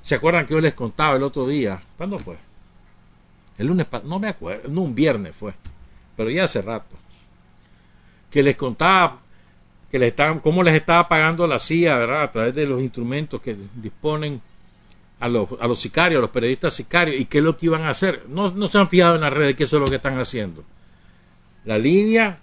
¿Se 0.01 0.15
acuerdan 0.15 0.45
que 0.45 0.53
yo 0.53 0.61
les 0.61 0.73
contaba 0.73 1.15
el 1.15 1.23
otro 1.23 1.47
día? 1.47 1.81
¿Cuándo 1.97 2.19
fue? 2.19 2.37
El 3.57 3.67
lunes, 3.67 3.87
no 4.03 4.19
me 4.19 4.27
acuerdo, 4.27 4.69
no, 4.69 4.81
un 4.81 4.93
viernes 4.93 5.35
fue, 5.35 5.53
pero 6.15 6.29
ya 6.29 6.43
hace 6.43 6.61
rato. 6.61 6.95
Que 8.29 8.43
les 8.43 8.55
contaba 8.55 9.19
que 9.89 9.99
les 9.99 10.09
estaban, 10.09 10.39
cómo 10.39 10.61
les 10.61 10.75
estaba 10.75 11.07
pagando 11.07 11.47
la 11.47 11.59
CIA, 11.59 11.97
¿verdad? 11.97 12.23
A 12.23 12.31
través 12.31 12.53
de 12.53 12.65
los 12.65 12.81
instrumentos 12.81 13.41
que 13.41 13.55
disponen 13.75 14.41
a 15.21 15.29
los, 15.29 15.47
a 15.59 15.67
los 15.67 15.79
sicarios, 15.79 16.19
a 16.19 16.21
los 16.21 16.31
periodistas 16.31 16.73
sicarios, 16.73 17.19
y 17.19 17.25
qué 17.25 17.37
es 17.37 17.43
lo 17.45 17.57
que 17.57 17.67
iban 17.67 17.83
a 17.83 17.91
hacer. 17.91 18.25
No, 18.27 18.49
no 18.49 18.67
se 18.67 18.77
han 18.77 18.89
fijado 18.89 19.15
en 19.15 19.21
las 19.21 19.31
redes 19.31 19.55
que 19.55 19.63
es 19.63 19.71
lo 19.71 19.85
que 19.85 19.95
están 19.95 20.19
haciendo. 20.19 20.65
La 21.63 21.77
línea 21.77 22.39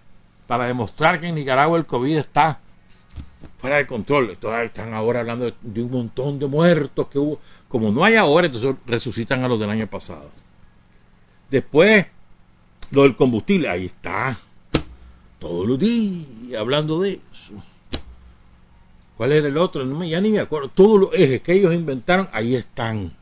para 0.46 0.66
demostrar 0.66 1.20
que 1.20 1.28
en 1.28 1.34
Nicaragua 1.34 1.76
el 1.76 1.84
COVID 1.84 2.16
está 2.16 2.61
fuera 3.58 3.76
de 3.76 3.86
control. 3.86 4.30
están 4.30 4.94
ahora 4.94 5.20
hablando 5.20 5.52
de, 5.60 5.82
un 5.82 5.90
montón 5.90 6.38
de 6.38 6.46
muertos 6.46 7.08
que 7.08 7.18
hubo. 7.18 7.40
Como 7.68 7.90
no 7.90 8.04
hay 8.04 8.16
ahora, 8.16 8.46
entonces 8.46 8.74
resucitan 8.86 9.42
a 9.44 9.48
los 9.48 9.58
del 9.58 9.70
año 9.70 9.86
pasado. 9.86 10.30
Después, 11.50 12.06
lo 12.90 13.02
del 13.02 13.16
combustible, 13.16 13.68
ahí 13.68 13.86
está. 13.86 14.36
Todos 15.38 15.66
los 15.66 15.78
días 15.78 16.60
hablando 16.60 17.00
de 17.00 17.20
eso. 17.32 17.52
¿Cuál 19.16 19.32
era 19.32 19.48
el 19.48 19.56
otro? 19.56 19.84
No, 19.84 20.02
ya 20.04 20.20
ni 20.20 20.30
me 20.30 20.40
acuerdo. 20.40 20.68
Todos 20.68 21.00
los 21.00 21.14
ejes 21.14 21.42
que 21.42 21.52
ellos 21.52 21.72
inventaron, 21.72 22.28
ahí 22.32 22.54
están. 22.54 23.12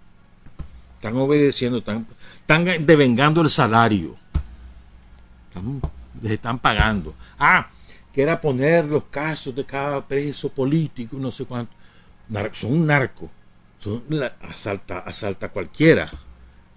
Están 0.97 1.17
obedeciendo, 1.17 1.79
están, 1.79 2.07
están 2.41 2.65
devengando 2.87 3.41
el 3.41 3.51
salario. 3.51 4.17
les 6.23 6.33
están 6.33 6.59
pagando. 6.59 7.15
Ah, 7.39 7.69
que 8.13 8.23
era 8.23 8.41
poner 8.41 8.87
los 8.87 9.05
casos 9.05 9.55
de 9.55 9.65
cada 9.65 10.07
preso 10.07 10.49
político, 10.51 11.17
no 11.19 11.31
sé 11.31 11.45
cuánto. 11.45 11.73
son 12.53 12.73
un 12.73 12.87
narco, 12.87 13.31
son 13.79 14.03
asalta, 14.43 15.01
asalta 15.01 15.51
cualquiera. 15.51 16.11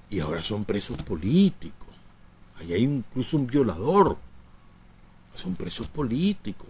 Y 0.10 0.20
ahora 0.20 0.44
son 0.44 0.64
presos 0.64 1.02
políticos. 1.02 1.88
Ahí 2.60 2.74
hay 2.74 2.84
incluso 2.84 3.38
un 3.38 3.48
violador. 3.48 4.18
Son 5.36 5.56
presos 5.56 5.88
políticos. 5.88 6.68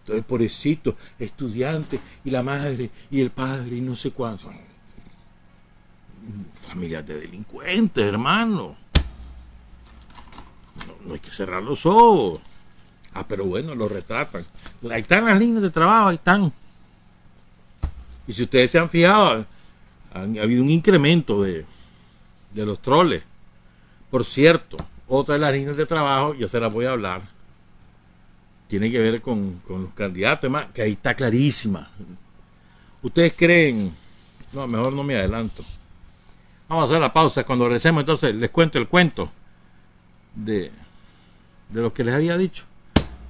Entonces, 0.00 0.24
pobrecito, 0.24 0.96
estudiante, 1.18 2.00
y 2.24 2.30
la 2.30 2.42
madre, 2.42 2.90
y 3.10 3.20
el 3.20 3.30
padre, 3.30 3.76
y 3.76 3.80
no 3.80 3.96
sé 3.96 4.10
cuánto. 4.12 4.50
Familias 6.68 7.06
de 7.06 7.20
delincuentes, 7.20 8.04
hermano. 8.04 8.76
No, 11.04 11.14
hay 11.14 11.20
que 11.20 11.30
cerrar 11.30 11.62
los 11.62 11.86
ojos. 11.86 12.40
Ah, 13.16 13.24
pero 13.26 13.46
bueno, 13.46 13.74
lo 13.74 13.88
retratan. 13.88 14.44
Ahí 14.90 15.00
están 15.00 15.24
las 15.24 15.38
líneas 15.38 15.62
de 15.62 15.70
trabajo, 15.70 16.08
ahí 16.08 16.16
están. 16.16 16.52
Y 18.28 18.34
si 18.34 18.42
ustedes 18.42 18.70
se 18.70 18.78
han 18.78 18.90
fijado, 18.90 19.46
ha, 20.12 20.20
habido 20.20 20.62
un 20.62 20.68
incremento 20.68 21.42
de, 21.42 21.64
de 22.52 22.66
los 22.66 22.78
troles. 22.80 23.22
Por 24.10 24.22
cierto, 24.22 24.76
otra 25.08 25.36
de 25.36 25.40
las 25.40 25.54
líneas 25.54 25.78
de 25.78 25.86
trabajo, 25.86 26.34
ya 26.34 26.46
se 26.46 26.60
las 26.60 26.70
voy 26.70 26.84
a 26.84 26.90
hablar, 26.90 27.22
tiene 28.68 28.90
que 28.90 28.98
ver 28.98 29.22
con, 29.22 29.60
con 29.66 29.84
los 29.84 29.94
candidatos, 29.94 30.52
que 30.74 30.82
ahí 30.82 30.92
está 30.92 31.14
clarísima. 31.14 31.88
¿Ustedes 33.00 33.32
creen? 33.34 33.94
No, 34.52 34.66
mejor 34.66 34.92
no 34.92 35.04
me 35.04 35.16
adelanto. 35.16 35.64
Vamos 36.68 36.82
a 36.82 36.84
hacer 36.86 37.00
la 37.00 37.12
pausa. 37.14 37.44
Cuando 37.44 37.64
regresemos, 37.64 38.00
entonces 38.00 38.34
les 38.34 38.50
cuento 38.50 38.78
el 38.78 38.88
cuento 38.88 39.30
de, 40.34 40.70
de 41.70 41.80
lo 41.80 41.94
que 41.94 42.04
les 42.04 42.14
había 42.14 42.36
dicho. 42.36 42.64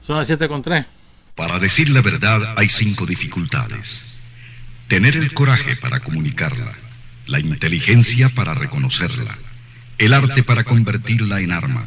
Son 0.07 0.17
las 0.17 0.29
7 0.29 0.47
con 0.47 0.63
3. 0.63 0.85
Para 1.35 1.59
decir 1.59 1.91
la 1.91 2.01
verdad 2.01 2.55
hay 2.57 2.69
cinco 2.69 3.07
dificultades. 3.07 4.21
Tener 4.87 5.17
el 5.17 5.35
coraje 5.35 5.75
para 5.75 5.99
comunicarla, 5.99 6.73
la 7.27 7.41
inteligencia 7.41 8.29
para 8.29 8.55
reconocerla, 8.55 9.37
el 9.99 10.15
arte 10.15 10.45
para 10.45 10.63
convertirla 10.63 11.41
en 11.41 11.51
arma, 11.51 11.85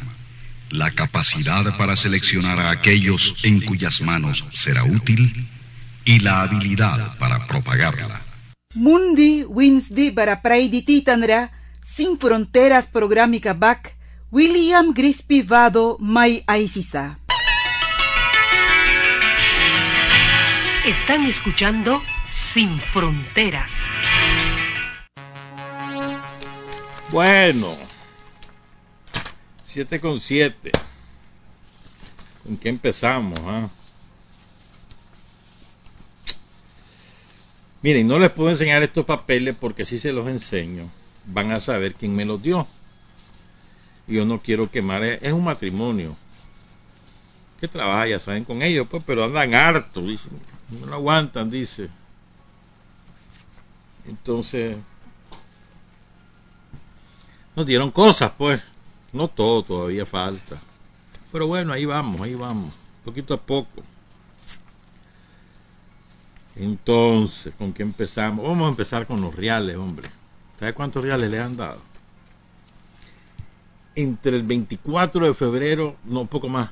la 0.68 0.90
capacidad 0.90 1.76
para 1.78 1.96
seleccionar 1.96 2.60
a 2.60 2.70
aquellos 2.70 3.42
en 3.42 3.62
cuyas 3.62 4.02
manos 4.02 4.44
será 4.52 4.84
útil 4.84 5.48
y 6.04 6.20
la 6.20 6.42
habilidad 6.42 7.16
para 7.16 7.46
propagarla. 7.46 8.20
Mundi 8.74 9.44
Winsdi 9.44 10.10
para 10.10 10.42
Praidititanra, 10.42 11.52
Sin 11.82 12.18
Fronteras 12.18 12.86
Programica 12.86 13.54
Back, 13.54 13.96
William 14.30 14.92
Grispi 14.92 15.40
Vado 15.40 15.96
Mai 15.98 16.44
Aisisa. 16.46 17.19
Están 20.86 21.26
escuchando 21.26 22.00
Sin 22.32 22.80
Fronteras. 22.80 23.70
Bueno, 27.10 27.76
7 29.64 30.00
con 30.00 30.18
7. 30.18 30.72
¿Con 32.42 32.56
qué 32.56 32.70
empezamos? 32.70 33.38
Ah? 33.44 33.68
Miren, 37.82 38.08
no 38.08 38.18
les 38.18 38.30
puedo 38.30 38.48
enseñar 38.48 38.82
estos 38.82 39.04
papeles 39.04 39.54
porque 39.60 39.84
si 39.84 39.98
se 39.98 40.14
los 40.14 40.28
enseño, 40.28 40.88
van 41.26 41.52
a 41.52 41.60
saber 41.60 41.94
quién 41.94 42.16
me 42.16 42.24
los 42.24 42.42
dio. 42.42 42.66
Yo 44.06 44.24
no 44.24 44.40
quiero 44.40 44.70
quemar, 44.70 45.04
es 45.04 45.32
un 45.32 45.44
matrimonio. 45.44 46.16
Que 47.60 47.68
trabaja, 47.68 48.06
ya 48.06 48.18
saben, 48.18 48.46
con 48.46 48.62
ellos, 48.62 48.86
pues, 48.90 49.02
pero 49.06 49.24
andan 49.24 49.54
hartos, 49.54 50.06
dicen. 50.06 50.40
No 50.78 50.86
lo 50.86 50.94
aguantan, 50.94 51.50
dice. 51.50 51.88
Entonces, 54.06 54.76
nos 57.56 57.66
dieron 57.66 57.90
cosas, 57.90 58.32
pues. 58.36 58.62
No 59.12 59.28
todo, 59.28 59.62
todavía 59.62 60.06
falta. 60.06 60.60
Pero 61.32 61.46
bueno, 61.46 61.72
ahí 61.72 61.84
vamos, 61.84 62.20
ahí 62.20 62.34
vamos. 62.34 62.74
Poquito 63.04 63.34
a 63.34 63.40
poco. 63.40 63.82
Entonces, 66.56 67.52
¿con 67.56 67.72
qué 67.72 67.82
empezamos? 67.82 68.46
Vamos 68.46 68.66
a 68.66 68.70
empezar 68.70 69.06
con 69.06 69.20
los 69.20 69.34
reales, 69.34 69.76
hombre. 69.76 70.10
¿Sabe 70.58 70.74
cuántos 70.74 71.02
reales 71.02 71.30
le 71.30 71.40
han 71.40 71.56
dado? 71.56 71.80
Entre 73.94 74.36
el 74.36 74.42
24 74.42 75.26
de 75.26 75.34
febrero, 75.34 75.96
no, 76.04 76.20
un 76.20 76.28
poco 76.28 76.48
más, 76.48 76.70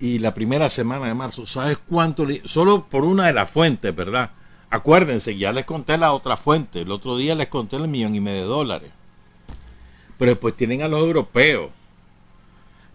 y 0.00 0.18
la 0.18 0.34
primera 0.34 0.68
semana 0.68 1.06
de 1.06 1.14
marzo, 1.14 1.46
¿sabes 1.46 1.78
cuánto? 1.88 2.26
Solo 2.44 2.86
por 2.88 3.04
una 3.04 3.26
de 3.26 3.32
las 3.32 3.50
fuentes, 3.50 3.94
¿verdad? 3.94 4.30
Acuérdense, 4.70 5.36
ya 5.36 5.52
les 5.52 5.64
conté 5.64 5.96
la 5.96 6.12
otra 6.12 6.36
fuente. 6.36 6.82
El 6.82 6.90
otro 6.90 7.16
día 7.16 7.34
les 7.34 7.48
conté 7.48 7.76
el 7.76 7.88
millón 7.88 8.14
y 8.14 8.20
medio 8.20 8.42
de 8.42 8.46
dólares. 8.46 8.90
Pero 10.18 10.32
después 10.32 10.56
tienen 10.56 10.82
a 10.82 10.88
los 10.88 11.00
europeos. 11.00 11.70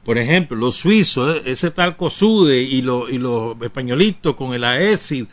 Por 0.05 0.17
ejemplo, 0.17 0.57
los 0.57 0.75
suizos, 0.75 1.45
e, 1.45 1.51
ese 1.51 1.71
tal 1.71 1.95
COSUDE 1.95 2.61
y, 2.61 2.81
los, 2.81 3.09
y 3.09 3.17
los 3.17 3.59
españolitos 3.61 4.35
con 4.35 4.53
el 4.53 4.63
AESI 4.63 5.27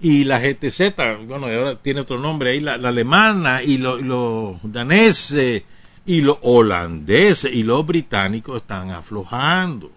y 0.00 0.24
la 0.24 0.40
GTZ, 0.40 0.94
bueno, 1.26 1.46
ahora 1.46 1.76
tiene 1.76 2.00
otro 2.00 2.18
nombre 2.18 2.50
ahí, 2.50 2.60
la, 2.60 2.74
alemana 2.74 3.62
y 3.62 3.78
los 3.78 4.56
daneses 4.62 5.62
y 6.06 6.20
los 6.20 6.38
holandeses 6.42 7.52
y 7.52 7.62
los 7.62 7.86
británicos 7.86 8.62
están 8.62 8.90
aflojando. 8.90 9.90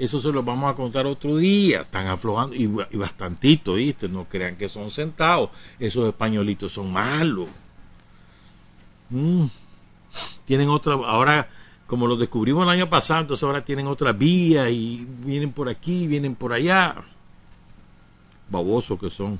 Eso 0.00 0.18
se 0.18 0.32
lo 0.32 0.42
vamos 0.42 0.72
a 0.72 0.74
contar 0.74 1.04
otro 1.04 1.36
día. 1.36 1.82
Están 1.82 2.06
aflojando 2.06 2.56
y, 2.56 2.66
bastantito, 2.66 3.74
¿viste? 3.74 4.08
No 4.08 4.24
crean 4.24 4.56
que 4.56 4.66
son 4.66 4.90
sentados. 4.90 5.50
Esos 5.78 6.08
españolitos 6.08 6.72
son 6.72 6.90
malos. 6.90 7.48
Mm. 9.10 9.44
Tienen 10.46 10.70
otra, 10.70 10.94
ahora 10.94 11.46
como 11.86 12.06
lo 12.06 12.16
descubrimos 12.16 12.62
el 12.62 12.70
año 12.70 12.88
pasado, 12.88 13.20
entonces 13.20 13.44
ahora 13.44 13.62
tienen 13.62 13.88
otra 13.88 14.14
vía 14.14 14.70
y 14.70 15.06
vienen 15.18 15.52
por 15.52 15.68
aquí, 15.68 16.06
vienen 16.06 16.34
por 16.34 16.54
allá. 16.54 16.96
Babosos 18.48 18.98
que 18.98 19.10
son. 19.10 19.38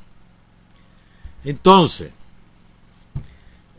Entonces, 1.42 2.12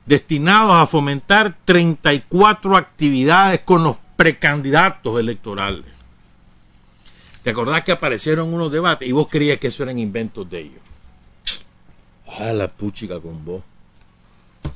Destinados 0.06 0.76
a 0.76 0.86
fomentar 0.86 1.56
34 1.64 2.76
actividades 2.76 3.60
con 3.60 3.82
los 3.84 3.96
precandidatos 4.16 5.20
electorales. 5.20 5.97
¿Te 7.42 7.50
acordás 7.50 7.84
que 7.84 7.92
aparecieron 7.92 8.52
unos 8.52 8.70
debates 8.70 9.08
y 9.08 9.12
vos 9.12 9.28
creías 9.28 9.58
que 9.58 9.68
eso 9.68 9.82
eran 9.82 9.98
inventos 9.98 10.48
de 10.50 10.60
ellos? 10.60 10.82
Ah, 12.26 12.52
la 12.52 12.68
puchica 12.68 13.20
con 13.20 13.44
vos. 13.44 13.62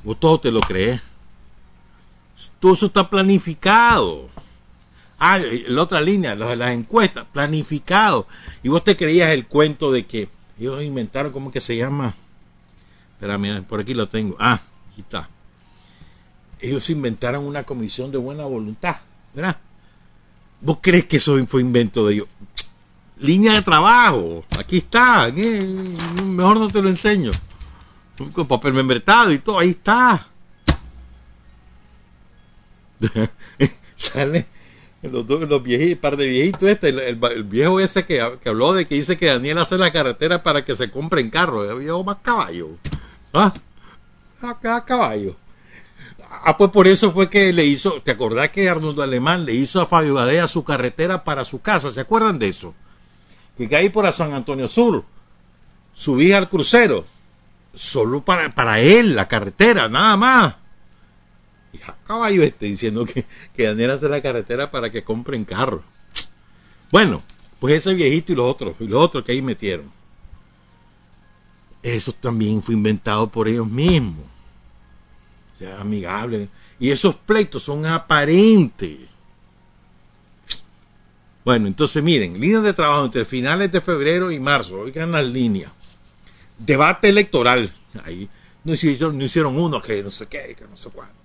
Vos 0.03 0.19
todo 0.19 0.39
te 0.39 0.51
lo 0.51 0.59
crees. 0.59 1.01
Todo 2.59 2.73
eso 2.73 2.87
está 2.87 3.09
planificado. 3.09 4.29
Ah, 5.19 5.39
la 5.39 5.81
otra 5.81 6.01
línea, 6.01 6.35
las 6.35 6.71
encuestas, 6.71 7.25
planificado. 7.31 8.27
Y 8.63 8.69
vos 8.69 8.83
te 8.83 8.97
creías 8.97 9.29
el 9.31 9.47
cuento 9.47 9.91
de 9.91 10.05
que 10.05 10.29
ellos 10.59 10.83
inventaron, 10.83 11.31
¿cómo 11.31 11.51
que 11.51 11.61
se 11.61 11.77
llama? 11.77 12.15
Espérame, 13.13 13.63
por 13.63 13.79
aquí 13.79 13.93
lo 13.93 14.07
tengo. 14.07 14.35
Ah, 14.39 14.59
aquí 14.91 15.01
está. 15.01 15.29
Ellos 16.59 16.89
inventaron 16.89 17.45
una 17.45 17.63
comisión 17.63 18.11
de 18.11 18.17
buena 18.17 18.45
voluntad, 18.45 18.97
¿verdad? 19.33 19.57
¿Vos 20.63 20.79
crees 20.81 21.05
que 21.05 21.17
eso 21.17 21.37
fue 21.45 21.61
invento 21.61 22.07
de 22.07 22.13
ellos? 22.15 22.27
Línea 23.17 23.53
de 23.53 23.61
trabajo, 23.61 24.43
aquí 24.57 24.77
está. 24.77 25.31
Mejor 25.31 26.59
no 26.59 26.69
te 26.69 26.81
lo 26.81 26.89
enseño. 26.89 27.31
Con 28.31 28.47
papel 28.47 28.73
membretado 28.73 29.31
y 29.31 29.39
todo, 29.39 29.59
ahí 29.59 29.69
está. 29.69 30.27
sale 33.95 34.47
los, 35.09 35.27
dos, 35.27 35.41
los 35.41 35.61
viejitos, 35.61 35.99
par 35.99 36.15
de 36.15 36.27
viejitos 36.27 36.63
este, 36.63 36.89
el, 36.89 37.43
viejo 37.43 37.79
ese 37.79 38.05
que, 38.05 38.21
habló 38.21 38.73
de 38.73 38.87
que 38.87 38.95
dice 38.95 39.17
que 39.17 39.25
Daniel 39.25 39.57
hace 39.57 39.77
la 39.77 39.91
carretera 39.91 40.43
para 40.43 40.63
que 40.63 40.75
se 40.75 40.89
compren 40.89 41.29
carros, 41.29 41.69
el 41.69 41.79
viejo 41.79 42.03
más 42.03 42.17
caballo. 42.21 42.69
¿Ah? 43.33 43.53
A, 44.41 44.85
caballo. 44.85 45.35
Ah, 46.41 46.57
pues 46.57 46.71
por 46.71 46.87
eso 46.87 47.11
fue 47.11 47.29
que 47.29 47.53
le 47.53 47.63
hizo, 47.65 48.01
¿te 48.01 48.11
acordás 48.11 48.49
que 48.49 48.67
Arnoldo 48.67 49.03
Alemán 49.03 49.45
le 49.45 49.53
hizo 49.53 49.79
a 49.79 49.85
Fabio 49.85 50.15
Badea 50.15 50.47
su 50.47 50.63
carretera 50.63 51.23
para 51.23 51.45
su 51.45 51.61
casa? 51.61 51.91
¿Se 51.91 51.99
acuerdan 52.01 52.39
de 52.39 52.47
eso? 52.47 52.73
Que 53.55 53.69
cae 53.69 53.91
por 53.91 54.11
San 54.11 54.33
Antonio 54.33 54.67
Sur, 54.67 55.05
subí 55.93 56.33
al 56.33 56.49
crucero, 56.49 57.05
solo 57.75 58.25
para, 58.25 58.53
para 58.55 58.79
él, 58.79 59.15
la 59.15 59.27
carretera, 59.27 59.87
nada 59.87 60.17
más. 60.17 60.55
Y 61.71 61.77
a 61.83 61.95
caballo 62.05 62.41
este 62.41 62.65
diciendo 62.65 63.05
que, 63.05 63.25
que 63.55 63.67
Daniel 63.67 63.91
hace 63.91 64.09
la 64.09 64.21
carretera 64.21 64.71
para 64.71 64.89
que 64.89 65.03
compren 65.03 65.45
carro. 65.45 65.83
Bueno, 66.91 67.21
pues 67.59 67.75
ese 67.75 67.93
viejito 67.93 68.31
y 68.31 68.35
los 68.35 68.49
otros, 68.49 68.75
y 68.79 68.87
los 68.87 69.01
otros 69.01 69.23
que 69.23 69.33
ahí 69.33 69.41
metieron. 69.41 69.91
Eso 71.83 72.11
también 72.11 72.63
fue 72.63 72.73
inventado 72.73 73.27
por 73.27 73.47
ellos 73.47 73.67
mismos. 73.67 74.32
Sea, 75.63 75.79
amigable. 75.79 76.49
Y 76.79 76.91
esos 76.91 77.15
pleitos 77.15 77.63
son 77.63 77.85
aparentes. 77.85 78.99
Bueno, 81.45 81.67
entonces 81.67 82.01
miren, 82.01 82.39
líneas 82.39 82.63
de 82.63 82.73
trabajo 82.73 83.05
entre 83.05 83.25
finales 83.25 83.71
de 83.71 83.81
febrero 83.81 84.31
y 84.31 84.39
marzo. 84.39 84.79
Oigan 84.79 85.11
las 85.11 85.25
líneas. 85.25 85.71
Debate 86.57 87.09
electoral. 87.09 87.71
Ahí 88.03 88.29
no 88.63 88.73
hicieron, 88.73 89.17
no 89.17 89.25
hicieron 89.25 89.57
uno 89.57 89.81
que 89.81 90.01
no 90.01 90.09
sé 90.09 90.27
qué, 90.27 90.55
que 90.57 90.65
no 90.65 90.77
sé 90.77 90.89
cuánto 90.89 91.23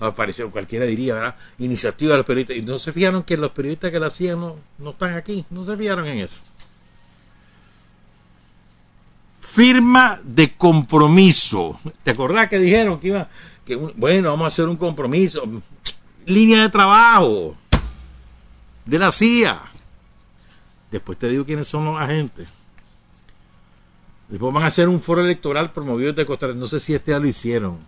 apareció, 0.00 0.50
cualquiera 0.50 0.86
diría, 0.86 1.14
¿verdad? 1.14 1.36
Iniciativa 1.58 2.12
de 2.12 2.18
los 2.18 2.26
periodistas. 2.26 2.56
Y 2.56 2.62
no 2.62 2.78
se 2.78 2.92
fijaron 2.92 3.22
que 3.22 3.36
los 3.36 3.50
periodistas 3.50 3.90
que 3.90 4.00
la 4.00 4.06
hacían 4.06 4.40
no, 4.40 4.56
no 4.78 4.90
están 4.90 5.14
aquí, 5.14 5.44
no 5.50 5.64
se 5.64 5.76
fijaron 5.76 6.06
en 6.06 6.18
eso. 6.18 6.42
Firma 9.52 10.20
de 10.22 10.54
compromiso. 10.54 11.80
¿Te 12.04 12.12
acordás 12.12 12.48
que 12.48 12.58
dijeron 12.58 13.00
que 13.00 13.08
iba, 13.08 13.28
que 13.64 13.74
bueno, 13.74 14.30
vamos 14.30 14.44
a 14.44 14.48
hacer 14.48 14.68
un 14.68 14.76
compromiso? 14.76 15.42
Línea 16.24 16.62
de 16.62 16.68
trabajo 16.68 17.56
de 18.84 18.98
la 18.98 19.10
CIA. 19.10 19.60
Después 20.92 21.18
te 21.18 21.28
digo 21.28 21.44
quiénes 21.44 21.66
son 21.66 21.84
los 21.84 22.00
agentes. 22.00 22.48
Después 24.28 24.54
van 24.54 24.62
a 24.62 24.66
hacer 24.66 24.88
un 24.88 25.00
foro 25.00 25.22
electoral 25.22 25.72
promovido 25.72 26.12
desde 26.12 26.26
Costa 26.26 26.46
Rica. 26.46 26.60
No 26.60 26.68
sé 26.68 26.78
si 26.78 26.94
este 26.94 27.10
ya 27.10 27.18
lo 27.18 27.26
hicieron. 27.26 27.80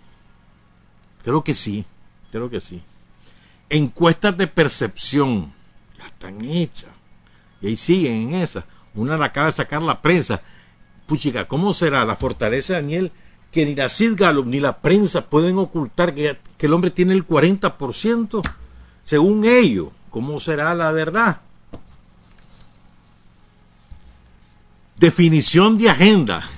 Creo 1.23 1.45
que 1.45 1.55
sí. 1.55 1.85
Creo 2.33 2.51
que 2.51 2.61
sí. 2.61 2.83
Encuestas 3.69 4.37
de 4.37 4.49
percepción. 4.49 5.53
Ya 5.97 6.07
están 6.07 6.45
hechas. 6.45 6.91
Y 7.61 7.69
ahí 7.69 7.77
siguen 7.77 8.31
en 8.31 8.35
esas. 8.35 8.65
Una 8.95 9.17
la 9.17 9.27
acaba 9.27 9.47
de 9.47 9.53
sacar 9.53 9.81
la 9.81 10.03
prensa. 10.03 10.43
Puchica, 11.07 11.47
¿cómo 11.49 11.75
será 11.75 12.05
la 12.05 12.17
fortaleza 12.17 12.75
de 12.75 12.83
Daniel 12.83 13.13
que 13.51 13.67
ni 13.67 13.75
la 13.75 13.89
Sid 13.89 14.15
Gallup 14.17 14.47
ni 14.47 14.61
la 14.61 14.79
prensa 14.79 15.27
pueden 15.27 15.59
ocultar 15.59 16.15
que, 16.15 16.39
que 16.57 16.67
el 16.67 16.73
hombre 16.73 16.91
tiene 16.91 17.13
el 17.13 17.27
40%? 17.27 18.43
Según 19.03 19.45
ellos, 19.45 19.89
¿cómo 20.11 20.41
será 20.41 20.75
la 20.75 20.93
verdad? 20.93 21.41
Definición 24.97 25.77
de 25.77 25.91
agenda. 25.91 26.49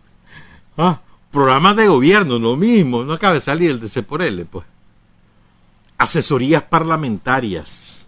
ah, 0.76 1.00
programas 1.30 1.76
de 1.76 1.88
gobierno, 1.88 2.38
lo 2.38 2.56
mismo, 2.56 3.04
no 3.04 3.12
acaba 3.12 3.34
de 3.34 3.40
salir 3.40 3.70
el 3.70 3.80
de 3.80 3.88
C 3.88 4.02
por 4.02 4.22
L, 4.22 4.44
pues 4.44 4.66
asesorías 6.00 6.62
parlamentarias, 6.62 7.99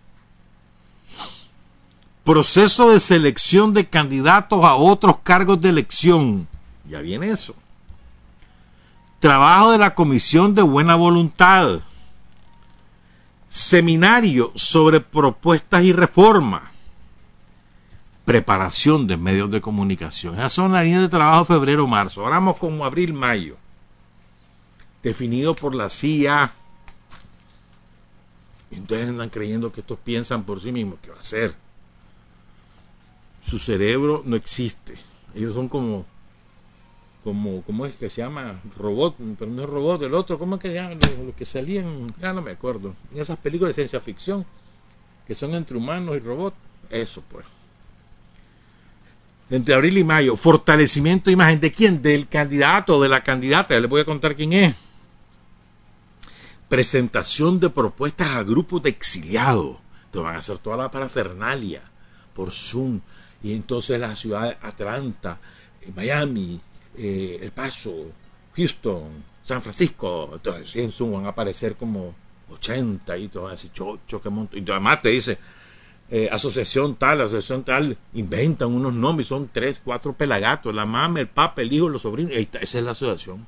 proceso 2.24 2.90
de 2.90 3.00
selección 3.00 3.72
de 3.72 3.88
candidatos 3.88 4.64
a 4.64 4.74
otros 4.74 5.18
cargos 5.22 5.60
de 5.60 5.70
elección. 5.70 6.48
Ya 6.88 7.00
viene 7.00 7.28
eso. 7.28 7.54
Trabajo 9.18 9.72
de 9.72 9.78
la 9.78 9.94
Comisión 9.94 10.54
de 10.54 10.62
Buena 10.62 10.94
Voluntad. 10.94 11.80
Seminario 13.48 14.52
sobre 14.54 15.00
propuestas 15.00 15.84
y 15.84 15.92
reformas. 15.92 16.62
Preparación 18.24 19.06
de 19.06 19.16
medios 19.16 19.50
de 19.50 19.60
comunicación. 19.60 20.34
Esas 20.34 20.52
son 20.52 20.72
las 20.72 20.84
líneas 20.84 21.02
de 21.02 21.08
trabajo 21.08 21.44
febrero-marzo. 21.44 22.22
Ahora 22.22 22.36
vamos 22.36 22.56
como 22.58 22.84
abril-mayo. 22.84 23.56
Definido 25.02 25.54
por 25.54 25.74
la 25.74 25.90
CIA 25.90 26.52
entonces 28.76 29.08
andan 29.08 29.28
creyendo 29.28 29.70
que 29.70 29.80
estos 29.80 29.98
piensan 29.98 30.44
por 30.44 30.60
sí 30.60 30.72
mismos. 30.72 30.98
¿Qué 31.02 31.10
va 31.10 31.20
a 31.20 31.22
ser? 31.22 31.54
Su 33.42 33.58
cerebro 33.58 34.22
no 34.24 34.36
existe. 34.36 34.94
Ellos 35.34 35.54
son 35.54 35.68
como, 35.68 36.06
como, 37.24 37.62
¿cómo 37.62 37.86
es 37.86 37.94
que 37.94 38.08
se 38.08 38.22
llama? 38.22 38.60
Robot, 38.78 39.16
pero 39.38 39.50
no 39.50 39.62
es 39.62 39.68
robot, 39.68 40.02
el 40.02 40.14
otro, 40.14 40.38
¿cómo 40.38 40.56
es 40.56 40.62
que 40.62 40.68
se 40.68 40.74
llama? 40.74 40.94
Lo, 40.94 41.34
que 41.34 41.44
salían, 41.44 42.14
ya 42.20 42.32
no 42.32 42.42
me 42.42 42.52
acuerdo. 42.52 42.94
En 43.12 43.20
esas 43.20 43.36
películas 43.38 43.70
de 43.70 43.82
ciencia 43.82 44.00
ficción, 44.00 44.46
que 45.26 45.34
son 45.34 45.54
entre 45.54 45.76
humanos 45.76 46.16
y 46.16 46.20
robots. 46.20 46.56
Eso 46.90 47.22
pues. 47.28 47.46
Entre 49.50 49.74
abril 49.74 49.98
y 49.98 50.04
mayo, 50.04 50.36
fortalecimiento 50.36 51.26
de 51.26 51.32
imagen. 51.32 51.60
¿De 51.60 51.72
quién? 51.72 52.00
Del 52.00 52.28
candidato, 52.28 53.00
de 53.00 53.08
la 53.08 53.22
candidata. 53.22 53.74
Ya 53.74 53.80
les 53.80 53.90
voy 53.90 54.00
a 54.00 54.04
contar 54.04 54.34
quién 54.34 54.52
es 54.52 54.74
presentación 56.72 57.60
de 57.60 57.68
propuestas 57.68 58.30
a 58.30 58.42
grupos 58.42 58.82
de 58.82 58.88
exiliados. 58.88 59.76
Entonces 60.06 60.24
van 60.24 60.36
a 60.36 60.38
hacer 60.38 60.56
toda 60.56 60.78
la 60.78 60.90
parafernalia 60.90 61.82
por 62.32 62.50
Zoom. 62.50 63.00
Y 63.42 63.52
entonces 63.52 63.98
la 63.98 64.14
ciudad 64.14 64.48
de 64.50 64.56
Atlanta, 64.62 65.38
eh, 65.80 65.92
Miami, 65.94 66.60
eh, 66.96 67.38
El 67.42 67.50
Paso, 67.52 68.06
Houston, 68.56 69.24
San 69.42 69.62
Francisco. 69.62 70.30
Entonces 70.34 70.76
en 70.76 70.92
Zoom 70.92 71.12
van 71.12 71.26
a 71.26 71.30
aparecer 71.30 71.76
como 71.76 72.14
80 72.52 73.16
y 73.18 73.28
todo 73.28 73.48
así, 73.48 73.70
chocho, 73.72 74.20
que 74.20 74.30
monto. 74.30 74.56
Y 74.56 74.64
además 74.70 75.02
te 75.02 75.08
dice, 75.08 75.38
eh, 76.10 76.28
asociación 76.30 76.96
tal, 76.96 77.22
asociación 77.22 77.64
tal, 77.64 77.96
inventan 78.14 78.72
unos 78.72 78.92
nombres, 78.92 79.28
son 79.28 79.48
tres, 79.52 79.80
cuatro 79.82 80.12
pelagatos, 80.12 80.74
la 80.74 80.86
mamá, 80.86 81.20
el 81.20 81.28
papá, 81.28 81.62
el 81.62 81.72
hijo, 81.72 81.88
los 81.88 82.02
sobrinos, 82.02 82.32
esa 82.34 82.78
es 82.78 82.84
la 82.84 82.92
asociación. 82.92 83.46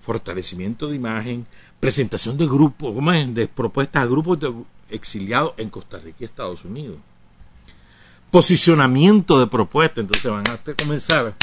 fortalecimiento 0.00 0.88
de 0.88 0.96
imagen, 0.96 1.46
presentación 1.78 2.36
de 2.36 2.46
grupos, 2.46 2.94
de 3.34 3.46
propuestas 3.46 4.02
a 4.02 4.06
grupos 4.06 4.40
de 4.40 4.52
exiliados 4.90 5.54
en 5.56 5.70
Costa 5.70 5.98
Rica 5.98 6.18
y 6.20 6.24
Estados 6.24 6.64
Unidos. 6.64 6.98
Posicionamiento 8.30 9.38
de 9.40 9.46
propuestas, 9.46 9.98
entonces 9.98 10.30
van 10.30 10.44
a 10.48 10.74
comenzar 10.82 11.34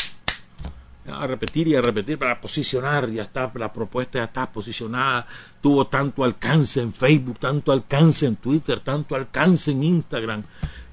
a 1.09 1.25
repetir 1.25 1.67
y 1.69 1.75
a 1.75 1.81
repetir 1.81 2.17
para 2.17 2.39
posicionar, 2.39 3.09
ya 3.09 3.23
está, 3.23 3.49
la 3.55 3.71
propuesta 3.71 4.19
ya 4.19 4.25
está 4.25 4.51
posicionada, 4.51 5.25
tuvo 5.61 5.87
tanto 5.87 6.23
alcance 6.23 6.81
en 6.81 6.91
Facebook, 6.91 7.39
tanto 7.39 7.71
alcance 7.71 8.25
en 8.25 8.35
Twitter, 8.35 8.81
tanto 8.81 9.15
alcance 9.15 9.71
en 9.71 9.83
Instagram, 9.83 10.43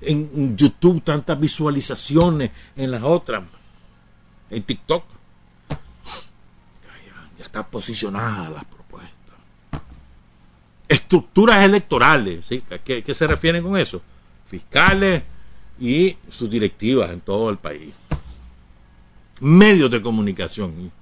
en 0.01 0.57
YouTube, 0.57 1.03
tantas 1.03 1.39
visualizaciones 1.39 2.51
en 2.77 2.91
las 2.93 3.03
otras, 3.03 3.43
en 4.51 4.63
TikTok 4.63 5.05
está 7.55 7.63
posicionada 7.63 8.51
las 8.51 8.65
propuestas. 8.65 8.84
Estructuras 10.95 11.65
electorales, 11.65 12.45
¿sí? 12.47 12.63
¿Qué, 12.85 13.15
se 13.15 13.27
refieren 13.27 13.63
con 13.63 13.77
eso? 13.77 14.01
Fiscales 14.47 15.23
y 15.81 16.17
sus 16.29 16.49
directivas 16.49 17.11
en 17.11 17.21
todo 17.21 17.51
el 17.51 17.59
país. 17.59 17.95
Medios 19.41 19.91
de 19.91 20.01
comunicación. 20.01 20.93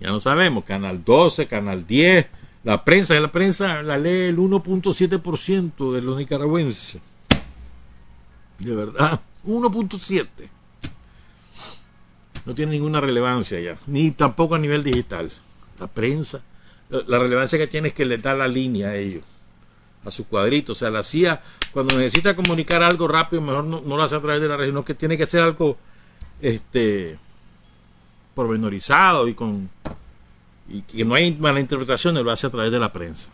Ya 0.00 0.08
no 0.08 0.20
sabemos, 0.20 0.64
Canal 0.64 1.04
12, 1.04 1.46
Canal 1.46 1.86
10, 1.86 2.26
la 2.64 2.84
prensa, 2.84 3.14
la 3.20 3.30
prensa 3.32 3.82
la 3.82 3.98
lee 3.98 4.28
el 4.28 4.38
1.7% 4.38 5.92
de 5.92 6.02
los 6.02 6.16
nicaragüenses. 6.16 7.00
De 8.58 8.74
verdad, 8.74 9.20
1.7 9.46 10.26
no 12.46 12.54
tiene 12.54 12.72
ninguna 12.72 13.00
relevancia 13.00 13.60
ya, 13.60 13.76
ni 13.86 14.12
tampoco 14.12 14.54
a 14.54 14.58
nivel 14.58 14.82
digital. 14.82 15.30
La 15.78 15.88
prensa, 15.88 16.40
la 16.88 17.18
relevancia 17.18 17.58
que 17.58 17.66
tiene 17.66 17.88
es 17.88 17.94
que 17.94 18.04
le 18.04 18.18
da 18.18 18.34
la 18.34 18.48
línea 18.48 18.88
a 18.88 18.96
ellos, 18.96 19.22
a 20.04 20.10
sus 20.10 20.26
cuadritos. 20.26 20.76
O 20.76 20.78
sea, 20.78 20.90
la 20.90 21.02
CIA, 21.02 21.42
cuando 21.72 21.96
necesita 21.96 22.36
comunicar 22.36 22.82
algo 22.82 23.08
rápido, 23.08 23.42
mejor 23.42 23.64
no, 23.64 23.80
lo 23.80 24.02
hace 24.02 24.16
a 24.16 24.20
través 24.20 24.40
de 24.40 24.48
la 24.48 24.56
región, 24.56 24.84
que 24.84 24.94
tiene 24.94 25.16
que 25.16 25.26
ser 25.26 25.42
algo 25.42 25.76
este 26.40 27.18
pormenorizado 28.34 29.26
y 29.26 29.34
con 29.34 29.70
y 30.68 30.82
que 30.82 31.04
no 31.04 31.14
hay 31.14 31.32
mala 31.32 31.60
interpretación, 31.60 32.22
lo 32.22 32.30
hace 32.30 32.48
a 32.48 32.50
través 32.50 32.72
de 32.72 32.78
la 32.78 32.92
prensa. 32.92 33.30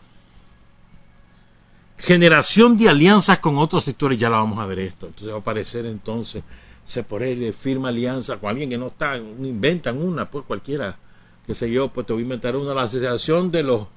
Generación 1.97 2.77
de 2.77 2.89
alianzas 2.89 3.39
con 3.39 3.57
otros 3.57 3.83
sectores, 3.83 4.19
ya 4.19 4.29
la 4.29 4.37
vamos 4.37 4.59
a 4.59 4.65
ver 4.65 4.79
esto. 4.79 5.07
Entonces 5.07 5.29
va 5.29 5.37
a 5.37 5.39
aparecer 5.39 5.85
entonces 5.85 6.43
se 6.85 7.03
por 7.03 7.23
él 7.23 7.53
firma 7.53 7.89
alianza 7.89 8.37
con 8.37 8.49
alguien 8.49 8.69
que 8.69 8.77
no 8.77 8.87
está, 8.87 9.17
inventan 9.17 10.01
una, 10.01 10.29
pues 10.29 10.45
cualquiera, 10.45 10.97
qué 11.45 11.55
sé 11.55 11.69
yo, 11.71 11.89
pues 11.89 12.07
te 12.07 12.13
voy 12.13 12.21
a 12.21 12.23
inventar 12.23 12.55
una, 12.55 12.73
la 12.73 12.83
asociación 12.83 13.51
de 13.51 13.63
los 13.63 13.87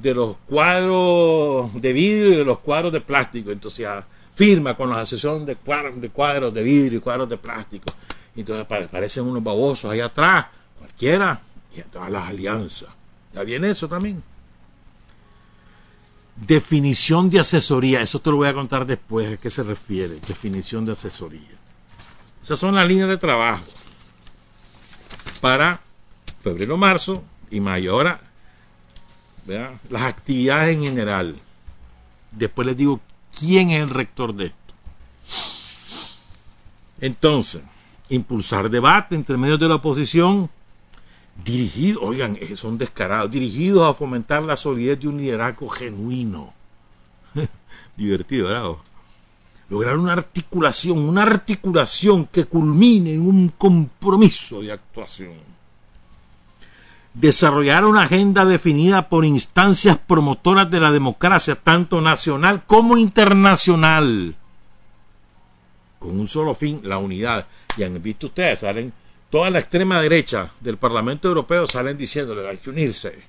de 0.00 0.14
los 0.14 0.38
cuadros 0.48 1.70
de 1.80 1.92
vidrio 1.92 2.32
y 2.32 2.36
de 2.36 2.44
los 2.44 2.60
cuadros 2.60 2.92
de 2.92 3.00
plástico. 3.00 3.50
Entonces 3.50 3.80
ya 3.80 4.06
firma 4.34 4.76
con 4.76 4.90
la 4.90 5.00
asociación 5.00 5.44
de 5.44 5.56
cuadros 5.56 6.00
de, 6.00 6.10
cuadros 6.10 6.54
de 6.54 6.62
vidrio 6.62 6.98
y 6.98 7.00
cuadros 7.00 7.28
de 7.28 7.36
plástico. 7.36 7.92
Entonces 8.34 8.64
aparecen 8.64 9.24
unos 9.24 9.44
babosos 9.44 9.90
ahí 9.90 10.00
atrás, 10.00 10.46
cualquiera, 10.78 11.40
y 11.76 11.82
todas 11.82 12.10
las 12.10 12.28
alianzas. 12.28 12.88
¿Ya 13.34 13.42
viene 13.42 13.70
eso 13.70 13.88
también? 13.88 14.22
Definición 16.34 17.28
de 17.28 17.40
asesoría, 17.40 18.00
eso 18.00 18.18
te 18.18 18.30
lo 18.30 18.36
voy 18.36 18.48
a 18.48 18.54
contar 18.54 18.86
después, 18.86 19.34
¿a 19.34 19.40
qué 19.40 19.50
se 19.50 19.62
refiere? 19.62 20.14
Definición 20.26 20.84
de 20.84 20.92
asesoría. 20.92 21.58
Esas 22.42 22.58
son 22.58 22.74
las 22.74 22.88
líneas 22.88 23.08
de 23.08 23.18
trabajo 23.18 23.64
para 25.40 25.80
febrero, 26.42 26.76
marzo 26.76 27.22
y 27.50 27.60
mayo. 27.60 27.92
Ahora, 27.92 28.20
las 29.46 30.02
actividades 30.02 30.76
en 30.76 30.84
general. 30.84 31.36
Después 32.30 32.66
les 32.66 32.76
digo 32.76 33.00
quién 33.38 33.70
es 33.70 33.82
el 33.82 33.90
rector 33.90 34.34
de 34.34 34.46
esto. 34.46 34.58
Entonces, 37.00 37.62
impulsar 38.08 38.70
debate 38.70 39.14
entre 39.14 39.36
medios 39.36 39.58
de 39.58 39.68
la 39.68 39.76
oposición 39.76 40.50
dirigidos, 41.44 42.02
oigan, 42.02 42.38
son 42.54 42.78
descarados, 42.78 43.30
dirigidos 43.30 43.88
a 43.88 43.94
fomentar 43.94 44.42
la 44.42 44.56
solidez 44.56 45.00
de 45.00 45.08
un 45.08 45.18
liderazgo 45.18 45.68
genuino. 45.68 46.52
Divertido, 47.96 48.48
¿verdad? 48.48 48.70
Lograr 49.68 49.96
una 49.96 50.12
articulación, 50.12 50.98
una 50.98 51.22
articulación 51.22 52.26
que 52.26 52.44
culmine 52.44 53.14
en 53.14 53.22
un 53.22 53.48
compromiso 53.48 54.60
de 54.60 54.72
actuación. 54.72 55.34
Desarrollar 57.14 57.84
una 57.84 58.02
agenda 58.02 58.44
definida 58.44 59.08
por 59.08 59.24
instancias 59.24 59.98
promotoras 59.98 60.70
de 60.70 60.80
la 60.80 60.90
democracia, 60.90 61.56
tanto 61.56 62.00
nacional 62.00 62.64
como 62.66 62.96
internacional, 62.96 64.34
con 65.98 66.18
un 66.18 66.26
solo 66.26 66.54
fin, 66.54 66.80
la 66.84 66.98
unidad. 66.98 67.46
Y 67.76 67.82
han 67.82 68.02
visto 68.02 68.28
ustedes, 68.28 68.60
salen 68.60 68.92
toda 69.32 69.48
la 69.48 69.60
extrema 69.60 69.98
derecha 70.00 70.50
del 70.60 70.76
Parlamento 70.76 71.26
Europeo 71.26 71.66
salen 71.66 71.96
diciéndole 71.96 72.46
hay 72.46 72.58
que 72.58 72.68
unirse. 72.68 73.22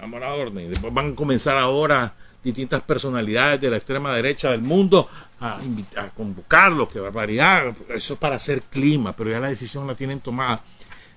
Vamos 0.00 0.16
a 0.16 0.26
la 0.26 0.34
orden. 0.34 0.68
Después 0.68 0.92
van 0.92 1.12
a 1.12 1.14
comenzar 1.14 1.56
ahora 1.56 2.14
distintas 2.42 2.82
personalidades 2.82 3.60
de 3.60 3.70
la 3.70 3.76
extrema 3.76 4.12
derecha 4.12 4.50
del 4.50 4.62
mundo 4.62 5.08
a, 5.40 5.60
a 5.96 6.08
convocarlos, 6.10 6.88
qué 6.88 6.98
barbaridad. 6.98 7.72
Eso 7.90 8.14
es 8.14 8.18
para 8.18 8.36
hacer 8.36 8.62
clima, 8.62 9.14
pero 9.14 9.30
ya 9.30 9.38
la 9.38 9.48
decisión 9.48 9.86
la 9.86 9.94
tienen 9.94 10.18
tomada. 10.18 10.62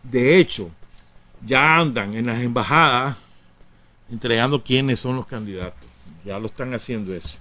De 0.03 0.37
hecho, 0.37 0.69
ya 1.45 1.77
andan 1.77 2.13
en 2.13 2.27
las 2.27 2.41
embajadas 2.41 3.17
entregando 4.09 4.63
quiénes 4.63 4.99
son 4.99 5.15
los 5.15 5.25
candidatos. 5.25 5.87
Ya 6.25 6.37
lo 6.37 6.47
están 6.47 6.73
haciendo 6.73 7.13
eso. 7.13 7.37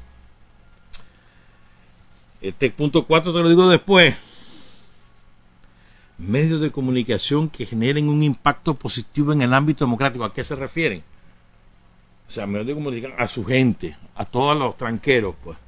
Este 2.41 2.71
punto 2.71 3.07
4 3.07 3.33
te 3.33 3.39
lo 3.41 3.49
digo 3.49 3.69
después 3.69 4.17
medios 6.21 6.61
de 6.61 6.71
comunicación 6.71 7.49
que 7.49 7.67
generen 7.67 8.09
un 8.09 8.23
impacto 8.23 8.75
positivo 8.75 9.33
en 9.33 9.43
el 9.43 9.55
ámbito 9.55 9.85
democrático. 9.85 10.25
¿A 10.25 10.33
qué 10.33 10.45
se 10.45 10.55
refieren? 10.55 11.03
O 12.29 12.31
sea, 12.31 12.47
medios 12.47 12.67
de 12.67 12.75
comunicación 12.75 13.21
a 13.21 13.27
su 13.27 13.45
gente, 13.45 13.97
a 14.15 14.25
todos 14.25 14.57
los 14.57 14.77
tranqueros, 14.77 15.35
pues, 15.43 15.59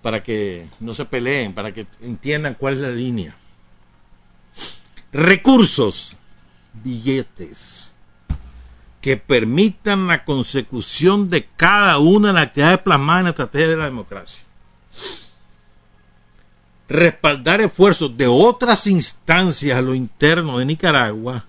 para 0.00 0.22
que 0.22 0.68
no 0.80 0.94
se 0.94 1.04
peleen, 1.04 1.52
para 1.52 1.74
que 1.74 1.86
entiendan 2.00 2.54
cuál 2.54 2.74
es 2.74 2.80
la 2.80 2.90
línea. 2.90 3.36
Recursos, 5.12 6.16
billetes, 6.82 7.94
que 9.00 9.16
permitan 9.16 10.06
la 10.06 10.24
consecución 10.24 11.30
de 11.30 11.46
cada 11.56 11.98
una 11.98 12.28
de 12.28 12.34
las 12.34 12.42
actividades 12.44 12.80
plasmadas 12.80 13.20
en 13.20 13.24
la 13.24 13.30
estrategia 13.30 13.68
de 13.68 13.76
la 13.76 13.84
democracia 13.84 14.44
respaldar 16.88 17.60
esfuerzos 17.60 18.16
de 18.16 18.26
otras 18.26 18.86
instancias 18.86 19.78
a 19.78 19.82
lo 19.82 19.94
interno 19.94 20.58
de 20.58 20.64
Nicaragua 20.64 21.44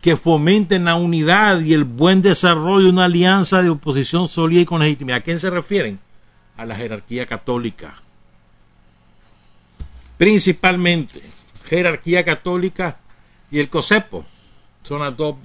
que 0.00 0.16
fomenten 0.16 0.86
la 0.86 0.94
unidad 0.94 1.60
y 1.60 1.74
el 1.74 1.84
buen 1.84 2.22
desarrollo 2.22 2.84
de 2.84 2.90
una 2.90 3.04
alianza 3.04 3.62
de 3.62 3.68
oposición 3.68 4.28
sólida 4.28 4.62
y 4.62 4.64
con 4.64 4.80
legitimidad. 4.80 5.18
¿A 5.18 5.22
quién 5.22 5.38
se 5.38 5.50
refieren? 5.50 5.98
A 6.56 6.64
la 6.64 6.74
jerarquía 6.74 7.26
católica. 7.26 7.94
Principalmente, 10.16 11.22
jerarquía 11.64 12.24
católica 12.24 12.98
y 13.50 13.58
el 13.58 13.68
COSEPO. 13.68 14.24
Las 14.88 15.16
dos, 15.16 15.36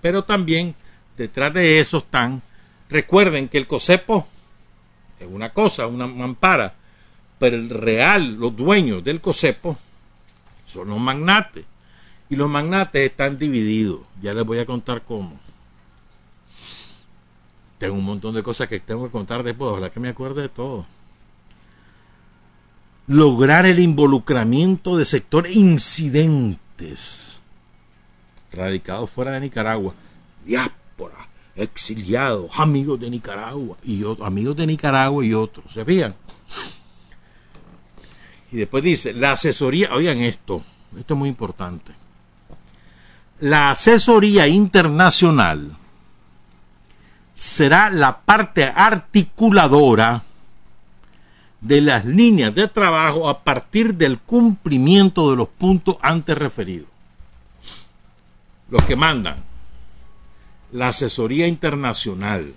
pero 0.00 0.22
también 0.22 0.74
detrás 1.16 1.52
de 1.52 1.80
eso 1.80 1.98
están, 1.98 2.42
recuerden 2.88 3.48
que 3.48 3.58
el 3.58 3.66
COSEPO 3.66 4.26
es 5.18 5.26
una 5.28 5.52
cosa, 5.52 5.86
una 5.86 6.06
mampara, 6.06 6.74
pero 7.38 7.56
el 7.56 7.70
real, 7.70 8.34
los 8.34 8.54
dueños 8.56 9.02
del 9.02 9.20
COSEPO 9.20 9.76
son 10.66 10.88
los 10.88 11.00
magnates. 11.00 11.64
Y 12.30 12.36
los 12.36 12.48
magnates 12.48 13.10
están 13.10 13.38
divididos. 13.38 14.00
Ya 14.22 14.32
les 14.32 14.44
voy 14.44 14.58
a 14.58 14.66
contar 14.66 15.02
cómo. 15.02 15.38
Tengo 17.78 17.94
un 17.94 18.04
montón 18.04 18.34
de 18.34 18.42
cosas 18.42 18.68
que 18.68 18.80
tengo 18.80 19.04
que 19.04 19.10
contar 19.10 19.42
después. 19.42 19.72
Ojalá 19.72 19.90
que 19.90 20.00
me 20.00 20.08
acuerde 20.08 20.42
de 20.42 20.48
todo. 20.48 20.86
Lograr 23.06 23.66
el 23.66 23.78
involucramiento 23.78 24.96
de 24.96 25.04
sectores 25.04 25.54
incidentes 25.54 27.42
radicados 28.54 29.10
fuera 29.10 29.32
de 29.32 29.40
Nicaragua. 29.40 29.94
Diáspora, 30.44 31.28
exiliados, 31.56 32.50
amigos 32.58 33.00
de 33.00 33.10
Nicaragua 33.10 33.76
y 33.82 34.02
otros, 34.04 34.26
amigos 34.26 34.56
de 34.56 34.66
Nicaragua 34.66 35.24
y 35.24 35.34
otros. 35.34 35.72
¿Se 35.72 35.84
fijan? 35.84 36.14
Y 38.52 38.58
después 38.58 38.84
dice, 38.84 39.12
la 39.12 39.32
asesoría, 39.32 39.92
oigan 39.92 40.20
esto, 40.20 40.62
esto 40.96 41.14
es 41.14 41.18
muy 41.18 41.28
importante. 41.28 41.92
La 43.40 43.72
asesoría 43.72 44.46
internacional 44.46 45.76
será 47.34 47.90
la 47.90 48.20
parte 48.20 48.64
articuladora 48.64 50.22
de 51.60 51.80
las 51.80 52.04
líneas 52.04 52.54
de 52.54 52.68
trabajo 52.68 53.28
a 53.28 53.42
partir 53.42 53.94
del 53.94 54.20
cumplimiento 54.20 55.30
de 55.30 55.36
los 55.36 55.48
puntos 55.48 55.96
antes 56.00 56.38
referidos. 56.38 56.93
Los 58.74 58.86
que 58.86 58.96
mandan 58.96 59.36
la 60.72 60.88
asesoría 60.88 61.46
internacional. 61.46 62.52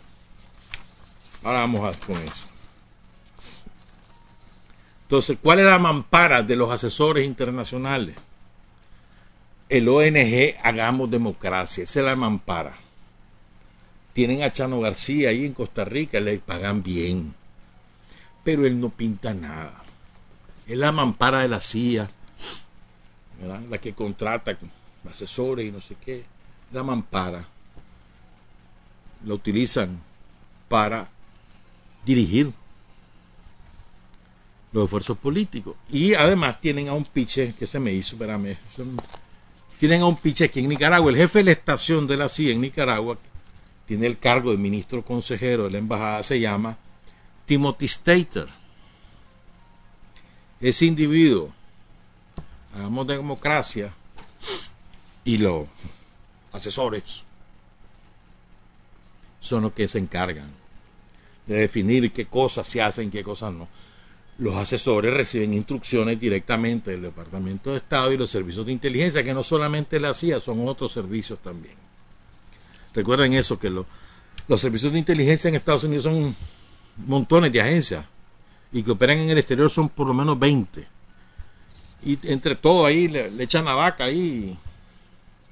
Ahora 1.43 1.59
vamos 1.59 1.95
con 1.97 2.17
eso. 2.17 2.47
Entonces, 5.03 5.37
¿cuál 5.39 5.59
es 5.59 5.65
la 5.65 5.77
mampara 5.77 6.41
de 6.41 6.55
los 6.55 6.71
asesores 6.71 7.23
internacionales? 7.23 8.15
El 9.69 9.87
ONG 9.87 10.55
Hagamos 10.63 11.11
Democracia, 11.11 11.83
esa 11.83 11.99
es 11.99 12.05
la 12.07 12.15
mampara. 12.15 12.75
Tienen 14.13 14.41
a 14.41 14.51
Chano 14.51 14.79
García 14.79 15.29
ahí 15.29 15.45
en 15.45 15.53
Costa 15.53 15.85
Rica, 15.85 16.19
le 16.19 16.39
pagan 16.39 16.81
bien. 16.81 17.35
Pero 18.43 18.65
él 18.65 18.81
no 18.81 18.89
pinta 18.89 19.35
nada. 19.35 19.83
Es 20.65 20.79
la 20.79 20.91
mampara 20.91 21.41
de 21.41 21.47
la 21.47 21.61
CIA, 21.61 22.09
la 23.69 23.77
que 23.77 23.93
contrata 23.93 24.57
asesores 25.09 25.65
y 25.65 25.71
no 25.71 25.81
sé 25.81 25.95
qué. 26.03 26.25
La 26.71 26.83
mampara. 26.83 27.45
La 29.25 29.33
utilizan 29.33 29.99
para 30.67 31.09
dirigir 32.05 32.51
los 34.71 34.85
esfuerzos 34.85 35.17
políticos. 35.17 35.75
Y 35.89 36.13
además 36.13 36.59
tienen 36.61 36.87
a 36.89 36.93
un 36.93 37.05
piche, 37.05 37.53
que 37.57 37.67
se 37.67 37.79
me 37.79 37.93
hizo, 37.93 38.15
espérame, 38.15 38.57
tienen 39.79 40.01
a 40.01 40.05
un 40.05 40.17
piche 40.17 40.45
aquí 40.45 40.59
en 40.59 40.69
Nicaragua, 40.69 41.11
el 41.11 41.17
jefe 41.17 41.39
de 41.39 41.45
la 41.45 41.51
estación 41.51 42.07
de 42.07 42.17
la 42.17 42.29
CIA 42.29 42.53
en 42.53 42.61
Nicaragua, 42.61 43.17
tiene 43.85 44.05
el 44.05 44.17
cargo 44.17 44.51
de 44.51 44.57
ministro 44.57 45.03
consejero 45.03 45.65
de 45.65 45.71
la 45.71 45.77
embajada, 45.77 46.23
se 46.23 46.39
llama 46.39 46.77
Timothy 47.45 47.87
Stater. 47.87 48.47
Ese 50.59 50.85
individuo, 50.85 51.53
hagamos 52.75 53.07
democracia, 53.07 53.93
y 55.27 55.37
los 55.37 55.65
asesores 56.51 57.23
son 59.39 59.63
los 59.63 59.73
que 59.73 59.87
se 59.87 59.99
encargan 59.99 60.49
de 61.45 61.55
definir 61.55 62.11
qué 62.11 62.25
cosas 62.25 62.67
se 62.67 62.81
hacen, 62.81 63.11
qué 63.11 63.23
cosas 63.23 63.53
no 63.53 63.67
los 64.39 64.55
asesores 64.55 65.13
reciben 65.13 65.53
instrucciones 65.53 66.19
directamente 66.19 66.91
del 66.91 67.01
Departamento 67.01 67.71
de 67.71 67.77
Estado 67.77 68.11
y 68.11 68.17
los 68.17 68.29
servicios 68.29 68.65
de 68.65 68.71
inteligencia, 68.71 69.23
que 69.23 69.33
no 69.33 69.43
solamente 69.43 69.99
la 69.99 70.13
CIA, 70.13 70.39
son 70.39 70.67
otros 70.67 70.91
servicios 70.91 71.39
también. 71.39 71.75
Recuerden 72.93 73.33
eso, 73.33 73.57
que 73.57 73.69
los 73.69 74.61
servicios 74.61 74.93
de 74.93 74.99
inteligencia 74.99 75.47
en 75.47 75.55
Estados 75.55 75.83
Unidos 75.83 76.03
son 76.03 76.35
montones 77.07 77.51
de 77.51 77.61
agencias 77.61 78.05
y 78.71 78.83
que 78.83 78.91
operan 78.91 79.17
en 79.19 79.29
el 79.31 79.37
exterior 79.37 79.69
son 79.69 79.89
por 79.89 80.07
lo 80.07 80.13
menos 80.13 80.37
20. 80.37 80.87
Y 82.05 82.19
entre 82.23 82.55
todo 82.55 82.85
ahí 82.85 83.07
le, 83.07 83.31
echan 83.41 83.65
la 83.65 83.73
vaca 83.73 84.03
ahí, 84.03 84.55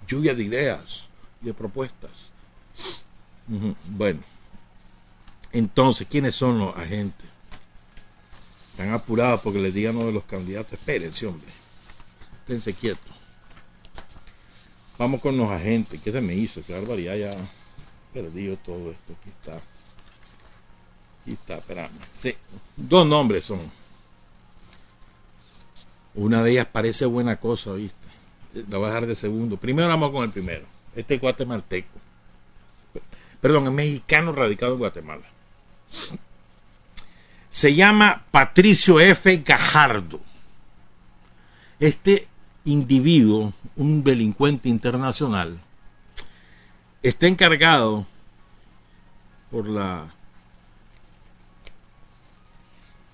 lluvia 0.07 0.33
de 0.33 0.43
ideas 0.43 1.07
de 1.41 1.53
propuestas. 1.53 2.31
Bueno, 3.89 4.21
entonces, 5.51 6.07
¿quiénes 6.07 6.35
son 6.35 6.59
los 6.59 6.75
agentes? 6.75 7.29
Están 8.71 8.91
apurados 8.91 9.41
porque 9.41 9.59
les 9.59 9.73
digan 9.73 9.95
uno 9.95 10.07
de 10.07 10.11
los 10.11 10.25
candidatos. 10.25 10.73
Espérense, 10.73 11.25
hombre. 11.27 11.47
Esténse 12.41 12.73
quietos. 12.73 13.15
Vamos 14.97 15.21
con 15.21 15.37
los 15.37 15.49
agentes. 15.49 16.01
¿Qué 16.01 16.11
se 16.11 16.21
me 16.21 16.33
hizo? 16.33 16.61
Qué 16.65 16.73
barbaridad, 16.73 17.15
ya 17.15 17.33
perdido 18.13 18.57
todo 18.57 18.91
esto. 18.91 19.13
Aquí 19.19 19.29
está. 19.29 19.55
Aquí 21.21 21.33
está, 21.33 21.55
espérame. 21.55 21.99
Sí, 22.11 22.35
dos 22.75 23.07
nombres 23.07 23.45
son. 23.45 23.59
Una 26.13 26.43
de 26.43 26.51
ellas 26.51 26.67
parece 26.71 27.05
buena 27.05 27.37
cosa, 27.37 27.73
¿viste? 27.73 28.04
La 28.69 28.77
voy 28.77 28.85
a 28.85 28.93
dejar 28.93 29.07
de 29.07 29.15
segundo. 29.15 29.57
Primero 29.57 29.87
vamos 29.87 30.11
con 30.11 30.23
el 30.23 30.31
primero. 30.31 30.65
Este 30.95 31.15
es 31.15 31.21
guatemalteco. 31.21 31.99
Perdón, 33.41 33.67
es 33.67 33.73
mexicano 33.73 34.31
radicado 34.31 34.73
en 34.73 34.79
Guatemala. 34.79 35.25
Se 37.49 37.75
llama 37.75 38.23
Patricio 38.31 38.99
F. 38.99 39.37
Gajardo. 39.45 40.19
Este 41.79 42.27
individuo, 42.63 43.53
un 43.75 44.03
delincuente 44.03 44.69
internacional, 44.69 45.59
está 47.03 47.27
encargado 47.27 48.05
por 49.51 49.67
la 49.69 50.07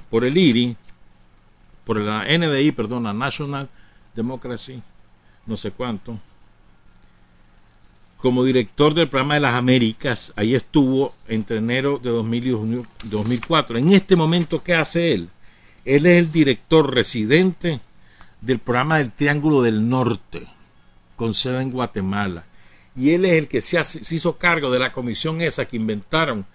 por 0.09 0.25
el 0.25 0.37
IRI, 0.37 0.75
por 1.85 1.99
la 1.99 2.25
NDI, 2.25 2.71
perdón, 2.73 3.03
la 3.03 3.13
National 3.13 3.69
Democracy, 4.13 4.83
no 5.51 5.57
sé 5.57 5.71
cuánto, 5.71 6.17
como 8.15 8.45
director 8.45 8.93
del 8.93 9.09
programa 9.09 9.33
de 9.33 9.41
las 9.41 9.55
Américas. 9.55 10.31
Ahí 10.37 10.55
estuvo 10.55 11.13
entre 11.27 11.57
enero 11.57 11.99
de 12.01 12.09
2004. 12.09 13.77
En 13.77 13.91
este 13.91 14.15
momento, 14.15 14.63
¿qué 14.63 14.75
hace 14.75 15.13
él? 15.13 15.29
Él 15.83 16.05
es 16.05 16.19
el 16.19 16.31
director 16.31 16.93
residente 16.93 17.81
del 18.39 18.59
programa 18.59 18.99
del 18.99 19.11
Triángulo 19.11 19.61
del 19.61 19.89
Norte, 19.89 20.47
con 21.17 21.33
sede 21.33 21.61
en 21.61 21.71
Guatemala. 21.71 22.45
Y 22.95 23.09
él 23.09 23.25
es 23.25 23.33
el 23.33 23.49
que 23.49 23.59
se, 23.59 23.81
hizo 24.15 24.37
cargo 24.37 24.71
de 24.71 24.79
la 24.79 24.93
comisión 24.93 25.41
esa 25.41 25.65
que 25.65 25.75
inventaron 25.75 26.45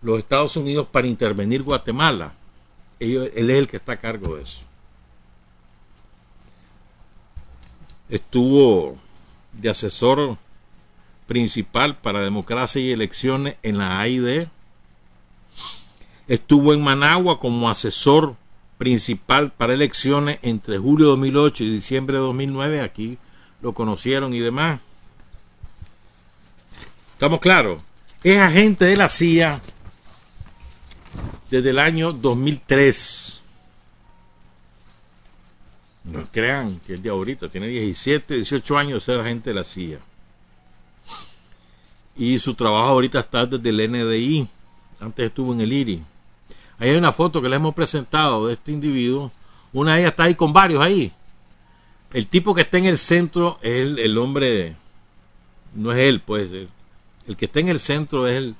los 0.00 0.20
Estados 0.20 0.56
Unidos 0.56 0.86
para 0.92 1.08
intervenir 1.08 1.64
Guatemala. 1.64 2.34
él 3.00 3.32
es 3.34 3.56
el 3.58 3.66
que 3.66 3.78
está 3.78 3.92
a 3.92 3.96
cargo 3.96 4.36
de 4.36 4.44
eso. 4.44 4.60
Estuvo 8.14 8.96
de 9.54 9.70
asesor 9.70 10.38
principal 11.26 11.96
para 11.96 12.20
democracia 12.20 12.80
y 12.80 12.92
elecciones 12.92 13.56
en 13.64 13.78
la 13.78 13.98
AID. 13.98 14.46
Estuvo 16.28 16.72
en 16.72 16.80
Managua 16.80 17.40
como 17.40 17.68
asesor 17.68 18.36
principal 18.78 19.50
para 19.50 19.74
elecciones 19.74 20.38
entre 20.42 20.78
julio 20.78 21.06
de 21.06 21.10
2008 21.10 21.64
y 21.64 21.72
diciembre 21.72 22.18
de 22.18 22.22
2009. 22.22 22.82
Aquí 22.82 23.18
lo 23.60 23.74
conocieron 23.74 24.32
y 24.32 24.38
demás. 24.38 24.80
¿Estamos 27.14 27.40
claros? 27.40 27.82
Es 28.22 28.38
agente 28.38 28.84
de 28.84 28.96
la 28.96 29.08
CIA 29.08 29.60
desde 31.50 31.70
el 31.70 31.80
año 31.80 32.12
2003. 32.12 33.42
No 36.04 36.26
crean 36.30 36.80
que 36.86 36.94
el 36.94 37.02
de 37.02 37.10
ahorita 37.10 37.48
tiene 37.48 37.68
17, 37.68 38.34
18 38.34 38.78
años 38.78 38.94
de 38.94 39.00
ser 39.00 39.20
agente 39.20 39.50
de 39.50 39.54
la 39.54 39.64
CIA 39.64 39.98
y 42.16 42.38
su 42.38 42.54
trabajo 42.54 42.88
ahorita 42.88 43.18
está 43.18 43.46
desde 43.46 43.68
el 43.70 43.90
NDI. 43.90 44.46
Antes 45.00 45.26
estuvo 45.26 45.52
en 45.52 45.60
el 45.60 45.72
IRI. 45.72 46.02
Ahí 46.78 46.90
hay 46.90 46.96
una 46.96 47.12
foto 47.12 47.42
que 47.42 47.48
le 47.48 47.56
hemos 47.56 47.74
presentado 47.74 48.46
de 48.46 48.54
este 48.54 48.72
individuo. 48.72 49.32
Una 49.72 49.94
de 49.94 50.00
ellas 50.00 50.12
está 50.12 50.24
ahí 50.24 50.34
con 50.34 50.52
varios 50.52 50.82
ahí. 50.82 51.12
El 52.12 52.28
tipo 52.28 52.54
que 52.54 52.62
está 52.62 52.78
en 52.78 52.84
el 52.84 52.98
centro 52.98 53.58
es 53.60 53.98
el, 53.98 54.18
hombre, 54.18 54.76
no 55.74 55.92
es 55.92 55.98
él, 55.98 56.20
pues. 56.20 56.48
El, 57.26 57.36
que 57.36 57.46
está 57.46 57.58
en 57.58 57.68
el 57.68 57.80
centro 57.80 58.28
es 58.28 58.36
el, 58.36 58.54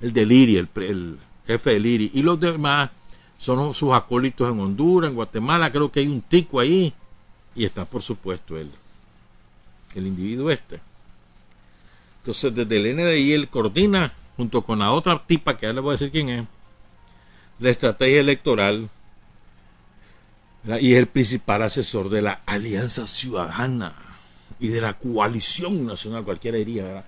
el 0.00 0.12
del 0.12 0.30
IRI, 0.30 0.56
el, 0.56 1.18
jefe 1.46 1.70
del 1.70 1.86
IRI. 1.86 2.10
Y 2.14 2.22
los 2.22 2.38
demás 2.38 2.90
son 3.40 3.72
sus 3.72 3.94
acólitos 3.94 4.52
en 4.52 4.60
Honduras, 4.60 5.08
en 5.08 5.16
Guatemala. 5.16 5.72
Creo 5.72 5.90
que 5.90 6.00
hay 6.00 6.06
un 6.06 6.20
tico 6.20 6.60
ahí. 6.60 6.92
Y 7.56 7.64
está, 7.64 7.86
por 7.86 8.02
supuesto, 8.02 8.58
él. 8.58 8.70
El 9.94 10.06
individuo 10.06 10.50
este. 10.50 10.78
Entonces, 12.18 12.54
desde 12.54 12.76
el 12.76 12.96
NDI 12.96 13.32
él 13.32 13.48
coordina, 13.48 14.12
junto 14.36 14.60
con 14.60 14.78
la 14.78 14.92
otra 14.92 15.24
tipa, 15.26 15.56
que 15.56 15.66
ya 15.66 15.72
le 15.72 15.80
voy 15.80 15.90
a 15.90 15.92
decir 15.92 16.10
quién 16.10 16.28
es, 16.28 16.46
la 17.58 17.70
estrategia 17.70 18.20
electoral 18.20 18.90
y 20.78 20.92
es 20.92 20.98
el 20.98 21.06
principal 21.06 21.62
asesor 21.62 22.10
de 22.10 22.20
la 22.20 22.42
Alianza 22.44 23.06
Ciudadana 23.06 23.94
y 24.58 24.68
de 24.68 24.82
la 24.82 24.92
coalición 24.92 25.86
nacional, 25.86 26.24
cualquiera 26.24 26.58
diría, 26.58 26.84
¿verdad? 26.84 27.04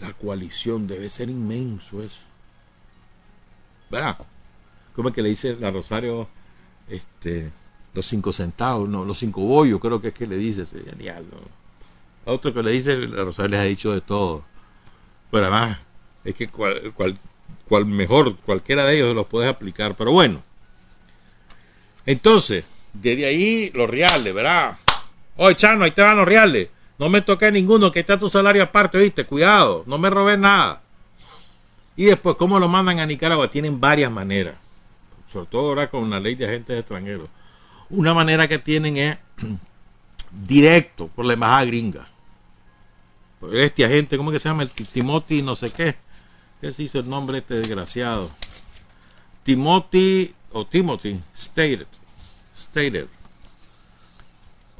La 0.00 0.12
coalición 0.12 0.86
debe 0.86 1.08
ser 1.08 1.30
inmenso 1.30 2.02
eso. 2.02 2.20
¿Verdad? 3.90 4.18
¿Cómo 4.96 5.10
es 5.10 5.14
que 5.14 5.22
le 5.22 5.28
dice 5.28 5.54
la 5.60 5.70
Rosario? 5.70 6.26
Este, 6.88 7.52
los 7.92 8.06
cinco 8.06 8.32
centavos, 8.32 8.88
no, 8.88 9.04
los 9.04 9.18
cinco 9.18 9.42
bollos, 9.42 9.78
creo 9.78 10.00
que 10.00 10.08
es 10.08 10.14
que 10.14 10.26
le 10.26 10.36
dice, 10.36 10.64
genial, 10.66 11.26
¿no? 11.30 12.32
otro 12.32 12.52
que 12.52 12.62
le 12.62 12.72
dice, 12.72 12.96
Rosales 13.06 13.60
ha 13.60 13.64
dicho 13.64 13.92
de 13.92 14.00
todo. 14.00 14.44
Pero 15.30 15.46
además, 15.46 15.78
es 16.24 16.34
que 16.34 16.48
cual, 16.48 16.92
cual, 17.68 17.86
mejor, 17.86 18.36
cualquiera 18.38 18.84
de 18.84 18.96
ellos 18.96 19.14
los 19.14 19.26
puedes 19.26 19.48
aplicar. 19.48 19.96
Pero 19.96 20.12
bueno. 20.12 20.42
Entonces, 22.04 22.64
desde 22.92 23.26
ahí 23.26 23.70
los 23.74 23.88
reales, 23.88 24.34
¿verdad? 24.34 24.78
Oye, 25.36 25.56
Chano, 25.56 25.84
ahí 25.84 25.92
te 25.92 26.02
van 26.02 26.16
los 26.16 26.26
reales. 26.26 26.68
No 26.98 27.08
me 27.08 27.22
toqué 27.22 27.52
ninguno, 27.52 27.92
que 27.92 28.00
está 28.00 28.18
tu 28.18 28.28
salario 28.28 28.62
aparte, 28.62 28.98
¿viste? 28.98 29.24
Cuidado, 29.24 29.84
no 29.86 29.98
me 29.98 30.10
robé 30.10 30.36
nada. 30.36 30.82
Y 31.96 32.06
después, 32.06 32.36
¿cómo 32.36 32.58
lo 32.58 32.68
mandan 32.68 32.98
a 32.98 33.06
Nicaragua? 33.06 33.50
Tienen 33.50 33.80
varias 33.80 34.10
maneras. 34.10 34.56
Sobre 35.32 35.46
todo 35.46 35.68
ahora 35.68 35.90
con 35.90 36.08
la 36.10 36.20
ley 36.20 36.34
de 36.34 36.46
agentes 36.46 36.78
extranjeros. 36.78 37.28
Una 37.90 38.14
manera 38.14 38.48
que 38.48 38.58
tienen 38.58 38.96
es 38.96 39.18
directo 40.30 41.08
por 41.08 41.24
la 41.24 41.34
embajada 41.34 41.64
gringa 41.64 42.08
este 43.52 43.84
agente, 43.84 44.16
¿cómo 44.16 44.30
que 44.30 44.38
se 44.38 44.48
llama? 44.48 44.62
El 44.62 44.70
Timothy, 44.70 45.42
no 45.42 45.56
sé 45.56 45.70
qué. 45.70 45.96
¿Qué 46.60 46.72
se 46.72 46.84
hizo 46.84 46.98
el 46.98 47.08
nombre 47.08 47.38
este 47.38 47.54
desgraciado? 47.54 48.30
Timothy, 49.42 50.34
o 50.52 50.66
Timothy, 50.66 51.20
Stated. 51.36 51.86
Stated. 52.56 53.06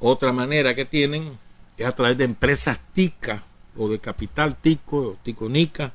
Otra 0.00 0.32
manera 0.32 0.74
que 0.74 0.84
tienen 0.84 1.38
es 1.76 1.86
a 1.86 1.92
través 1.92 2.16
de 2.16 2.24
empresas 2.24 2.80
TICA 2.92 3.42
o 3.76 3.88
de 3.88 3.98
capital 3.98 4.56
TICO 4.56 4.96
o 4.96 5.16
TICONICA 5.22 5.92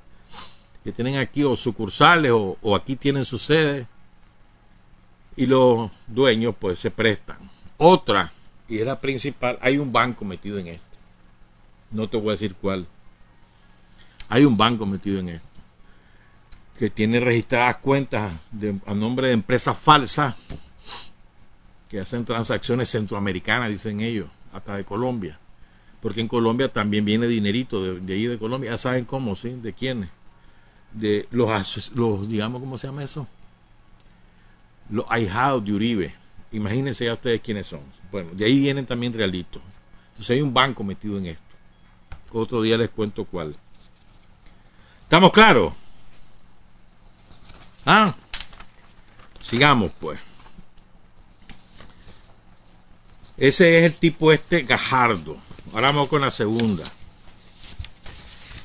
que 0.84 0.92
tienen 0.92 1.18
aquí 1.18 1.44
o 1.44 1.56
sucursales 1.56 2.32
o, 2.32 2.58
o 2.62 2.76
aquí 2.76 2.96
tienen 2.96 3.26
su 3.26 3.38
sede 3.38 3.88
y 5.36 5.46
los 5.46 5.92
dueños 6.08 6.56
pues 6.60 6.80
se 6.80 6.92
prestan. 6.92 7.38
Otra, 7.78 8.32
y 8.68 8.80
es 8.80 8.86
la 8.86 9.00
principal, 9.00 9.58
hay 9.62 9.78
un 9.78 9.92
banco 9.92 10.26
metido 10.26 10.58
en 10.60 10.68
esto 10.68 10.92
no 11.92 12.10
te 12.10 12.18
voy 12.18 12.30
a 12.30 12.32
decir 12.32 12.56
cuál. 12.56 12.88
Hay 14.30 14.46
un 14.46 14.58
banco 14.58 14.86
metido 14.86 15.20
en 15.20 15.30
esto 15.30 15.48
que 16.80 16.90
tiene 16.90 17.20
registradas 17.20 17.78
cuentas 17.78 18.34
a 18.88 18.96
nombre 18.96 19.28
de 19.28 19.34
empresas 19.34 19.78
falsas 19.78 20.36
que 21.90 22.00
hacen 22.00 22.26
transacciones 22.26 22.90
centroamericanas, 22.90 23.70
dicen 23.70 24.00
ellos, 24.00 24.30
hasta 24.52 24.78
de 24.78 24.84
Colombia. 24.84 25.38
Porque 26.02 26.22
en 26.22 26.28
Colombia 26.28 26.74
también 26.74 27.06
viene 27.06 27.28
dinerito 27.28 27.84
de, 27.84 28.00
de 28.00 28.14
ahí 28.14 28.26
de 28.26 28.40
Colombia. 28.40 28.72
Ya 28.72 28.78
saben 28.80 29.06
cómo, 29.06 29.36
¿sí? 29.36 29.50
¿De 29.50 29.74
quiénes? 29.74 30.10
De 30.92 31.28
los, 31.30 31.92
los 31.94 32.28
digamos, 32.28 32.62
¿cómo 32.62 32.80
se 32.80 32.88
llama 32.88 33.04
eso? 33.04 33.28
Los 34.92 35.06
ahijados 35.10 35.66
de 35.66 35.74
Uribe. 35.74 36.16
Imagínense 36.52 37.06
ya 37.06 37.14
ustedes 37.14 37.42
quiénes 37.42 37.68
son. 37.68 37.82
Bueno, 38.12 38.32
de 38.34 38.46
ahí 38.46 38.60
vienen 38.60 38.86
también 38.86 39.14
realitos. 39.14 39.62
Entonces 40.10 40.36
hay 40.36 40.42
un 40.42 40.54
banco 40.54 40.84
metido 40.84 41.18
en 41.18 41.28
esto. 41.28 41.44
Otro 42.34 42.62
día 42.62 42.78
les 42.78 42.90
cuento 42.90 43.26
cuál. 43.26 43.56
¿Estamos 45.04 45.32
claros? 45.32 45.74
Ah, 47.86 48.14
sigamos 49.40 49.92
pues. 50.00 50.20
Ese 53.38 53.80
es 53.80 53.86
el 53.86 53.96
tipo 53.96 54.32
este 54.32 54.62
Gajardo. 54.62 55.38
Ahora 55.74 55.88
vamos 55.88 56.10
con 56.10 56.22
la 56.22 56.32
segunda. 56.32 56.84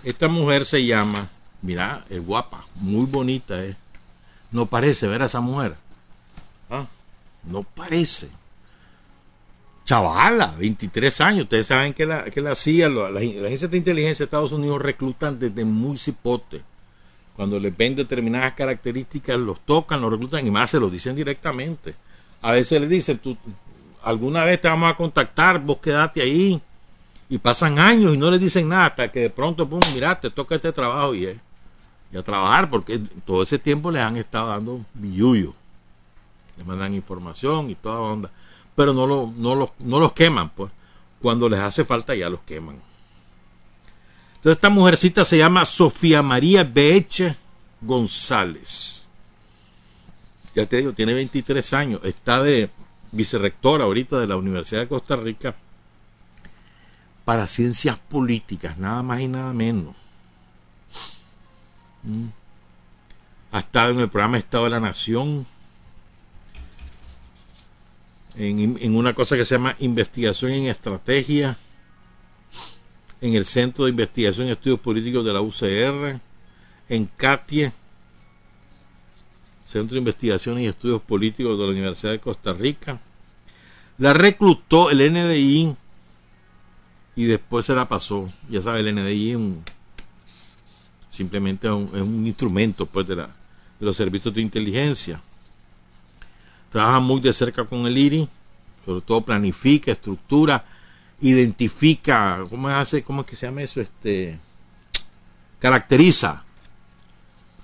Esta 0.05 0.29
mujer 0.29 0.65
se 0.65 0.85
llama, 0.85 1.29
mira, 1.63 2.05
es 2.11 2.25
guapa, 2.25 2.67
muy 2.77 3.07
bonita 3.07 3.65
es. 3.65 3.77
No 4.53 4.67
parece 4.67 5.09
ver 5.09 5.23
a 5.23 5.27
esa 5.27 5.41
mujer. 5.41 5.77
Ah, 6.71 6.87
no 7.45 7.63
parece. 7.63 8.29
chavala, 9.85 10.55
23 10.59 11.21
años. 11.21 11.43
Ustedes 11.45 11.67
saben 11.67 11.95
que 11.95 12.07
la, 12.07 12.25
que 12.25 12.41
la 12.41 12.55
CIA, 12.55 12.89
las 12.89 13.13
la 13.13 13.21
agencias 13.21 13.71
de 13.71 13.77
inteligencia 13.77 14.25
de 14.25 14.27
Estados 14.27 14.53
Unidos 14.53 14.83
reclutan 14.83 15.39
desde 15.39 15.65
muy 15.65 15.97
cipote. 15.97 16.63
Cuando 17.37 17.59
les 17.61 17.77
ven 17.77 17.95
determinadas 17.95 18.55
características, 18.55 19.39
los 19.39 19.61
tocan, 19.61 20.01
los 20.01 20.11
reclutan 20.11 20.47
y 20.47 20.51
más 20.51 20.71
se 20.71 20.81
los 20.81 20.91
dicen 20.91 21.15
directamente. 21.15 21.95
A 22.43 22.53
veces 22.53 22.81
les 22.81 22.91
dicen, 22.91 23.19
tú, 23.19 23.37
alguna 24.03 24.45
vez 24.45 24.61
te 24.61 24.69
vamos 24.69 24.91
a 24.91 24.97
contactar, 24.97 25.61
vos 25.61 25.79
quedate 25.79 26.23
ahí. 26.23 26.61
Y 27.29 27.39
pasan 27.39 27.79
años 27.79 28.15
y 28.15 28.19
no 28.19 28.31
les 28.31 28.41
dicen 28.41 28.69
nada 28.69 28.87
hasta 28.87 29.13
que 29.13 29.21
de 29.21 29.31
pronto, 29.31 29.69
pum, 29.69 29.81
mira, 29.93 30.19
te 30.19 30.31
toca 30.31 30.55
este 30.55 30.73
trabajo 30.73 31.15
y, 31.15 31.39
y 32.13 32.17
a 32.17 32.23
trabajar 32.23 32.71
porque 32.71 33.01
todo 33.25 33.43
ese 33.43 33.59
tiempo 33.59 33.91
les 33.91 34.03
han 34.03 34.17
estado 34.17 34.49
dando 34.49 34.85
billuyo. 34.95 35.55
Les 36.57 36.67
mandan 36.67 36.95
información 36.95 37.71
y 37.71 37.75
toda 37.75 38.01
onda. 38.01 38.31
Pero 38.75 38.93
no, 38.93 39.07
lo, 39.07 39.33
no, 39.37 39.55
los, 39.55 39.71
no 39.79 39.99
los 39.99 40.13
queman, 40.13 40.51
pues. 40.51 40.71
Cuando 41.21 41.49
les 41.49 41.61
hace 41.61 41.85
falta 41.85 42.15
ya 42.15 42.29
los 42.29 42.41
queman. 42.43 42.77
Entonces 44.37 44.59
esta 44.59 44.69
mujercita 44.69 45.25
se 45.25 45.39
llama 45.39 45.65
Sofía 45.65 46.23
María 46.23 46.63
Beche 46.63 47.37
González. 47.81 49.07
Ya 50.55 50.67
te 50.67 50.77
digo, 50.79 50.93
tiene 50.93 51.15
23 51.15 51.73
años. 51.75 52.01
Está 52.05 52.43
de 52.43 52.71
vicerrectora 53.13 53.85
ahorita 53.85 54.19
de 54.19 54.27
la 54.27 54.37
Universidad 54.37 54.83
de 54.83 54.89
Costa 54.89 55.17
Rica 55.17 55.55
para 57.25 57.47
ciencias 57.47 57.99
políticas, 57.99 58.79
nada 58.79 59.03
más 59.03 59.21
y 59.21 59.29
nada 59.29 59.53
menos. 59.53 59.97
Mm. 62.05 62.27
Ha 63.51 63.59
estado 63.59 63.91
en 63.91 64.01
el 64.01 64.09
programa 64.09 64.39
Estado 64.39 64.65
de 64.65 64.71
la 64.71 64.81
Nación, 64.81 65.47
en, 68.37 68.95
una 68.95 69.15
cosa 69.15 69.37
que 69.37 69.45
se 69.45 69.55
llama 69.55 69.77
Investigación 69.79 70.53
en 70.53 70.67
Estrategia, 70.67 71.57
en 73.21 73.35
el 73.35 73.47
Centro 73.47 73.85
de 73.85 73.91
Investigación 73.91 74.49
y 74.49 74.51
Estudios 74.51 74.81
Políticos 74.81 75.25
de 75.25 75.33
la 75.33 75.41
UCR, 75.41 76.21
en 76.89 77.07
CATIE, 77.17 77.73
Centro 79.67 79.95
de 79.95 79.99
Investigación 79.99 80.61
y 80.61 80.67
Estudios 80.67 81.01
Políticos 81.01 81.59
de 81.59 81.65
la 81.65 81.73
Universidad 81.73 82.13
de 82.13 82.21
Costa 82.21 82.53
Rica. 82.53 83.01
La 83.99 84.13
reclutó 84.13 84.91
el 84.91 85.13
NDI 85.13 85.75
y 87.17 87.25
después 87.25 87.65
se 87.65 87.75
la 87.75 87.89
pasó. 87.89 88.27
Ya 88.51 88.61
sabe, 88.61 88.81
el 88.81 88.95
NDI 88.95 89.31
es 89.31 89.37
un, 89.37 89.63
simplemente 91.09 91.67
es 91.67 91.73
un 91.73 92.27
instrumento 92.27 92.85
pues, 92.85 93.09
de 93.09 93.27
los 93.81 93.97
servicios 93.97 94.35
de 94.35 94.43
inteligencia. 94.43 95.21
Trabaja 96.71 97.01
muy 97.01 97.21
de 97.21 97.33
cerca 97.33 97.65
con 97.65 97.87
el 97.87 97.97
IRI, 97.97 98.29
sobre 98.85 99.01
todo 99.01 99.21
planifica, 99.21 99.93
estructura, 99.93 100.65
identifica, 101.21 102.45
¿cómo 102.49 102.69
hace? 102.69 103.03
¿Cómo 103.03 103.23
es 103.23 103.27
que 103.27 103.37
se 103.37 103.47
llama 103.47 103.63
eso? 103.63 103.81
Este 103.81 104.39
caracteriza 105.59 106.45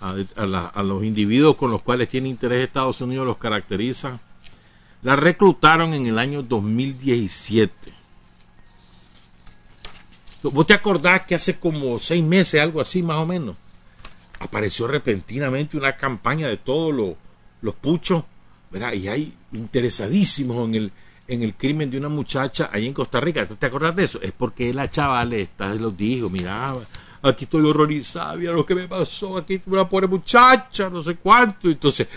a, 0.00 0.82
los 0.82 1.04
individuos 1.04 1.56
con 1.56 1.70
los 1.70 1.82
cuales 1.82 2.08
tiene 2.08 2.28
interés 2.28 2.64
Estados 2.64 3.00
Unidos, 3.00 3.26
los 3.26 3.38
caracteriza. 3.38 4.18
La 5.02 5.16
reclutaron 5.16 5.94
en 5.94 6.06
el 6.06 6.18
año 6.18 6.42
2017. 6.42 7.92
¿Vos 10.42 10.66
te 10.66 10.74
acordás 10.74 11.22
que 11.22 11.36
hace 11.36 11.58
como 11.58 11.98
seis 12.00 12.22
meses, 12.24 12.60
algo 12.60 12.80
así 12.80 13.02
más 13.02 13.18
o 13.18 13.26
menos, 13.26 13.56
apareció 14.40 14.88
repentinamente 14.88 15.76
una 15.76 15.96
campaña 15.96 16.48
de 16.48 16.56
todos 16.56 16.92
los, 16.92 17.14
los 17.60 17.74
puchos, 17.76 18.24
Y 18.74 19.08
hay 19.08 19.34
interesadísimos 19.52 20.68
en 20.68 20.74
el, 20.74 20.92
en 21.28 21.42
el 21.42 21.54
crimen 21.54 21.90
de 21.90 21.98
una 21.98 22.08
muchacha 22.08 22.70
ahí 22.72 22.86
en 22.86 22.94
Costa 22.94 23.20
Rica. 23.20 23.44
¿Te 23.44 23.66
acordás 23.66 23.94
de 23.94 24.04
eso? 24.04 24.20
Es 24.22 24.32
porque 24.32 24.72
la 24.72 24.88
chaval 24.88 25.32
esta 25.34 25.74
los 25.74 25.96
dijo, 25.96 26.30
mira, 26.30 26.74
aquí 27.22 27.44
estoy 27.44 27.64
horrorizada, 27.64 28.34
mira 28.34 28.52
lo 28.52 28.66
que 28.66 28.74
me 28.74 28.88
pasó, 28.88 29.36
aquí 29.36 29.60
una 29.66 29.88
pobre 29.88 30.06
muchacha, 30.06 30.88
no 30.90 31.02
sé 31.02 31.16
cuánto. 31.16 31.68
Entonces, 31.68 32.08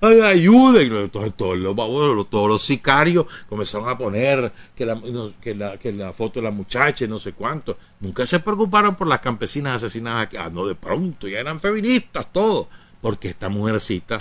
ay, 0.00 0.20
ayuda. 0.20 0.82
Y 0.82 0.86
entonces 0.86 1.34
todos 1.34 1.58
los, 1.58 2.30
todos 2.30 2.48
los 2.48 2.62
sicarios 2.62 3.26
comenzaron 3.48 3.88
a 3.88 3.98
poner 3.98 4.52
que 4.74 4.86
la, 4.86 5.00
que, 5.40 5.54
la, 5.54 5.76
que 5.78 5.92
la 5.92 6.12
foto 6.12 6.40
de 6.40 6.44
la 6.44 6.52
muchacha 6.52 7.06
no 7.06 7.18
sé 7.18 7.32
cuánto. 7.32 7.76
Nunca 8.00 8.26
se 8.26 8.40
preocuparon 8.40 8.94
por 8.94 9.06
las 9.06 9.20
campesinas 9.20 9.76
asesinadas. 9.76 10.28
Ah, 10.38 10.50
no, 10.52 10.66
de 10.66 10.74
pronto, 10.74 11.28
ya 11.28 11.40
eran 11.40 11.60
feministas, 11.60 12.32
todo. 12.32 12.68
Porque 13.00 13.28
esta 13.28 13.50
mujercita 13.50 14.16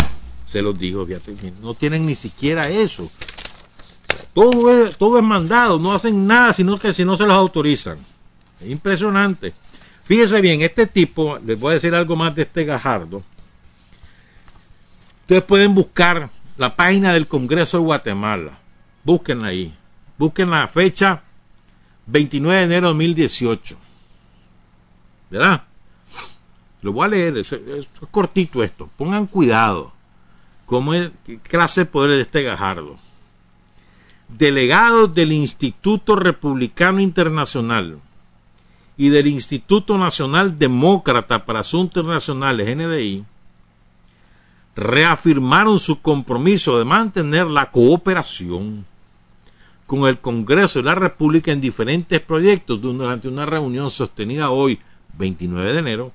se 0.54 0.62
los 0.62 0.78
dijo, 0.78 1.04
fíjate, 1.04 1.34
no 1.64 1.74
tienen 1.74 2.06
ni 2.06 2.14
siquiera 2.14 2.70
eso. 2.70 3.12
Todo 4.36 4.86
es, 4.86 4.96
todo 5.00 5.18
es 5.18 5.24
mandado, 5.24 5.80
no 5.80 5.94
hacen 5.94 6.28
nada 6.28 6.54
sino 6.54 6.78
que 6.78 6.94
si 6.94 7.04
no 7.04 7.18
se 7.18 7.24
los 7.24 7.36
autorizan. 7.36 7.98
Es 8.62 8.70
impresionante. 8.70 9.52
Fíjense 10.04 10.42
bien, 10.42 10.62
este 10.62 10.86
tipo, 10.86 11.40
les 11.44 11.60
voy 11.60 11.72
a 11.72 11.74
decir 11.74 11.96
algo 11.96 12.16
más 12.16 12.36
de 12.36 12.44
este 12.44 12.66
Gajardo. 12.66 13.24
Ustedes 15.22 15.42
pueden 15.42 15.74
buscar 15.74 16.30
la 16.56 16.76
página 16.76 17.14
del 17.14 17.28
Congreso 17.28 17.78
de 17.78 17.86
Guatemala. 17.86 18.60
Búsquenla 19.04 19.48
ahí. 19.48 19.76
Busquen 20.20 20.52
la 20.52 20.68
fecha 20.68 21.24
29 22.06 22.60
de 22.60 22.66
enero 22.66 22.88
de 22.90 22.94
2018. 22.94 23.76
¿Verdad? 25.32 25.64
Lo 26.84 26.92
voy 26.92 27.06
a 27.06 27.10
leer, 27.10 27.38
es, 27.38 27.56
cortito 28.12 28.62
esto. 28.62 28.88
Pongan 28.98 29.26
cuidado. 29.26 29.93
¿Cómo 30.66 30.94
es, 30.94 31.12
¿Qué 31.26 31.40
clase 31.40 31.82
de 31.82 31.86
poder 31.86 32.12
de 32.12 32.22
este 32.22 32.44
Gajardo? 32.44 32.98
Delegados 34.30 35.14
del 35.14 35.32
Instituto 35.32 36.16
Republicano 36.16 37.00
Internacional 37.00 38.00
y 38.98 39.10
del 39.10 39.28
Instituto 39.28 39.98
Nacional 39.98 40.58
Demócrata 40.58 41.46
para 41.46 41.60
Asuntos 41.60 42.02
Internacionales, 42.02 42.78
NDI, 42.78 43.26
reafirmaron 44.76 45.80
su 45.80 46.02
compromiso 46.02 46.78
de 46.80 46.86
mantener 46.86 47.48
la 47.48 47.70
cooperación 47.70 48.86
con 49.86 50.08
el 50.08 50.20
Congreso 50.20 50.80
de 50.80 50.86
la 50.86 50.96
República 50.96 51.52
en 51.52 51.62
diferentes 51.62 52.20
proyectos 52.22 52.82
durante 52.82 53.28
una 53.28 53.46
reunión 53.46 53.92
sostenida 53.92 54.50
hoy, 54.50 54.80
29 55.18 55.74
de 55.74 55.80
enero 55.80 56.12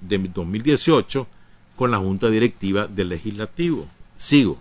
de 0.00 0.18
2018, 0.18 1.26
con 1.78 1.92
la 1.92 1.98
Junta 1.98 2.28
Directiva 2.28 2.88
del 2.88 3.08
Legislativo. 3.08 3.86
Sigo. 4.16 4.58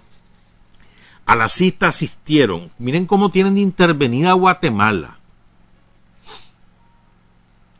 A 1.25 1.35
la 1.35 1.49
cita 1.49 1.89
asistieron, 1.89 2.71
miren 2.77 3.05
cómo 3.05 3.31
tienen 3.31 3.57
intervenida 3.57 4.31
Guatemala, 4.31 5.17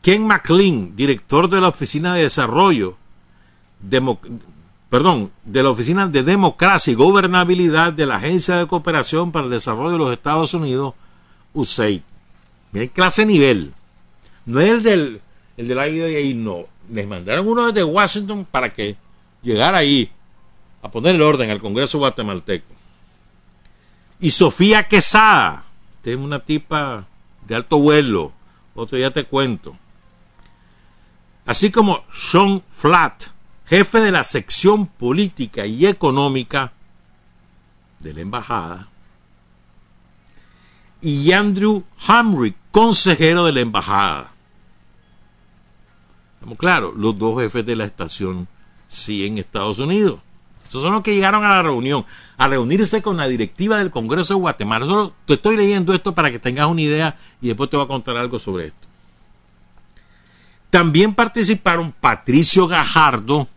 Ken 0.02 0.26
McLean, 0.26 0.96
director 0.96 1.50
de 1.50 1.62
la 1.62 1.70
Oficina 1.70 2.16
de 2.16 2.24
Desarrollo, 2.24 2.98
perdón, 4.90 5.32
de 5.46 5.64
la 5.64 5.70
Oficina 5.70 6.08
de 6.08 6.24
Democracia 6.24 6.92
y 6.92 6.96
Gobernabilidad 6.96 7.94
de 7.94 8.06
la 8.06 8.16
Agencia 8.16 8.58
de 8.58 8.68
Cooperación 8.68 9.32
para 9.32 9.46
el 9.46 9.52
Desarrollo 9.52 9.92
de 9.92 9.98
los 9.98 10.12
Estados 10.12 10.54
Unidos, 10.54 10.94
USAID. 11.54 12.02
Miren 12.72 12.90
clase 12.90 13.26
nivel. 13.26 13.74
No 14.46 14.60
es 14.60 14.70
el 14.70 14.84
del, 14.84 15.22
el 15.58 15.68
de 15.68 15.76
la 15.76 15.84
ahí, 15.84 16.34
no. 16.34 16.66
Les 16.90 17.08
mandaron 17.08 17.48
uno 17.48 17.68
desde 17.68 17.84
Washington 17.84 18.46
para 18.50 18.74
que 18.74 18.98
llegara 19.42 19.80
ahí 19.80 20.12
a 20.82 20.92
poner 20.92 21.16
el 21.16 21.22
orden 21.22 21.50
al 21.50 21.62
Congreso 21.62 21.98
guatemalteco. 22.00 22.74
Y 24.20 24.32
Sofía 24.32 24.88
Quesada, 24.88 25.64
que 26.04 26.14
es 26.14 26.18
una 26.18 26.40
tipa 26.40 27.06
de 27.48 27.56
alto 27.56 27.78
vuelo, 27.78 28.32
otro 28.76 28.98
día 28.98 29.12
te 29.12 29.24
cuento 29.24 29.76
así 31.48 31.72
como 31.72 32.04
Sean 32.12 32.62
Flatt, 32.70 33.24
jefe 33.66 34.02
de 34.02 34.12
la 34.12 34.24
sección 34.24 34.86
política 34.86 35.66
y 35.66 35.88
económica 35.88 36.74
de 38.00 38.14
la 38.14 38.22
embajada, 38.22 38.90
y 41.02 41.32
Andrew 41.32 41.84
Hamrick, 42.06 42.56
consejero 42.72 43.46
de 43.46 43.54
la 43.54 43.62
embajada. 43.62 44.32
Estamos 46.36 46.58
claros, 46.58 46.96
los 46.96 47.18
dos 47.18 47.42
jefes 47.42 47.66
de 47.66 47.76
la 47.76 47.86
estación 47.86 48.48
sí 48.88 49.26
en 49.26 49.38
Estados 49.38 49.80
Unidos. 49.80 50.20
Esos 50.68 50.82
son 50.82 50.92
los 50.92 51.02
que 51.02 51.14
llegaron 51.14 51.46
a 51.46 51.50
la 51.50 51.62
reunión, 51.62 52.06
a 52.38 52.48
reunirse 52.48 53.02
con 53.02 53.18
la 53.18 53.28
directiva 53.28 53.78
del 53.78 53.90
Congreso 53.90 54.34
de 54.34 54.42
Guatemala. 54.42 55.12
Te 55.26 55.36
estoy 55.36 55.56
leyendo 55.56 55.94
esto 55.94 56.14
para 56.14 56.30
que 56.30 56.40
tengas 56.40 56.68
una 56.68 56.82
idea 56.82 57.18
y 57.42 57.48
después 57.48 57.70
te 57.70 57.78
voy 57.78 57.86
a 57.86 57.88
contar 57.88 58.18
algo 58.18 58.38
sobre 58.38 58.68
esto. 58.68 58.88
También 60.70 61.16
participaron 61.16 61.94
Patricio 61.94 62.68
Gajardo, 62.68 63.48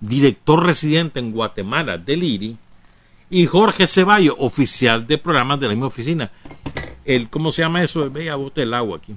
director 0.00 0.64
residente 0.64 1.18
en 1.18 1.32
Guatemala 1.32 1.98
del 1.98 2.22
IRI, 2.22 2.56
y 3.28 3.46
Jorge 3.46 3.86
Ceballos, 3.86 4.36
oficial 4.38 5.06
de 5.06 5.18
programas 5.18 5.58
de 5.58 5.66
la 5.66 5.72
misma 5.72 5.86
oficina. 5.86 6.30
El, 7.04 7.30
¿Cómo 7.30 7.50
se 7.50 7.62
llama 7.62 7.82
eso? 7.82 8.08
Veía 8.10 8.36
bote 8.36 8.62
el 8.62 8.74
agua 8.74 8.98
aquí. 8.98 9.16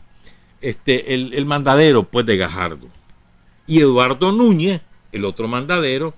Este, 0.61 1.13
el, 1.13 1.45
mandadero, 1.45 2.03
pues, 2.03 2.25
de 2.25 2.37
Gajardo. 2.37 2.87
Y 3.67 3.81
Eduardo 3.81 4.31
Núñez, 4.31 4.81
el 5.15 5.25
otro 5.25 5.47
mandadero, 5.47 6.13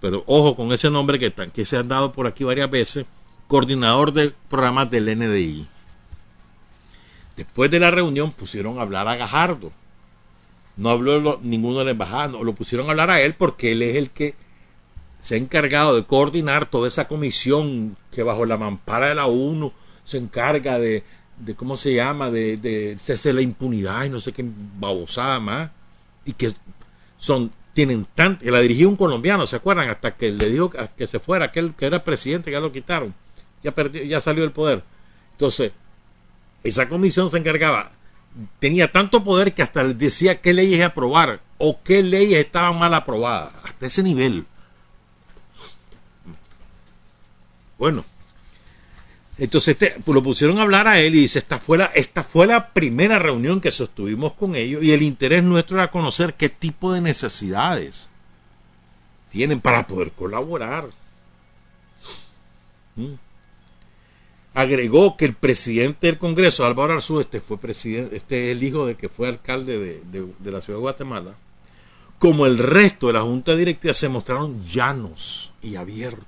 pero 0.00 0.22
ojo 0.26 0.56
con 0.56 0.72
ese 0.72 0.90
nombre 0.90 1.18
que, 1.18 1.32
que 1.32 1.64
se 1.64 1.76
han 1.76 1.88
dado 1.88 2.12
por 2.12 2.26
aquí 2.26 2.44
varias 2.44 2.70
veces, 2.70 3.06
coordinador 3.48 4.12
de 4.12 4.32
programas 4.48 4.90
del 4.90 5.18
NDI. 5.18 5.66
Después 7.36 7.70
de 7.70 7.80
la 7.80 7.90
reunión 7.90 8.32
pusieron 8.32 8.78
a 8.78 8.82
hablar 8.82 9.08
a 9.08 9.16
Gajardo. 9.16 9.72
No 10.76 10.90
habló 10.90 11.40
ninguno 11.42 11.80
de 11.80 11.86
la 11.86 11.90
embajada, 11.90 12.28
no, 12.28 12.44
lo 12.44 12.54
pusieron 12.54 12.86
a 12.86 12.90
hablar 12.90 13.10
a 13.10 13.20
él 13.20 13.34
porque 13.34 13.72
él 13.72 13.82
es 13.82 13.96
el 13.96 14.10
que 14.10 14.34
se 15.20 15.34
ha 15.34 15.38
encargado 15.38 15.94
de 15.94 16.04
coordinar 16.04 16.66
toda 16.66 16.88
esa 16.88 17.08
comisión 17.08 17.96
que 18.10 18.22
bajo 18.22 18.46
la 18.46 18.56
mampara 18.56 19.08
de 19.08 19.14
la 19.14 19.26
ONU 19.26 19.72
se 20.04 20.16
encarga 20.16 20.78
de, 20.78 21.04
de 21.38 21.54
¿cómo 21.54 21.76
se 21.76 21.94
llama? 21.94 22.30
De, 22.30 22.56
de 22.56 22.96
la 23.32 23.42
impunidad 23.42 24.04
y 24.04 24.10
no 24.10 24.20
sé 24.20 24.32
qué 24.32 24.44
babosada 24.78 25.40
más. 25.40 25.70
Y 26.24 26.32
que 26.32 26.52
son, 27.18 27.50
tienen 27.86 28.06
tanto, 28.14 28.44
que 28.44 28.50
la 28.50 28.60
dirigió 28.60 28.90
un 28.90 28.96
colombiano, 28.96 29.46
¿se 29.46 29.56
acuerdan? 29.56 29.88
Hasta 29.88 30.14
que 30.14 30.30
le 30.30 30.50
dijo 30.50 30.70
que 30.70 31.06
se 31.06 31.18
fuera, 31.18 31.46
aquel 31.46 31.72
que 31.74 31.86
era 31.86 32.04
presidente, 32.04 32.50
ya 32.50 32.60
lo 32.60 32.70
quitaron. 32.70 33.14
Ya 33.62 33.72
perdió, 33.72 34.02
ya 34.02 34.20
salió 34.20 34.42
del 34.42 34.52
poder. 34.52 34.82
Entonces, 35.32 35.72
esa 36.62 36.90
comisión 36.90 37.30
se 37.30 37.38
encargaba, 37.38 37.90
tenía 38.58 38.92
tanto 38.92 39.24
poder 39.24 39.54
que 39.54 39.62
hasta 39.62 39.82
decía 39.82 40.42
qué 40.42 40.52
leyes 40.52 40.82
aprobar 40.82 41.40
o 41.56 41.80
qué 41.82 42.02
leyes 42.02 42.44
estaban 42.44 42.78
mal 42.78 42.92
aprobadas, 42.92 43.54
hasta 43.64 43.86
ese 43.86 44.02
nivel. 44.02 44.44
Bueno, 47.78 48.04
entonces 49.40 49.72
este, 49.72 50.00
pues 50.04 50.14
lo 50.14 50.22
pusieron 50.22 50.58
a 50.58 50.62
hablar 50.62 50.86
a 50.86 51.00
él 51.00 51.14
y 51.14 51.20
dice, 51.20 51.40
esta 51.40 51.58
fue, 51.58 51.78
la, 51.78 51.86
esta 51.86 52.22
fue 52.22 52.46
la 52.46 52.72
primera 52.72 53.18
reunión 53.18 53.60
que 53.60 53.70
sostuvimos 53.70 54.34
con 54.34 54.54
ellos 54.54 54.84
y 54.84 54.92
el 54.92 55.02
interés 55.02 55.42
nuestro 55.42 55.78
era 55.78 55.90
conocer 55.90 56.34
qué 56.34 56.48
tipo 56.48 56.92
de 56.92 57.00
necesidades 57.00 58.08
tienen 59.30 59.60
para 59.60 59.86
poder 59.86 60.12
colaborar. 60.12 60.90
¿Mm? 62.96 63.14
agregó 64.54 65.16
que 65.16 65.24
el 65.24 65.34
presidente 65.34 66.06
del 66.06 66.18
Congreso, 66.18 66.64
Álvaro 66.64 66.94
Arzú, 66.94 67.20
este 67.20 67.40
fue 67.40 67.58
presidente, 67.58 68.16
este 68.16 68.50
es 68.50 68.56
el 68.56 68.62
hijo 68.62 68.86
de 68.86 68.96
que 68.96 69.08
fue 69.08 69.28
alcalde 69.28 69.78
de, 69.78 70.26
de, 70.38 70.50
la 70.50 70.60
ciudad 70.60 70.78
de 70.78 70.82
Guatemala, 70.82 71.34
como 72.18 72.46
el 72.46 72.58
resto 72.58 73.06
de 73.06 73.14
la 73.14 73.22
Junta 73.22 73.54
Directiva 73.54 73.94
se 73.94 74.08
mostraron 74.08 74.62
llanos 74.62 75.54
y 75.62 75.76
abiertos 75.76 76.26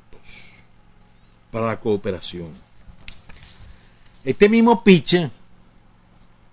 para 1.50 1.66
la 1.66 1.80
cooperación. 1.80 2.48
Este 4.24 4.48
mismo 4.48 4.84
Piche 4.84 5.30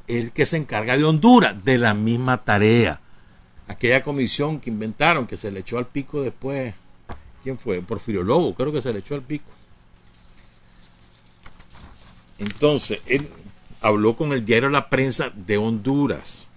es 0.08 0.24
el 0.24 0.32
que 0.32 0.46
se 0.46 0.58
encarga 0.58 0.98
de 0.98 1.04
Honduras, 1.04 1.64
de 1.64 1.78
la 1.78 1.94
misma 1.94 2.44
tarea. 2.44 3.00
Aquella 3.68 4.02
comisión 4.02 4.60
que 4.60 4.72
inventaron, 4.72 5.28
que 5.28 5.38
se 5.38 5.52
le 5.52 5.60
echó 5.60 5.78
al 5.78 5.86
pico 5.86 6.24
después. 6.24 6.74
¿Quién 7.44 7.60
fue? 7.60 7.82
Porfirio 7.82 8.24
Lobo, 8.24 8.56
creo 8.56 8.72
que 8.72 8.82
se 8.82 8.92
le 8.92 9.00
echó 9.00 9.14
al 9.14 9.22
pico. 9.22 9.52
Entonces, 12.40 13.02
él 13.06 13.30
habló 13.82 14.16
con 14.16 14.34
el 14.34 14.44
diario 14.44 14.70
La 14.70 14.90
Prensa 14.90 15.30
de 15.30 15.58
Honduras. 15.58 16.48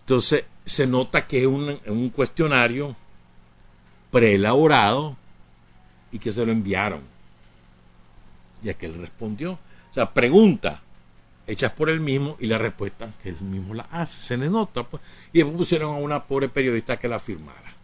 Entonces, 0.00 0.44
se 0.64 0.86
nota 0.86 1.26
que 1.26 1.40
es 1.40 1.46
un, 1.46 1.80
un 1.86 2.10
cuestionario 2.10 2.94
preelaborado 4.10 5.16
y 6.12 6.20
que 6.20 6.30
se 6.30 6.46
lo 6.46 6.52
enviaron. 6.52 7.13
Y 8.64 8.70
a 8.70 8.74
que 8.74 8.86
él 8.86 8.94
respondió. 8.94 9.52
O 9.52 9.94
sea, 9.94 10.12
pregunta 10.12 10.82
hechas 11.46 11.72
por 11.72 11.90
él 11.90 12.00
mismo 12.00 12.36
y 12.40 12.46
la 12.46 12.58
respuesta 12.58 13.12
que 13.22 13.28
él 13.28 13.40
mismo 13.42 13.74
la 13.74 13.86
hace. 13.90 14.20
Se 14.22 14.36
le 14.36 14.48
nota. 14.48 14.82
Pues. 14.82 15.02
Y 15.32 15.38
después 15.38 15.56
pusieron 15.56 15.94
a 15.94 15.98
una 15.98 16.24
pobre 16.24 16.48
periodista 16.48 16.96
que 16.96 17.06
la 17.06 17.18
firmara. 17.18 17.74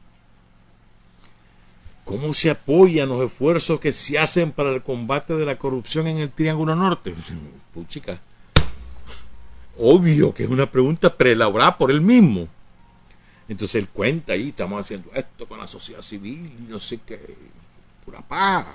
¿Cómo 2.04 2.34
se 2.34 2.50
apoyan 2.50 3.08
los 3.08 3.24
esfuerzos 3.24 3.78
que 3.78 3.92
se 3.92 4.18
hacen 4.18 4.50
para 4.50 4.70
el 4.70 4.82
combate 4.82 5.34
de 5.34 5.46
la 5.46 5.58
corrupción 5.58 6.08
en 6.08 6.18
el 6.18 6.30
Triángulo 6.30 6.74
Norte? 6.74 7.14
Puchica. 7.72 8.20
Obvio 9.78 10.34
que 10.34 10.42
es 10.42 10.50
una 10.50 10.70
pregunta 10.70 11.16
preelaborada 11.16 11.78
por 11.78 11.90
él 11.90 12.00
mismo. 12.00 12.48
Entonces 13.48 13.76
él 13.76 13.88
cuenta 13.88 14.32
ahí, 14.32 14.48
estamos 14.48 14.80
haciendo 14.80 15.10
esto 15.14 15.46
con 15.46 15.58
la 15.58 15.68
sociedad 15.68 16.00
civil 16.00 16.52
y 16.58 16.70
no 16.70 16.78
sé 16.78 16.98
qué. 17.06 17.36
Pura 18.04 18.20
paz. 18.22 18.66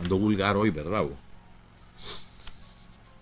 Ando 0.00 0.18
vulgar 0.18 0.56
hoy, 0.56 0.70
¿verdad? 0.70 1.04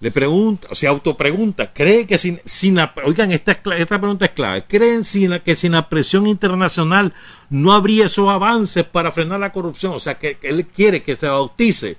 Le 0.01 0.11
pregunta, 0.11 0.69
o 0.71 0.75
sea, 0.75 0.91
autopregunta, 0.91 1.73
¿cree 1.73 2.07
que 2.07 2.19
sin, 2.19 2.41
sin 2.45 2.79
oigan, 3.07 3.33
esta, 3.33 3.53
esta 3.53 3.99
pregunta 3.99 4.27
es 4.27 4.33
clave, 4.33 4.65
¿creen 4.69 5.03
sin, 5.03 5.39
que 5.41 5.57
sin 5.57 5.73
la 5.73 5.89
presión 5.89 6.27
internacional 6.27 7.15
no 7.49 7.73
habría 7.73 8.07
esos 8.07 8.29
avances 8.29 8.85
para 8.85 9.13
frenar 9.13 9.41
la 9.41 9.53
corrupción? 9.53 9.95
O 9.95 10.01
sea, 10.01 10.19
que, 10.19 10.37
él 10.43 10.67
quiere 10.67 11.03
que 11.03 11.17
se 11.17 11.27
bautice 11.27 11.97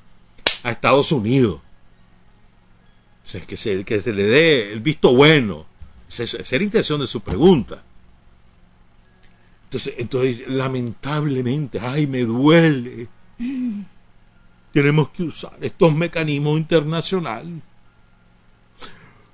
a 0.62 0.72
Estados 0.72 1.12
Unidos. 1.12 1.62
O 3.26 3.28
sea, 3.28 3.42
que 3.42 3.58
se, 3.58 3.84
que 3.84 4.00
se 4.00 4.14
le 4.14 4.26
dé 4.26 4.72
el 4.72 4.82
visto 4.82 5.12
bueno. 5.16 5.66
Esa 6.08 6.24
es 6.24 6.52
la 6.52 6.64
intención 6.64 7.00
de 7.00 7.08
su 7.08 7.22
pregunta. 7.22 7.82
Entonces, 9.64 9.96
entonces, 9.98 10.44
lamentablemente, 10.48 11.80
ay, 11.82 12.06
me 12.06 12.22
duele. 12.22 13.08
Tenemos 14.76 15.10
que 15.10 15.24
usar 15.24 15.58
estos 15.62 15.96
mecanismos 15.96 16.60
internacionales 16.60 17.64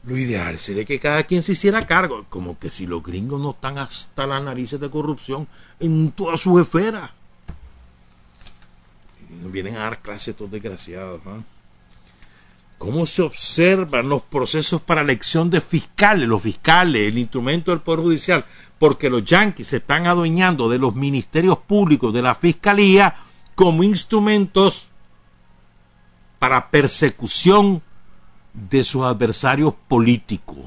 lo 0.04 0.18
ideal 0.18 0.58
sería 0.58 0.86
que 0.86 1.00
cada 1.00 1.24
quien 1.24 1.44
se 1.44 1.52
hiciera 1.52 1.86
cargo, 1.86 2.26
como 2.30 2.58
que 2.58 2.72
si 2.72 2.88
los 2.88 3.04
gringos 3.04 3.40
no 3.40 3.52
están 3.52 3.78
hasta 3.78 4.26
las 4.26 4.44
narices 4.44 4.80
de 4.80 4.90
corrupción 4.90 5.48
en 5.80 6.12
todas 6.12 6.42
sus 6.42 6.60
esferas. 6.60 7.12
Vienen 9.30 9.76
a 9.78 9.82
dar 9.82 10.02
clases 10.02 10.30
estos 10.30 10.50
desgraciados. 10.50 11.22
¿Cómo 12.80 13.06
se 13.06 13.22
observan 13.22 14.10
los 14.10 14.24
procesos 14.24 14.82
para 14.82 15.02
elección 15.02 15.52
de 15.52 15.62
fiscales? 15.62 16.28
Los 16.28 16.42
fiscales, 16.42 17.08
el 17.08 17.20
instrumento 17.20 17.70
del 17.70 17.82
Poder 17.82 18.00
Judicial, 18.00 18.44
porque 18.80 19.10
los 19.10 19.24
yanquis 19.24 19.68
se 19.68 19.78
están 19.78 20.08
adueñando 20.08 20.68
de 20.68 20.80
los 20.80 20.96
ministerios 20.96 21.60
públicos, 21.60 22.12
de 22.12 22.24
la 22.24 22.34
fiscalía, 22.34 23.16
como 23.54 23.84
instrumentos 23.84 24.88
para 26.42 26.72
persecución 26.72 27.84
de 28.52 28.84
sus 28.84 29.04
adversarios 29.04 29.76
políticos, 29.88 30.58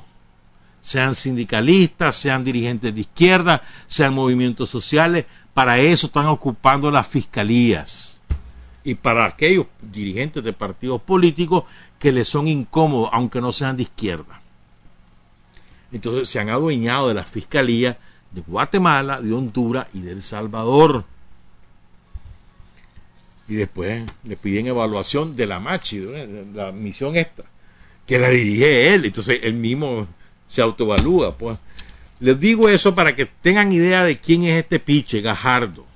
sean 0.81 1.17
sindicalistas, 1.17 2.15
sean 2.15 2.45
dirigentes 2.45 2.95
de 2.95 3.01
izquierda, 3.01 3.61
sean 3.89 4.15
movimientos 4.15 4.71
sociales, 4.71 5.25
para 5.53 5.81
eso 5.81 6.07
están 6.07 6.27
ocupando 6.27 6.93
las 6.93 7.09
fiscalías. 7.09 8.21
Y 8.85 8.95
para 8.95 9.25
aquellos 9.25 9.67
dirigentes 9.83 10.45
de 10.45 10.53
partidos 10.53 11.03
políticos 11.03 11.65
que 11.99 12.13
les 12.13 12.29
son 12.29 12.47
incómodos, 12.47 13.11
aunque 13.13 13.41
no 13.41 13.53
sean 13.53 13.77
de 13.77 13.83
izquierda. 13.83 14.41
Entonces 15.91 16.29
se 16.29 16.39
han 16.39 16.51
adueñado 16.51 17.09
de 17.09 17.15
las 17.15 17.33
fiscalías 17.33 17.97
de 18.31 18.43
Guatemala, 18.43 19.21
de 19.21 19.33
Honduras 19.33 19.89
y 19.93 20.03
de 20.03 20.13
El 20.13 20.23
Salvador. 20.23 21.05
Y 23.47 23.55
después 23.55 24.05
le 24.25 24.37
piden 24.37 24.69
evaluación 24.69 25.37
de 25.37 25.47
la 25.47 25.61
Machi, 25.61 26.01
la 26.55 26.73
misión 26.73 27.17
esta 27.17 27.45
que 28.07 28.19
la 28.19 28.29
dirige 28.29 28.95
él, 28.95 29.07
entonces 29.07 29.41
él 29.43 29.55
mismo 29.55 30.07
se 30.49 30.63
autovalúa. 30.63 31.37
Pues. 31.37 31.59
Les 32.21 32.39
digo 32.39 32.69
eso 32.69 32.95
para 32.95 33.15
que 33.15 33.27
tengan 33.27 33.73
idea 33.73 34.05
de 34.05 34.19
quién 34.19 34.45
es 34.45 34.63
este 34.63 34.79
piche, 34.79 35.21
Gajardo. 35.21 35.87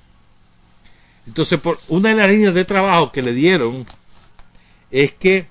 Entonces, 1.26 1.60
por 1.60 1.78
una 1.88 2.10
de 2.10 2.14
las 2.14 2.28
líneas 2.28 2.54
de 2.54 2.64
trabajo 2.64 3.12
que 3.12 3.22
le 3.22 3.34
dieron 3.34 3.86
es 4.90 5.12
que 5.12 5.46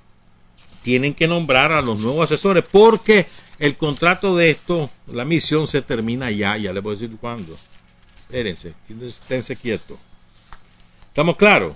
tienen 0.82 1.14
que 1.14 1.28
nombrar 1.28 1.72
a 1.72 1.82
los 1.82 2.00
nuevos 2.00 2.24
asesores 2.24 2.64
porque 2.72 3.28
el 3.60 3.76
contrato 3.76 4.36
de 4.36 4.50
esto, 4.50 4.90
la 5.08 5.26
misión 5.26 5.68
se 5.68 5.82
termina 5.82 6.32
ya, 6.32 6.58
ya 6.58 6.74
les 6.74 6.82
voy 6.82 6.96
a 6.96 7.00
decir 7.00 7.16
cuándo. 7.18 7.56
Espérense, 8.22 8.74
esténse 9.02 9.56
quietos. 9.56 9.98
¿Estamos 11.10 11.38
claros? 11.38 11.74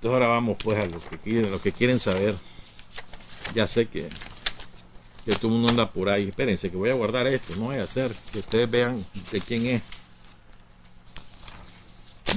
Entonces 0.00 0.14
ahora 0.14 0.28
vamos 0.28 0.56
pues 0.64 0.78
a 0.78 0.86
lo 0.86 0.98
que 0.98 1.18
quieren, 1.18 1.50
lo 1.50 1.60
que 1.60 1.72
quieren 1.72 1.98
saber. 1.98 2.34
Ya 3.54 3.68
sé 3.68 3.86
que, 3.86 4.08
que 5.26 5.32
todo 5.32 5.48
el 5.48 5.52
mundo 5.52 5.68
anda 5.68 5.90
por 5.90 6.08
ahí. 6.08 6.30
Espérense 6.30 6.70
que 6.70 6.76
voy 6.78 6.88
a 6.88 6.94
guardar 6.94 7.26
esto, 7.26 7.54
no 7.56 7.64
voy 7.64 7.76
a 7.76 7.82
hacer 7.82 8.10
que 8.32 8.38
ustedes 8.38 8.70
vean 8.70 9.04
de 9.30 9.40
quién 9.42 9.66
es. 9.66 9.82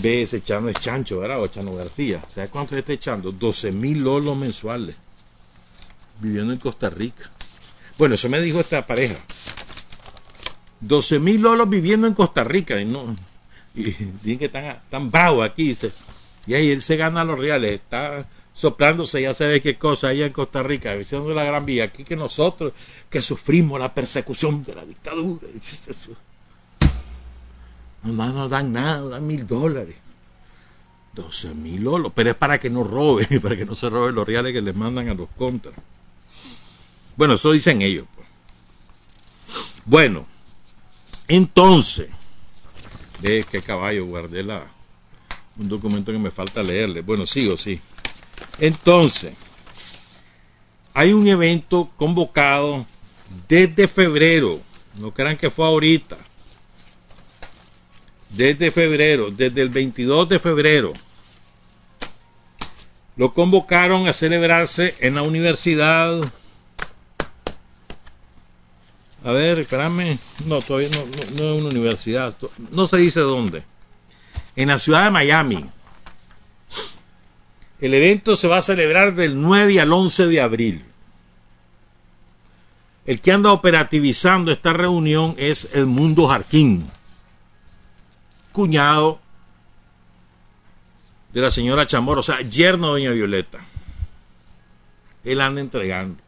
Ve 0.01 0.23
ese 0.23 0.43
Chano 0.43 0.67
es 0.67 0.77
Chancho, 0.77 1.21
¿verdad? 1.21 1.41
O 1.41 1.47
Chano 1.47 1.73
García. 1.73 2.21
¿Sabes 2.35 2.49
cuánto 2.49 2.75
está 2.75 2.91
echando? 2.91 3.31
12 3.31 3.71
mil 3.71 3.99
lolos 4.03 4.35
mensuales. 4.35 4.97
Viviendo 6.19 6.51
en 6.51 6.59
Costa 6.59 6.89
Rica. 6.89 7.31
Bueno, 7.97 8.15
eso 8.15 8.27
me 8.27 8.41
dijo 8.41 8.59
esta 8.59 8.85
pareja. 8.85 9.15
12 10.81 11.19
mil 11.19 11.41
lolos 11.41 11.69
viviendo 11.69 12.07
en 12.07 12.13
Costa 12.13 12.43
Rica. 12.43 12.77
Y 12.81 12.83
no. 12.83 13.15
Y 13.73 13.83
dicen 14.21 14.39
que 14.39 14.45
están, 14.45 14.81
tan 14.89 15.09
bravos 15.09 15.45
aquí. 15.45 15.69
Dice, 15.69 15.93
y 16.45 16.53
ahí 16.53 16.69
él 16.69 16.81
se 16.81 16.97
gana 16.97 17.23
los 17.23 17.39
reales, 17.39 17.73
está 17.73 18.27
soplándose 18.53 19.21
ya 19.21 19.33
sabe 19.33 19.61
qué 19.61 19.77
cosa 19.77 20.09
allá 20.09 20.25
en 20.25 20.33
Costa 20.33 20.61
Rica, 20.61 20.93
visión 20.93 21.27
de 21.27 21.33
la 21.33 21.43
Gran 21.43 21.65
Vía, 21.65 21.85
aquí 21.85 22.03
que 22.03 22.15
nosotros 22.15 22.73
que 23.09 23.21
sufrimos 23.21 23.79
la 23.79 23.93
persecución 23.93 24.61
de 24.61 24.75
la 24.75 24.85
dictadura. 24.85 25.47
No 28.03 28.11
nos 28.11 28.49
dan 28.49 28.73
nada, 28.73 29.09
dan 29.09 29.25
mil 29.25 29.47
dólares. 29.47 29.95
12 31.13 31.53
mil 31.53 31.83
lolos, 31.83 32.11
pero 32.13 32.31
es 32.31 32.35
para 32.35 32.59
que 32.59 32.69
no 32.69 32.83
roben, 32.83 33.39
para 33.41 33.55
que 33.55 33.65
no 33.65 33.75
se 33.75 33.89
roben 33.89 34.15
los 34.15 34.27
reales 34.27 34.51
que 34.51 34.61
les 34.61 34.75
mandan 34.75 35.09
a 35.09 35.13
los 35.13 35.29
contras. 35.29 35.75
Bueno, 37.15 37.35
eso 37.35 37.51
dicen 37.51 37.81
ellos. 37.81 38.07
Pues. 38.15 38.27
Bueno, 39.85 40.25
entonces, 41.27 42.09
de 43.21 43.45
qué 43.49 43.61
caballo 43.61 44.05
guardé 44.05 44.41
la, 44.41 44.65
un 45.57 45.69
documento 45.69 46.11
que 46.11 46.17
me 46.17 46.31
falta 46.31 46.63
leerle. 46.63 47.01
Bueno, 47.01 47.25
sigo, 47.25 47.57
sí. 47.57 47.79
Entonces, 48.59 49.33
hay 50.93 51.13
un 51.13 51.27
evento 51.27 51.91
convocado 51.97 52.85
desde 53.47 53.87
febrero. 53.87 54.61
No 54.99 55.13
crean 55.13 55.37
que 55.37 55.49
fue 55.49 55.65
ahorita. 55.65 56.17
Desde 58.29 58.71
febrero, 58.71 59.31
desde 59.31 59.61
el 59.61 59.69
22 59.69 60.29
de 60.29 60.39
febrero. 60.39 60.93
Lo 63.15 63.33
convocaron 63.33 64.07
a 64.07 64.13
celebrarse 64.13 64.95
en 64.99 65.15
la 65.15 65.21
universidad. 65.21 66.19
A 69.23 69.31
ver, 69.31 69.59
espérame. 69.59 70.17
No, 70.45 70.61
todavía 70.61 70.89
no, 70.89 71.05
no, 71.05 71.53
es 71.53 71.61
una 71.61 71.69
universidad. 71.69 72.35
No 72.71 72.87
se 72.87 72.97
dice 72.97 73.19
dónde. 73.19 73.63
En 74.55 74.69
la 74.69 74.79
ciudad 74.79 75.05
de 75.05 75.11
Miami. 75.11 75.65
El 77.79 77.93
evento 77.93 78.35
se 78.35 78.47
va 78.47 78.57
a 78.57 78.61
celebrar 78.61 79.13
del 79.13 79.41
9 79.41 79.81
al 79.81 79.91
11 79.91 80.27
de 80.27 80.41
abril. 80.41 80.85
El 83.05 83.19
que 83.19 83.31
anda 83.31 83.51
operativizando 83.51 84.51
esta 84.51 84.71
reunión 84.71 85.35
es 85.37 85.69
el 85.73 85.85
Mundo 85.87 86.27
Jarquín, 86.27 86.89
cuñado 88.53 89.19
de 91.33 91.41
la 91.41 91.51
señora 91.51 91.85
Chamorro, 91.85 92.21
o 92.21 92.23
sea, 92.23 92.39
yerno 92.41 92.93
de 92.93 93.01
doña 93.01 93.11
Violeta. 93.11 93.59
Él 95.25 95.41
anda 95.41 95.59
entregando. 95.59 96.21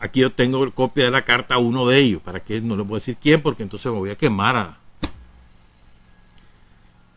Aquí 0.00 0.20
yo 0.20 0.30
tengo 0.30 0.70
copia 0.72 1.06
de 1.06 1.10
la 1.10 1.24
carta 1.24 1.56
a 1.56 1.58
uno 1.58 1.86
de 1.88 1.98
ellos, 1.98 2.22
para 2.22 2.40
que 2.40 2.60
no 2.60 2.76
le 2.76 2.84
puedo 2.84 3.00
decir 3.00 3.16
quién, 3.20 3.42
porque 3.42 3.64
entonces 3.64 3.90
me 3.90 3.98
voy 3.98 4.10
a 4.10 4.16
quemar 4.16 4.76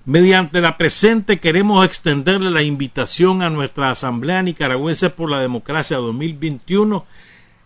Mediante 0.05 0.61
la 0.61 0.77
presente 0.77 1.39
queremos 1.39 1.85
extenderle 1.85 2.49
la 2.49 2.63
invitación 2.63 3.41
a 3.41 3.49
nuestra 3.49 3.91
Asamblea 3.91 4.41
Nicaragüense 4.41 5.09
por 5.09 5.29
la 5.29 5.41
Democracia 5.41 5.97
2021, 5.97 7.05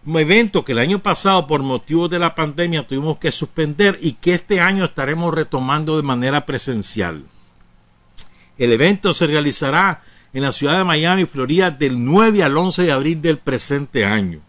un 0.07 0.19
evento 0.19 0.65
que 0.65 0.71
el 0.71 0.79
año 0.79 0.99
pasado 0.99 1.45
por 1.45 1.61
motivos 1.61 2.09
de 2.09 2.17
la 2.17 2.33
pandemia 2.33 2.87
tuvimos 2.87 3.19
que 3.19 3.31
suspender 3.31 3.99
y 4.01 4.13
que 4.13 4.33
este 4.33 4.59
año 4.59 4.85
estaremos 4.85 5.33
retomando 5.33 5.95
de 5.97 6.03
manera 6.03 6.47
presencial. 6.47 7.23
El 8.57 8.73
evento 8.73 9.13
se 9.13 9.27
realizará 9.27 10.01
en 10.33 10.41
la 10.41 10.51
ciudad 10.51 10.79
de 10.79 10.83
Miami, 10.83 11.25
Florida, 11.25 11.69
del 11.69 12.03
9 12.03 12.43
al 12.43 12.57
11 12.57 12.81
de 12.81 12.91
abril 12.91 13.21
del 13.21 13.37
presente 13.37 14.03
año. 14.03 14.41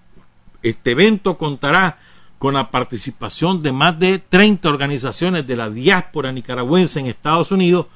Este 0.63 0.93
evento 0.93 1.37
contará 1.37 1.99
con 2.39 2.55
la 2.55 2.71
participación 2.71 3.63
de 3.63 3.71
más 3.71 3.99
de 3.99 4.19
30 4.19 4.69
organizaciones 4.69 5.47
de 5.47 5.57
la 5.57 5.71
diáspora 5.71 6.33
nicaragüense 6.33 7.01
en 7.01 7.07
Estados 7.07 7.53
Unidos, 7.53 7.87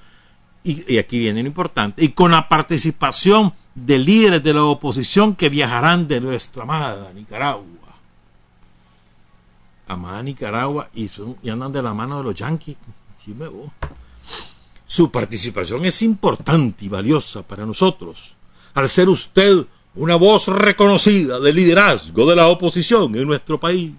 y, 0.62 0.98
aquí 0.98 1.18
viene 1.18 1.42
lo 1.42 1.48
importante, 1.48 2.04
y 2.04 2.08
con 2.10 2.32
la 2.32 2.48
participación 2.48 3.52
de 3.74 3.98
líderes 3.98 4.42
de 4.42 4.54
la 4.54 4.64
oposición 4.64 5.36
que 5.36 5.48
viajarán 5.48 6.08
de 6.08 6.20
nuestra 6.20 6.62
amada 6.62 7.12
Nicaragua. 7.12 7.64
Amada 9.88 10.22
Nicaragua, 10.22 10.90
y, 10.94 11.08
son, 11.08 11.36
y 11.42 11.50
andan 11.50 11.72
de 11.72 11.82
la 11.82 11.94
mano 11.94 12.18
de 12.18 12.24
los 12.24 12.34
yanquis. 12.34 12.76
Su 14.86 15.10
participación 15.10 15.84
es 15.84 16.02
importante 16.02 16.84
y 16.84 16.88
valiosa 16.88 17.42
para 17.42 17.66
nosotros, 17.66 18.34
al 18.74 18.88
ser 18.88 19.08
usted 19.08 19.66
una 19.96 20.16
voz 20.16 20.48
reconocida 20.48 21.40
de 21.40 21.52
liderazgo 21.52 22.28
de 22.28 22.36
la 22.36 22.48
oposición 22.48 23.16
en 23.16 23.26
nuestro 23.26 23.58
país. 23.58 23.92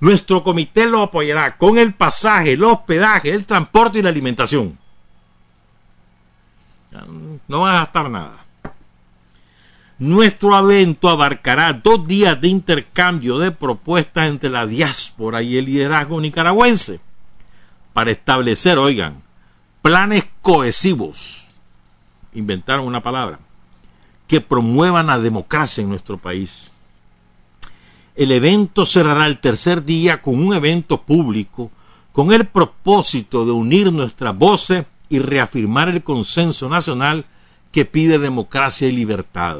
Nuestro 0.00 0.42
comité 0.44 0.86
lo 0.86 1.02
apoyará 1.02 1.56
con 1.56 1.78
el 1.78 1.94
pasaje, 1.94 2.52
el 2.52 2.64
hospedaje, 2.64 3.32
el 3.32 3.44
transporte 3.44 3.98
y 3.98 4.02
la 4.02 4.10
alimentación. 4.10 4.78
No 7.48 7.60
va 7.60 7.70
a 7.70 7.80
gastar 7.80 8.08
nada. 8.08 8.44
Nuestro 9.98 10.56
evento 10.58 11.08
abarcará 11.08 11.72
dos 11.72 12.06
días 12.06 12.40
de 12.40 12.48
intercambio 12.48 13.38
de 13.38 13.50
propuestas 13.50 14.28
entre 14.28 14.50
la 14.50 14.66
diáspora 14.66 15.42
y 15.42 15.56
el 15.56 15.64
liderazgo 15.64 16.20
nicaragüense 16.20 17.00
para 17.92 18.10
establecer, 18.10 18.78
oigan, 18.78 19.22
planes 19.80 20.26
cohesivos. 20.42 21.54
Inventaron 22.34 22.86
una 22.86 23.02
palabra 23.02 23.38
que 24.26 24.40
promuevan 24.40 25.06
la 25.06 25.18
democracia 25.18 25.82
en 25.82 25.88
nuestro 25.88 26.18
país 26.18 26.70
el 28.16 28.32
evento 28.32 28.86
cerrará 28.86 29.26
el 29.26 29.38
tercer 29.38 29.84
día 29.84 30.22
con 30.22 30.40
un 30.40 30.54
evento 30.54 31.02
público 31.02 31.70
con 32.12 32.32
el 32.32 32.46
propósito 32.46 33.44
de 33.44 33.52
unir 33.52 33.92
nuestras 33.92 34.36
voces 34.36 34.86
y 35.10 35.18
reafirmar 35.18 35.90
el 35.90 36.02
consenso 36.02 36.68
nacional 36.68 37.26
que 37.70 37.84
pide 37.84 38.18
democracia 38.18 38.88
y 38.88 38.92
libertad. 38.92 39.58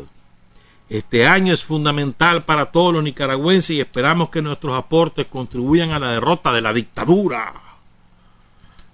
Este 0.89 1.27
año 1.27 1.53
es 1.53 1.65
fundamental 1.65 2.45
para 2.45 2.73
todos 2.73 2.95
los 2.95 3.05
nicaragüenses 3.05 3.71
y 3.77 3.81
esperamos 3.81 4.31
que 4.31 4.41
nuestros 4.41 4.75
aportes 4.75 5.27
contribuyan 5.27 5.91
a 5.91 5.99
la 5.99 6.13
derrota 6.13 6.51
de 6.53 6.63
la 6.63 6.73
dictadura 6.73 7.53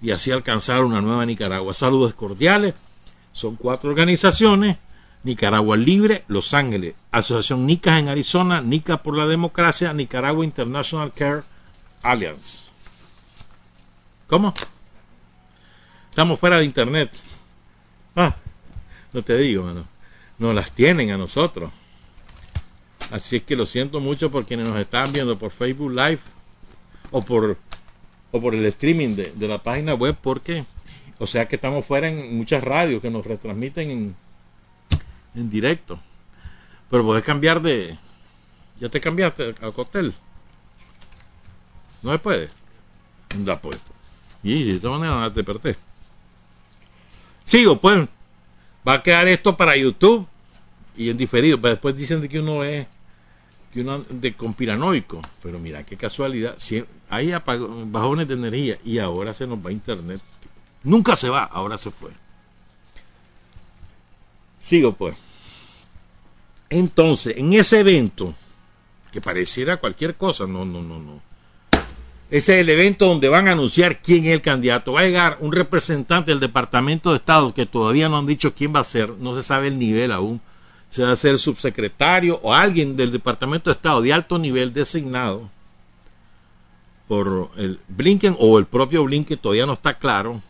y 0.01 0.11
así 0.11 0.31
alcanzar 0.31 0.83
una 0.83 0.99
nueva 0.99 1.25
Nicaragua. 1.25 1.73
Saludos 1.73 2.13
cordiales. 2.15 2.73
Son 3.31 3.55
cuatro 3.55 3.89
organizaciones 3.89 4.75
Nicaragua 5.23 5.77
Libre, 5.77 6.25
Los 6.27 6.53
Ángeles, 6.53 6.95
Asociación 7.11 7.65
NICA 7.65 7.99
en 7.99 8.09
Arizona, 8.09 8.61
NICA 8.61 9.01
por 9.01 9.15
la 9.15 9.25
Democracia, 9.25 9.93
Nicaragua 9.93 10.43
International 10.43 11.13
Care 11.13 11.43
Alliance. 12.01 12.59
¿Cómo? 14.27 14.53
Estamos 16.09 16.39
fuera 16.39 16.57
de 16.57 16.65
internet. 16.65 17.09
Ah, 18.15 18.35
no 19.13 19.21
te 19.21 19.37
digo, 19.37 19.63
mano. 19.63 19.85
Nos 20.37 20.53
las 20.53 20.71
tienen 20.71 21.11
a 21.11 21.17
nosotros. 21.17 21.71
Así 23.11 23.37
es 23.37 23.43
que 23.43 23.55
lo 23.55 23.65
siento 23.65 23.99
mucho 23.99 24.29
por 24.29 24.45
quienes 24.45 24.67
nos 24.67 24.77
están 24.77 25.11
viendo 25.13 25.37
por 25.37 25.51
Facebook 25.51 25.91
Live 25.91 26.19
o 27.11 27.23
por, 27.23 27.57
o 28.31 28.41
por 28.41 28.55
el 28.55 28.65
streaming 28.65 29.15
de, 29.15 29.31
de 29.35 29.47
la 29.47 29.61
página 29.61 29.93
web, 29.93 30.17
porque, 30.21 30.65
o 31.19 31.27
sea 31.27 31.47
que 31.47 31.55
estamos 31.55 31.85
fuera 31.85 32.09
en 32.09 32.35
muchas 32.35 32.63
radios 32.63 33.01
que 33.01 33.09
nos 33.09 33.25
retransmiten 33.25 33.91
en 33.91 34.15
en 35.35 35.49
directo. 35.49 35.99
Pero 36.89 37.03
puedes 37.03 37.23
cambiar 37.23 37.61
de. 37.61 37.97
Ya 38.79 38.89
te 38.89 38.99
cambiaste 38.99 39.55
al 39.61 39.73
hotel. 39.75 40.13
No 42.01 42.11
se 42.11 42.19
puede. 42.19 42.49
Da 43.39 43.59
pues. 43.59 43.79
Y 44.43 44.63
de 44.63 44.75
esta 44.75 44.89
manera 44.89 45.33
te 45.33 45.43
perdés. 45.43 45.77
Sigo, 47.45 47.79
pues. 47.79 48.07
Va 48.87 48.93
a 48.93 49.03
quedar 49.03 49.27
esto 49.27 49.55
para 49.55 49.77
YouTube 49.77 50.27
y 50.95 51.09
en 51.09 51.17
diferido. 51.17 51.59
Pero 51.59 51.73
después 51.75 51.95
dicen 51.95 52.27
que 52.27 52.39
uno 52.39 52.63
es 52.63 52.85
que 53.71 53.81
uno 53.81 53.99
de 54.09 54.33
conspiranoico. 54.35 55.21
Pero 55.41 55.57
mira, 55.59 55.83
qué 55.83 55.97
casualidad. 55.97 56.55
Si 56.57 56.83
hay 57.09 57.33
bajones 57.87 58.27
de 58.27 58.33
energía 58.35 58.77
y 58.83 58.99
ahora 58.99 59.33
se 59.33 59.47
nos 59.47 59.65
va 59.65 59.71
internet. 59.71 60.21
Nunca 60.83 61.15
se 61.15 61.29
va, 61.29 61.43
ahora 61.45 61.77
se 61.77 61.89
fue. 61.89 62.11
Sigo 64.63 64.93
pues. 64.93 65.15
Entonces, 66.69 67.35
en 67.37 67.53
ese 67.53 67.81
evento, 67.81 68.33
que 69.11 69.19
pareciera 69.19 69.77
cualquier 69.77 70.15
cosa, 70.15 70.47
no, 70.47 70.63
no, 70.63 70.81
no, 70.81 70.99
no. 70.99 71.21
Ese 72.31 72.55
es 72.55 72.61
el 72.61 72.69
evento 72.69 73.05
donde 73.05 73.29
van 73.29 73.47
a 73.47 73.51
anunciar 73.51 74.01
quién 74.01 74.25
es 74.25 74.31
el 74.31 74.41
candidato. 74.41 74.93
Va 74.93 75.01
a 75.01 75.03
llegar 75.03 75.37
un 75.41 75.51
representante 75.51 76.31
del 76.31 76.39
Departamento 76.39 77.11
de 77.11 77.17
Estado 77.17 77.53
que 77.53 77.67
todavía 77.67 78.09
no 78.09 78.17
han 78.17 78.25
dicho 78.25 78.55
quién 78.55 78.73
va 78.73 78.79
a 78.79 78.85
ser, 78.85 79.09
no 79.19 79.35
se 79.35 79.43
sabe 79.43 79.67
el 79.67 79.77
nivel 79.77 80.11
aún. 80.11 80.41
Se 80.89 81.03
va 81.03 81.11
a 81.11 81.15
ser 81.17 81.37
subsecretario 81.37 82.39
o 82.41 82.53
alguien 82.53 82.95
del 82.95 83.11
Departamento 83.11 83.69
de 83.69 83.75
Estado 83.75 84.01
de 84.01 84.13
alto 84.13 84.39
nivel 84.39 84.73
designado 84.73 85.51
por 87.07 87.51
el 87.57 87.79
Blinken 87.89 88.37
o 88.39 88.57
el 88.57 88.65
propio 88.65 89.03
Blinken, 89.03 89.37
todavía 89.37 89.65
no 89.65 89.73
está 89.73 89.99
claro. 89.99 90.41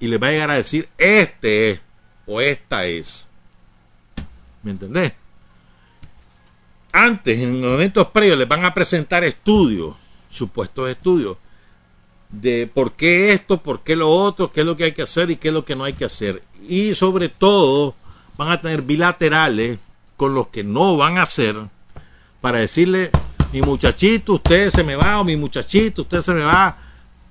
Y 0.00 0.08
le 0.08 0.18
va 0.18 0.28
a 0.28 0.32
llegar 0.32 0.50
a 0.50 0.54
decir, 0.54 0.88
este 0.98 1.70
es 1.70 1.80
o 2.26 2.40
esta 2.40 2.84
es. 2.84 3.29
¿Me 4.62 4.72
entendés? 4.72 5.12
Antes, 6.92 7.38
en 7.38 7.60
momentos 7.60 8.08
previos, 8.08 8.38
les 8.38 8.48
van 8.48 8.64
a 8.64 8.74
presentar 8.74 9.24
estudios, 9.24 9.96
supuestos 10.28 10.88
estudios, 10.90 11.36
de 12.28 12.70
por 12.72 12.92
qué 12.92 13.32
esto, 13.32 13.58
por 13.58 13.82
qué 13.82 13.96
lo 13.96 14.08
otro, 14.08 14.52
qué 14.52 14.60
es 14.60 14.66
lo 14.66 14.76
que 14.76 14.84
hay 14.84 14.92
que 14.92 15.02
hacer 15.02 15.30
y 15.30 15.36
qué 15.36 15.48
es 15.48 15.54
lo 15.54 15.64
que 15.64 15.76
no 15.76 15.84
hay 15.84 15.92
que 15.92 16.04
hacer. 16.04 16.42
Y 16.68 16.94
sobre 16.94 17.28
todo, 17.28 17.94
van 18.36 18.50
a 18.50 18.60
tener 18.60 18.82
bilaterales 18.82 19.78
con 20.16 20.34
los 20.34 20.48
que 20.48 20.64
no 20.64 20.96
van 20.96 21.18
a 21.18 21.22
hacer 21.22 21.56
para 22.40 22.58
decirle, 22.58 23.10
mi 23.52 23.60
muchachito, 23.62 24.34
usted 24.34 24.70
se 24.70 24.84
me 24.84 24.96
va, 24.96 25.20
o 25.20 25.24
mi 25.24 25.36
muchachito, 25.36 26.02
usted 26.02 26.20
se 26.20 26.32
me 26.32 26.42
va, 26.42 26.76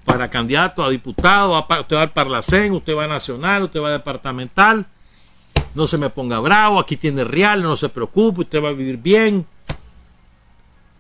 para 0.05 0.29
candidato 0.29 0.83
a 0.83 0.89
diputado, 0.89 1.59
usted 1.79 1.95
va 1.95 2.01
al 2.01 2.11
Parlacén, 2.11 2.73
usted 2.73 2.95
va 2.95 3.05
a 3.05 3.07
Nacional, 3.07 3.63
usted 3.63 3.79
va 3.79 3.89
a 3.89 3.93
Departamental, 3.93 4.85
no 5.75 5.87
se 5.87 5.97
me 5.97 6.09
ponga 6.09 6.39
bravo, 6.39 6.79
aquí 6.79 6.97
tiene 6.97 7.23
real, 7.23 7.61
no 7.61 7.75
se 7.75 7.89
preocupe, 7.89 8.41
usted 8.41 8.63
va 8.63 8.69
a 8.69 8.73
vivir 8.73 8.97
bien, 8.97 9.45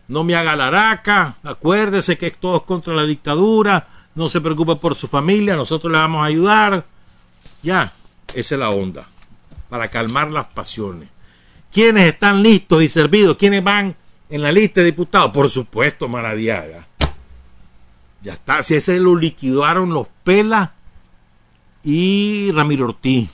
no 0.07 0.23
me 0.23 0.35
haga 0.35 0.55
la 0.55 0.67
araca, 0.67 1.35
acuérdese 1.43 2.17
que 2.17 2.31
todos 2.31 2.63
contra 2.63 2.93
la 2.93 3.03
dictadura, 3.03 3.87
no 4.15 4.29
se 4.29 4.41
preocupe 4.41 4.75
por 4.75 4.95
su 4.95 5.07
familia, 5.07 5.55
nosotros 5.55 5.91
le 5.91 5.99
vamos 5.99 6.21
a 6.21 6.25
ayudar, 6.25 6.85
ya, 7.61 7.93
esa 8.33 8.55
es 8.55 8.59
la 8.59 8.69
onda, 8.69 9.07
para 9.69 9.89
calmar 9.89 10.31
las 10.31 10.47
pasiones. 10.47 11.09
¿Quiénes 11.71 12.07
están 12.07 12.41
listos 12.41 12.81
y 12.81 12.89
servidos? 12.89 13.37
¿Quiénes 13.37 13.63
van 13.63 13.95
en 14.29 14.41
la 14.41 14.51
lista 14.51 14.81
de 14.81 14.87
diputados? 14.87 15.31
Por 15.31 15.49
supuesto, 15.49 16.07
Maradiaga. 16.07 16.87
Ya 18.21 18.33
está, 18.33 18.63
si 18.63 18.75
ese 18.75 18.99
lo 18.99 19.15
liquidaron 19.15 19.93
los 19.93 20.07
Pelas 20.23 20.71
y 21.83 22.51
Ramiro 22.51 22.85
Ortiz. 22.85 23.29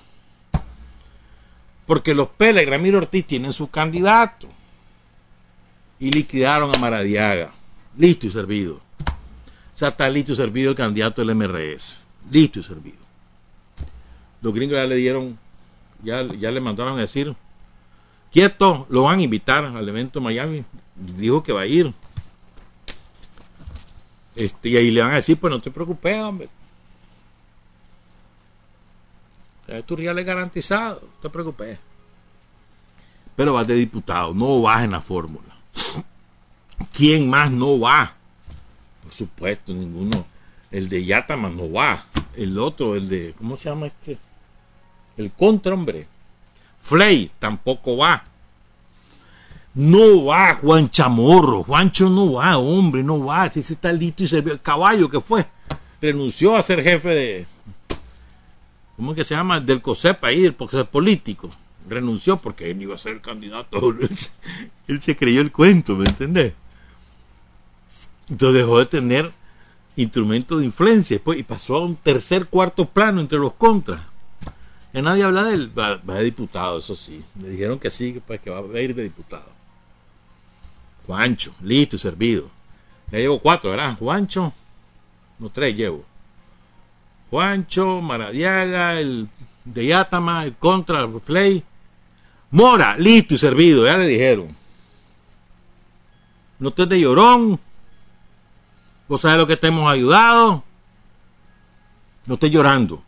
Porque 1.85 2.13
los 2.13 2.29
Pelas 2.29 2.63
y 2.63 2.65
Ramiro 2.65 2.97
Ortiz 2.97 3.25
tienen 3.25 3.53
su 3.53 3.69
candidato. 3.69 4.47
Y 5.99 6.11
liquidaron 6.11 6.75
a 6.75 6.79
Maradiaga. 6.79 7.53
Listo 7.97 8.27
y 8.27 8.31
servido. 8.31 8.75
O 8.75 9.77
sea, 9.77 9.89
está 9.89 10.09
listo 10.09 10.31
y 10.31 10.35
servido 10.35 10.71
el 10.71 10.75
candidato 10.75 11.23
del 11.23 11.35
MRS. 11.35 11.99
Listo 12.31 12.59
y 12.59 12.63
servido. 12.63 12.97
Los 14.41 14.53
gringos 14.53 14.77
ya 14.77 14.85
le 14.85 14.95
dieron, 14.95 15.37
ya, 16.03 16.23
ya 16.33 16.51
le 16.51 16.61
mandaron 16.61 16.97
a 16.97 17.01
decir, 17.01 17.35
quieto, 18.31 18.85
lo 18.89 19.03
van 19.03 19.19
a 19.19 19.23
invitar 19.23 19.65
al 19.65 19.89
evento 19.89 20.21
Miami. 20.21 20.63
Dijo 20.95 21.43
que 21.43 21.51
va 21.51 21.61
a 21.61 21.65
ir. 21.65 21.93
Este, 24.35 24.69
y 24.69 24.77
ahí 24.77 24.91
le 24.91 25.01
van 25.01 25.11
a 25.11 25.15
decir, 25.15 25.37
pues 25.37 25.51
no 25.51 25.59
te 25.59 25.71
preocupes, 25.71 26.21
hombre. 26.21 26.49
Tu 29.85 29.95
real 29.95 30.19
es 30.19 30.25
garantizado, 30.25 31.01
no 31.01 31.21
te 31.21 31.29
preocupes. 31.29 31.79
Pero 33.35 33.53
vas 33.53 33.67
de 33.67 33.75
diputado, 33.75 34.33
no 34.33 34.61
vas 34.61 34.83
en 34.83 34.91
la 34.91 35.01
fórmula. 35.01 35.55
¿Quién 36.93 37.29
más 37.29 37.51
no 37.51 37.79
va? 37.79 38.13
Por 39.03 39.13
supuesto, 39.13 39.73
ninguno. 39.73 40.25
El 40.71 40.89
de 40.89 41.05
Yatama 41.05 41.49
no 41.49 41.71
va. 41.71 42.03
El 42.35 42.57
otro, 42.59 42.95
el 42.95 43.09
de, 43.09 43.33
¿cómo 43.37 43.57
se 43.57 43.69
llama 43.69 43.87
este? 43.87 44.17
El 45.17 45.31
contra, 45.31 45.73
hombre. 45.73 46.07
Flay 46.81 47.31
tampoco 47.39 47.97
va. 47.97 48.23
No 49.73 50.25
va 50.25 50.53
Juan 50.55 50.89
Chamorro, 50.89 51.63
Juancho 51.63 52.09
no 52.09 52.33
va, 52.33 52.57
hombre, 52.57 53.03
no 53.03 53.25
va. 53.25 53.49
Si 53.49 53.59
ese 53.59 53.73
está 53.73 53.91
listo 53.91 54.23
y 54.23 54.27
servió. 54.27 54.53
El 54.53 54.61
caballo 54.61 55.09
que 55.09 55.19
fue, 55.19 55.45
renunció 56.01 56.55
a 56.55 56.63
ser 56.63 56.81
jefe 56.81 57.09
de. 57.09 57.47
¿Cómo 58.95 59.11
es 59.11 59.17
que 59.17 59.23
se 59.23 59.35
llama? 59.35 59.59
Del 59.59 59.81
COSEP 59.81 60.23
ahí, 60.23 60.41
del 60.41 60.55
COSEP 60.55 60.87
político. 60.87 61.49
Renunció 61.87 62.37
porque 62.37 62.71
él 62.71 62.81
iba 62.81 62.95
a 62.95 62.99
ser 62.99 63.21
candidato. 63.21 63.79
él 64.87 65.01
se 65.01 65.15
creyó 65.15 65.41
el 65.41 65.51
cuento, 65.51 65.95
¿me 65.95 66.05
entendés? 66.05 66.53
Entonces 68.29 68.61
dejó 68.61 68.79
de 68.79 68.85
tener 68.85 69.31
instrumento 69.95 70.57
de 70.57 70.65
influencia 70.65 71.21
y 71.37 71.43
pasó 71.43 71.75
a 71.75 71.85
un 71.85 71.95
tercer, 71.95 72.47
cuarto 72.47 72.85
plano 72.85 73.21
entre 73.21 73.37
los 73.37 73.53
contras. 73.53 74.01
Y 74.93 75.01
nadie 75.01 75.23
habla 75.23 75.43
de 75.43 75.53
él. 75.55 75.77
Va, 75.77 75.97
de 75.97 76.23
diputado, 76.23 76.79
eso 76.79 76.95
sí. 76.95 77.23
Le 77.41 77.49
dijeron 77.49 77.79
que 77.79 77.91
sí, 77.91 78.21
pues, 78.25 78.39
que 78.39 78.49
va 78.49 78.59
a 78.59 78.81
ir 78.81 78.95
de 78.95 79.03
diputado. 79.03 79.51
Juancho, 81.05 81.53
listo 81.61 81.97
y 81.97 81.99
servido. 81.99 82.49
Ya 83.11 83.19
llevo 83.19 83.39
cuatro, 83.39 83.69
¿verdad? 83.69 83.97
Juancho, 83.97 84.53
no 85.37 85.49
tres 85.49 85.75
llevo. 85.75 86.05
Juancho, 87.29 88.01
Maradiaga, 88.01 88.99
el 88.99 89.29
de 89.63 89.85
Yatama, 89.87 90.45
el 90.45 90.55
Contra, 90.55 91.01
el 91.01 91.21
Flay. 91.21 91.63
Mora, 92.51 92.95
listo 92.97 93.35
y 93.35 93.37
servido, 93.37 93.85
ya 93.85 93.97
le 93.97 94.07
dijeron. 94.07 94.55
No 96.59 96.69
estés 96.69 96.87
de 96.87 96.99
llorón. 96.99 97.59
Vos 99.07 99.21
sabés 99.21 99.37
lo 99.37 99.47
que 99.47 99.57
te 99.57 99.67
hemos 99.67 99.91
ayudado. 99.91 100.63
No 102.25 102.35
estés 102.35 102.51
llorando. 102.51 103.03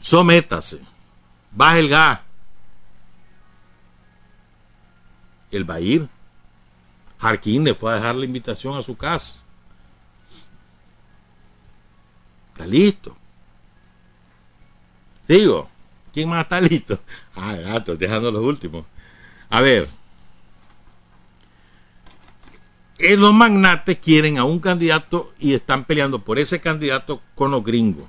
Sométase. 0.00 0.80
Baja 1.52 1.78
el 1.78 1.88
gas. 1.88 2.20
A 5.68 5.80
ir. 5.80 6.08
Jarquín 7.18 7.64
le 7.64 7.74
fue 7.74 7.92
a 7.92 7.96
dejar 7.96 8.14
la 8.16 8.24
invitación 8.24 8.76
a 8.76 8.82
su 8.82 8.96
casa. 8.96 9.41
Está 12.52 12.66
listo. 12.66 13.16
Sigo. 15.26 15.68
¿Quién 16.12 16.28
más 16.28 16.44
está 16.44 16.60
listo? 16.60 16.98
Ah, 17.34 17.76
estoy 17.76 17.96
dejando 17.96 18.30
los 18.30 18.42
últimos. 18.42 18.84
A 19.48 19.60
ver. 19.62 19.88
Eh, 22.98 23.16
los 23.16 23.32
magnates 23.32 23.98
quieren 23.98 24.38
a 24.38 24.44
un 24.44 24.60
candidato 24.60 25.32
y 25.38 25.54
están 25.54 25.84
peleando 25.84 26.18
por 26.18 26.38
ese 26.38 26.60
candidato 26.60 27.22
con 27.34 27.50
los 27.50 27.64
gringos. 27.64 28.06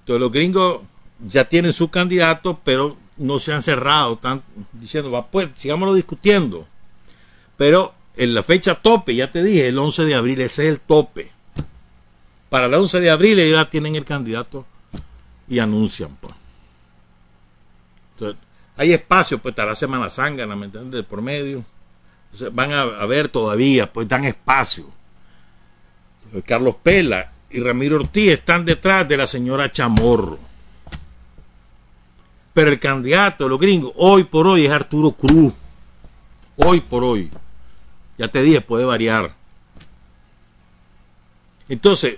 Entonces 0.00 0.20
los 0.20 0.32
gringos 0.32 0.82
ya 1.26 1.44
tienen 1.44 1.72
su 1.72 1.90
candidato, 1.90 2.60
pero 2.64 2.96
no 3.16 3.38
se 3.38 3.52
han 3.52 3.62
cerrado, 3.62 4.14
están 4.14 4.42
diciendo, 4.72 5.10
va 5.10 5.26
pues, 5.28 5.50
sigámoslo 5.54 5.94
discutiendo. 5.94 6.66
Pero 7.56 7.94
en 8.16 8.34
la 8.34 8.42
fecha 8.42 8.74
tope, 8.74 9.14
ya 9.14 9.30
te 9.30 9.42
dije, 9.42 9.68
el 9.68 9.78
11 9.78 10.04
de 10.04 10.14
abril, 10.14 10.40
ese 10.40 10.66
es 10.66 10.72
el 10.72 10.80
tope. 10.80 11.30
Para 12.50 12.66
el 12.66 12.74
11 12.74 13.00
de 13.00 13.10
abril 13.10 13.50
ya 13.50 13.70
tienen 13.70 13.94
el 13.94 14.04
candidato 14.04 14.66
y 15.48 15.60
anuncian. 15.60 16.16
Pues. 16.20 16.34
Entonces, 18.12 18.42
hay 18.76 18.92
espacio, 18.92 19.38
pues 19.38 19.52
está 19.52 19.64
la 19.64 19.76
Semana 19.76 20.10
Zángana, 20.10 20.56
¿me 20.56 20.66
entiendes? 20.66 21.04
Por 21.04 21.22
medio. 21.22 21.64
van 22.52 22.72
a, 22.72 22.84
ver 23.06 23.28
todavía, 23.28 23.90
pues 23.90 24.08
dan 24.08 24.24
espacio. 24.24 24.90
Carlos 26.44 26.76
Pela 26.82 27.30
y 27.50 27.60
Ramiro 27.60 27.96
Ortiz 27.96 28.32
están 28.32 28.64
detrás 28.64 29.08
de 29.08 29.16
la 29.16 29.26
señora 29.26 29.70
Chamorro. 29.70 30.38
Pero 32.52 32.70
el 32.70 32.80
candidato 32.80 33.44
de 33.44 33.50
los 33.50 33.60
gringos, 33.60 33.92
hoy 33.96 34.24
por 34.24 34.46
hoy, 34.48 34.66
es 34.66 34.72
Arturo 34.72 35.12
Cruz. 35.12 35.54
Hoy 36.56 36.80
por 36.80 37.04
hoy. 37.04 37.30
Ya 38.18 38.28
te 38.28 38.42
dije, 38.42 38.60
puede 38.60 38.84
variar. 38.84 39.34
Entonces, 41.68 42.16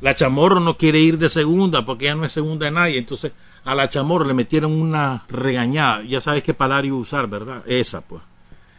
la 0.00 0.14
Chamorro 0.14 0.60
no 0.60 0.76
quiere 0.76 0.98
ir 0.98 1.18
de 1.18 1.28
segunda 1.28 1.84
porque 1.84 2.06
ya 2.06 2.14
no 2.14 2.24
es 2.24 2.32
segunda 2.32 2.66
de 2.66 2.72
nadie. 2.72 2.98
Entonces, 2.98 3.32
a 3.64 3.74
la 3.74 3.88
Chamorro 3.88 4.24
le 4.24 4.34
metieron 4.34 4.72
una 4.72 5.24
regañada. 5.28 6.02
Ya 6.02 6.20
sabes 6.20 6.42
qué 6.42 6.54
palabra 6.54 6.92
usar, 6.92 7.26
¿verdad? 7.26 7.62
Esa, 7.66 8.02
pues. 8.02 8.22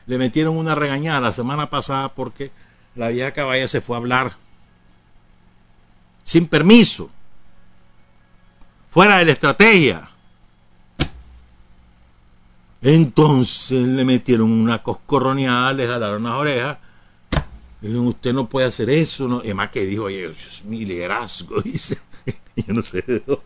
Le 0.07 0.17
metieron 0.17 0.55
una 0.55 0.75
regañada 0.75 1.19
la 1.19 1.31
semana 1.31 1.69
pasada 1.69 2.13
porque 2.13 2.51
la 2.95 3.09
vieja 3.09 3.31
caballa 3.31 3.67
se 3.67 3.81
fue 3.81 3.95
a 3.95 3.99
hablar 3.99 4.45
sin 6.25 6.47
permiso, 6.47 7.09
fuera 8.89 9.19
de 9.19 9.25
la 9.25 9.31
estrategia. 9.31 10.09
Entonces 12.81 13.85
le 13.85 14.03
metieron 14.03 14.51
una 14.51 14.83
coscorroneada, 14.83 15.73
le 15.73 15.87
jalaron 15.87 16.23
las 16.23 16.33
orejas. 16.33 16.77
Usted 17.87 18.33
no 18.33 18.47
puede 18.47 18.67
hacer 18.67 18.89
eso. 18.89 19.27
¿no? 19.27 19.41
Es 19.41 19.53
más 19.55 19.69
que 19.69 19.85
dijo, 19.85 20.03
oye, 20.03 20.31
mi 20.65 20.85
liderazgo, 20.85 21.61
dice. 21.63 21.97
Yo 22.55 22.73
no 22.73 22.81
sé 22.81 23.01
de 23.01 23.19
dónde. 23.19 23.43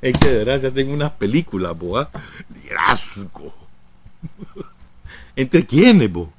Es 0.00 0.18
que 0.18 0.28
de 0.28 0.38
verdad 0.44 0.60
ya 0.60 0.70
tengo 0.70 0.92
unas 0.92 1.12
películas, 1.12 1.76
boa. 1.78 2.10
Liderazgo. 2.52 3.54
¿Entre 5.36 5.66
quiénes, 5.66 6.12
bo? 6.12 6.32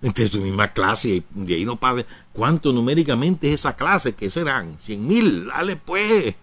Entre 0.00 0.28
su 0.28 0.40
misma 0.40 0.68
clase. 0.68 1.22
De 1.30 1.54
ahí 1.54 1.64
no 1.64 1.76
pasa. 1.76 2.04
¿Cuánto 2.32 2.72
numéricamente 2.72 3.48
es 3.48 3.60
esa 3.60 3.76
clase? 3.76 4.14
¿Qué 4.14 4.30
serán? 4.30 4.78
Cien 4.82 5.06
mil. 5.06 5.46
Dale, 5.46 5.76
pues. 5.76 6.34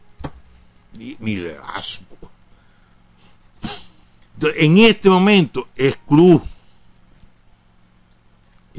Mi 0.94 1.36
liderazgo 1.36 2.20
en 4.56 4.78
este 4.78 5.10
momento 5.10 5.68
es. 5.76 5.98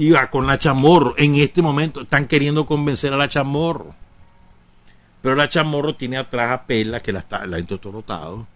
Iba 0.01 0.31
con 0.31 0.47
la 0.47 0.59
chamorro. 0.59 1.13
En 1.19 1.35
este 1.35 1.61
momento 1.61 2.01
están 2.01 2.27
queriendo 2.27 2.65
convencer 2.65 3.13
a 3.13 3.19
la 3.19 3.29
chamorro. 3.29 3.95
Pero 5.21 5.35
la 5.35 5.47
chamorro 5.47 5.95
tiene 5.95 6.17
atrás 6.17 6.53
a 6.53 6.65
Pela, 6.65 7.01
que 7.01 7.13
la, 7.13 7.19
está, 7.19 7.45
la 7.45 7.59
ha 7.59 7.61
intotorotado. 7.61 8.47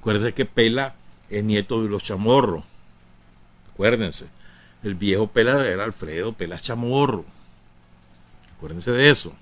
Acuérdense 0.00 0.34
que 0.34 0.46
Pela 0.46 0.96
es 1.30 1.44
nieto 1.44 1.80
de 1.80 1.88
los 1.88 2.02
chamorros. 2.02 2.64
Acuérdense. 3.72 4.26
El 4.82 4.96
viejo 4.96 5.28
Pela 5.28 5.64
era 5.64 5.84
Alfredo 5.84 6.32
Pela 6.32 6.58
Chamorro. 6.58 7.24
Acuérdense 8.56 8.90
de 8.90 9.10
eso. 9.10 9.32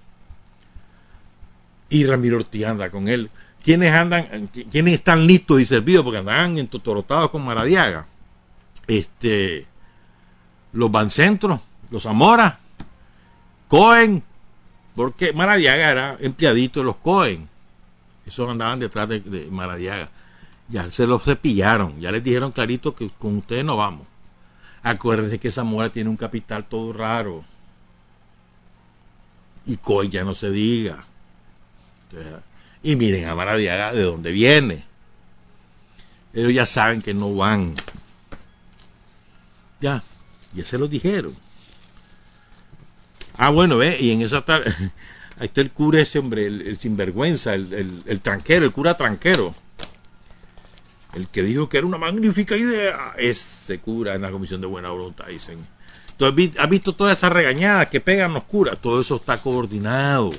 Y 1.89 2.05
Ramiro 2.05 2.37
Ortiz 2.37 2.67
anda 2.67 2.91
con 2.91 3.09
él. 3.09 3.31
¿Quiénes 3.65 3.95
andan, 3.95 4.49
quiénes 4.71 4.93
están 4.93 5.27
listos 5.27 5.63
y 5.63 5.65
servidos 5.65 6.05
porque 6.05 6.19
andan 6.19 6.59
entotorotados 6.59 7.31
con 7.31 7.43
Maradiaga? 7.43 8.07
Este, 8.87 9.67
los 10.77 10.91
Bancentros, 10.91 11.61
los 11.91 12.03
Zamora 12.03 12.59
Cohen, 13.69 14.23
porque 14.95 15.33
Maradiaga 15.33 15.91
era 15.91 16.17
empleadito 16.21 16.81
de 16.81 16.87
los 16.87 16.97
Cohen. 16.97 17.49
Esos 18.25 18.49
andaban 18.49 18.79
detrás 18.79 19.09
de, 19.09 19.21
de 19.21 19.47
Maradiaga. 19.47 20.09
Ya 20.69 20.91
se 20.91 21.07
los 21.07 21.23
cepillaron, 21.23 22.01
ya 22.01 22.11
les 22.11 22.23
dijeron 22.23 22.53
clarito 22.53 22.95
que 22.95 23.11
con 23.11 23.39
ustedes 23.39 23.65
no 23.65 23.77
vamos. 23.77 24.07
Acuérdense 24.83 25.39
que 25.39 25.51
Zamora 25.51 25.91
tiene 25.91 26.11
un 26.11 26.17
capital 26.17 26.65
todo 26.65 26.93
raro. 26.93 27.45
Y 29.65 29.77
Cohen 29.79 30.11
ya 30.11 30.25
no 30.25 30.35
se 30.35 30.51
diga. 30.51 31.05
Y 32.83 32.95
miren 32.95 33.29
a 33.29 33.35
Maradiaga 33.35 33.93
de 33.93 34.03
dónde 34.03 34.31
viene. 34.31 34.85
Ellos 36.33 36.53
ya 36.53 36.67
saben 36.67 37.03
que 37.03 37.15
no 37.15 37.35
van. 37.35 37.75
Ya, 39.81 40.03
ya 40.55 40.65
se 40.65 40.79
lo 40.79 40.89
dijeron. 40.89 41.35
Ah, 43.37 43.51
bueno, 43.51 43.77
ve, 43.77 43.97
y 44.01 44.11
en 44.11 44.23
esa 44.23 44.45
tarde, 44.45 44.75
ahí 45.39 45.47
está 45.47 45.61
el 45.61 45.71
cura 45.71 46.01
ese 46.01 46.19
hombre, 46.19 46.47
el, 46.47 46.77
sinvergüenza, 46.79 47.55
el, 47.55 48.03
el, 48.07 48.21
tranquero, 48.21 48.65
el 48.65 48.73
cura 48.73 48.97
tranquero. 48.97 49.55
El 51.15 51.29
que 51.29 51.43
dijo 51.43 51.69
que 51.69 51.79
era 51.79 51.87
una 51.87 51.99
magnífica 51.99 52.57
idea, 52.57 53.15
ese 53.17 53.79
cura 53.79 54.15
en 54.15 54.23
la 54.23 54.31
comisión 54.31 54.61
de 54.61 54.67
buena 54.67 54.91
voluntad, 54.91 55.27
dicen. 55.27 55.67
Entonces, 56.11 56.59
has 56.59 56.71
visto 56.71 56.95
todas 56.95 57.19
esas 57.19 57.33
regañadas 57.33 57.89
que 57.89 58.01
pegan 58.01 58.33
los 58.33 58.45
curas, 58.45 58.79
todo 58.79 59.01
eso 59.01 59.17
está 59.17 59.39
coordinado. 59.39 60.31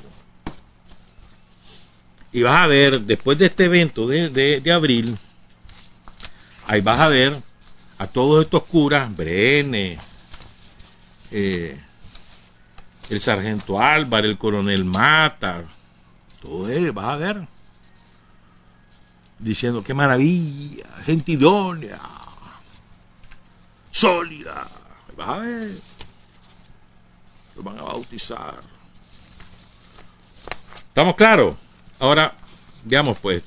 Y 2.31 2.41
vas 2.41 2.61
a 2.61 2.67
ver, 2.67 3.01
después 3.01 3.37
de 3.37 3.47
este 3.47 3.65
evento 3.65 4.07
de, 4.07 4.29
de 4.29 4.71
abril, 4.71 5.17
ahí 6.67 6.81
vas 6.81 6.99
a 6.99 7.07
ver 7.07 7.46
a 7.97 8.07
todos 8.07 8.43
estos 8.43 8.63
curas, 8.63 9.15
Brene, 9.15 9.99
eh, 11.31 11.79
el 13.09 13.21
sargento 13.21 13.79
Álvaro, 13.79 14.27
el 14.27 14.37
coronel 14.37 14.85
Mata, 14.85 15.63
todo 16.41 16.69
eso, 16.69 16.93
vas 16.93 17.05
a 17.05 17.17
ver. 17.17 17.47
Diciendo, 19.39 19.83
qué 19.83 19.93
maravilla, 19.93 20.85
gente 21.05 21.33
idónea, 21.33 21.99
sólida. 23.91 24.67
Vas 25.15 25.29
a 25.29 25.37
ver. 25.37 25.71
Lo 27.55 27.63
van 27.63 27.79
a 27.79 27.83
bautizar. 27.83 28.59
¿Estamos 30.87 31.15
claros? 31.15 31.55
Ahora, 31.99 32.33
veamos 32.83 33.17
pues. 33.19 33.43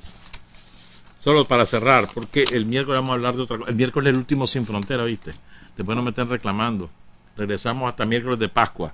Solo 1.21 1.45
para 1.45 1.67
cerrar, 1.67 2.07
porque 2.15 2.45
el 2.51 2.65
miércoles 2.65 2.99
vamos 2.99 3.11
a 3.11 3.13
hablar 3.13 3.35
de 3.35 3.43
otra 3.43 3.59
cosa. 3.59 3.69
El 3.69 3.75
miércoles 3.75 4.07
es 4.07 4.13
el 4.13 4.17
último 4.17 4.47
sin 4.47 4.65
frontera, 4.65 5.03
¿viste? 5.03 5.31
Después 5.77 5.95
nos 5.95 6.03
meten 6.03 6.27
reclamando. 6.27 6.89
Regresamos 7.37 7.87
hasta 7.87 8.05
miércoles 8.05 8.39
de 8.39 8.49
Pascua. 8.49 8.91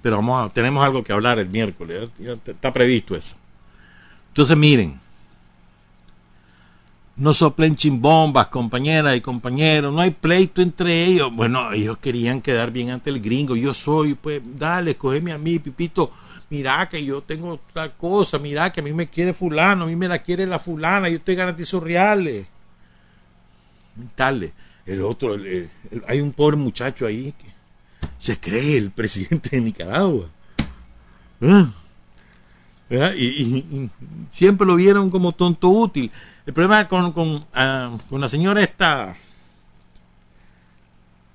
Pero 0.00 0.16
vamos 0.16 0.50
a, 0.50 0.52
tenemos 0.54 0.82
algo 0.82 1.04
que 1.04 1.12
hablar 1.12 1.38
el 1.38 1.50
miércoles. 1.50 2.08
está 2.46 2.72
previsto 2.72 3.14
eso. 3.14 3.36
Entonces, 4.28 4.56
miren. 4.56 4.98
No 7.16 7.34
soplen 7.34 7.76
chimbombas, 7.76 8.48
compañeras 8.48 9.16
y 9.16 9.20
compañeros. 9.20 9.92
No 9.92 10.00
hay 10.00 10.12
pleito 10.12 10.62
entre 10.62 11.04
ellos. 11.04 11.30
Bueno, 11.30 11.72
ellos 11.72 11.98
querían 11.98 12.40
quedar 12.40 12.70
bien 12.70 12.88
ante 12.88 13.10
el 13.10 13.20
gringo. 13.20 13.54
Yo 13.54 13.74
soy, 13.74 14.14
pues, 14.14 14.40
dale, 14.58 14.96
cógeme 14.96 15.32
a 15.32 15.38
mí, 15.38 15.58
Pipito 15.58 16.10
mira 16.50 16.88
que 16.88 17.04
yo 17.04 17.22
tengo 17.22 17.60
tal 17.72 17.94
cosa, 17.96 18.38
mira 18.38 18.70
que 18.72 18.80
a 18.80 18.82
mí 18.82 18.92
me 18.92 19.08
quiere 19.08 19.32
fulano, 19.32 19.84
a 19.84 19.86
mí 19.86 19.96
me 19.96 20.08
la 20.08 20.20
quiere 20.20 20.46
la 20.46 20.58
fulana, 20.58 21.08
yo 21.08 21.20
te 21.20 21.34
garantizo 21.34 21.80
reales. 21.80 22.46
Tal, 24.14 24.52
el 24.84 25.02
otro, 25.02 25.36
hay 26.06 26.20
un 26.20 26.32
pobre 26.32 26.56
muchacho 26.56 27.06
ahí 27.06 27.32
que 27.32 27.46
se 28.18 28.38
cree 28.38 28.76
el 28.76 28.90
presidente 28.90 29.50
de 29.50 29.60
Nicaragua. 29.60 30.28
¿Ah? 31.40 31.70
Y, 33.16 33.90
siempre 34.30 34.66
lo 34.66 34.76
vieron 34.76 35.10
como 35.10 35.32
tonto 35.32 35.68
útil. 35.68 36.10
El 36.44 36.52
problema 36.52 36.86
con, 36.86 37.12
con, 37.12 37.44
ah, 37.52 37.98
con 38.08 38.20
la 38.20 38.28
señora 38.28 38.62
esta, 38.62 39.16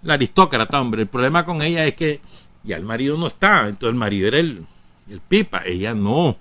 la 0.04 0.14
aristócrata, 0.14 0.80
hombre, 0.80 1.04
el 1.04 1.08
problema 1.08 1.46
con 1.46 1.62
ella 1.62 1.86
es 1.86 1.96
que 1.96 2.22
ya 2.64 2.78
el 2.78 2.84
marido 2.84 3.18
no 3.18 3.28
está, 3.28 3.68
entonces 3.68 3.94
el 3.94 4.00
marido 4.00 4.28
era 4.30 4.40
el, 4.40 4.66
el 5.12 5.20
Pipa, 5.20 5.62
ella 5.66 5.94
no. 5.94 6.38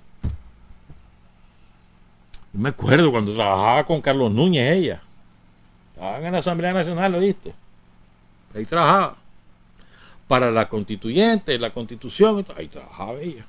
Yo 2.52 2.60
me 2.60 2.68
acuerdo 2.68 3.10
cuando 3.10 3.34
trabajaba 3.34 3.84
con 3.84 4.00
Carlos 4.00 4.30
Núñez, 4.32 4.76
ella. 4.76 5.02
Trabajaba 5.94 6.26
en 6.26 6.32
la 6.32 6.38
Asamblea 6.38 6.72
Nacional, 6.72 7.12
¿lo 7.12 7.20
viste? 7.20 7.52
Ahí 8.54 8.64
trabajaba. 8.64 9.16
Para 10.28 10.50
la 10.50 10.68
constituyente, 10.68 11.58
la 11.58 11.72
constitución, 11.72 12.46
ahí 12.56 12.68
trabajaba 12.68 13.20
ella. 13.20 13.44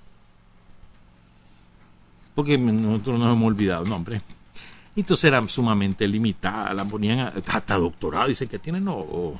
Porque 2.33 2.57
nosotros 2.57 3.19
nos 3.19 3.35
hemos 3.35 3.47
olvidado, 3.47 3.85
no, 3.85 3.95
hombre. 3.95 4.21
Entonces 4.95 5.23
era 5.25 5.47
sumamente 5.47 6.07
limitada, 6.07 6.73
la 6.73 6.85
ponían 6.85 7.31
hasta 7.47 7.75
doctorado, 7.75 8.27
dicen 8.27 8.47
que 8.47 8.59
tienen, 8.59 8.85
no. 8.85 8.97
O 8.97 9.39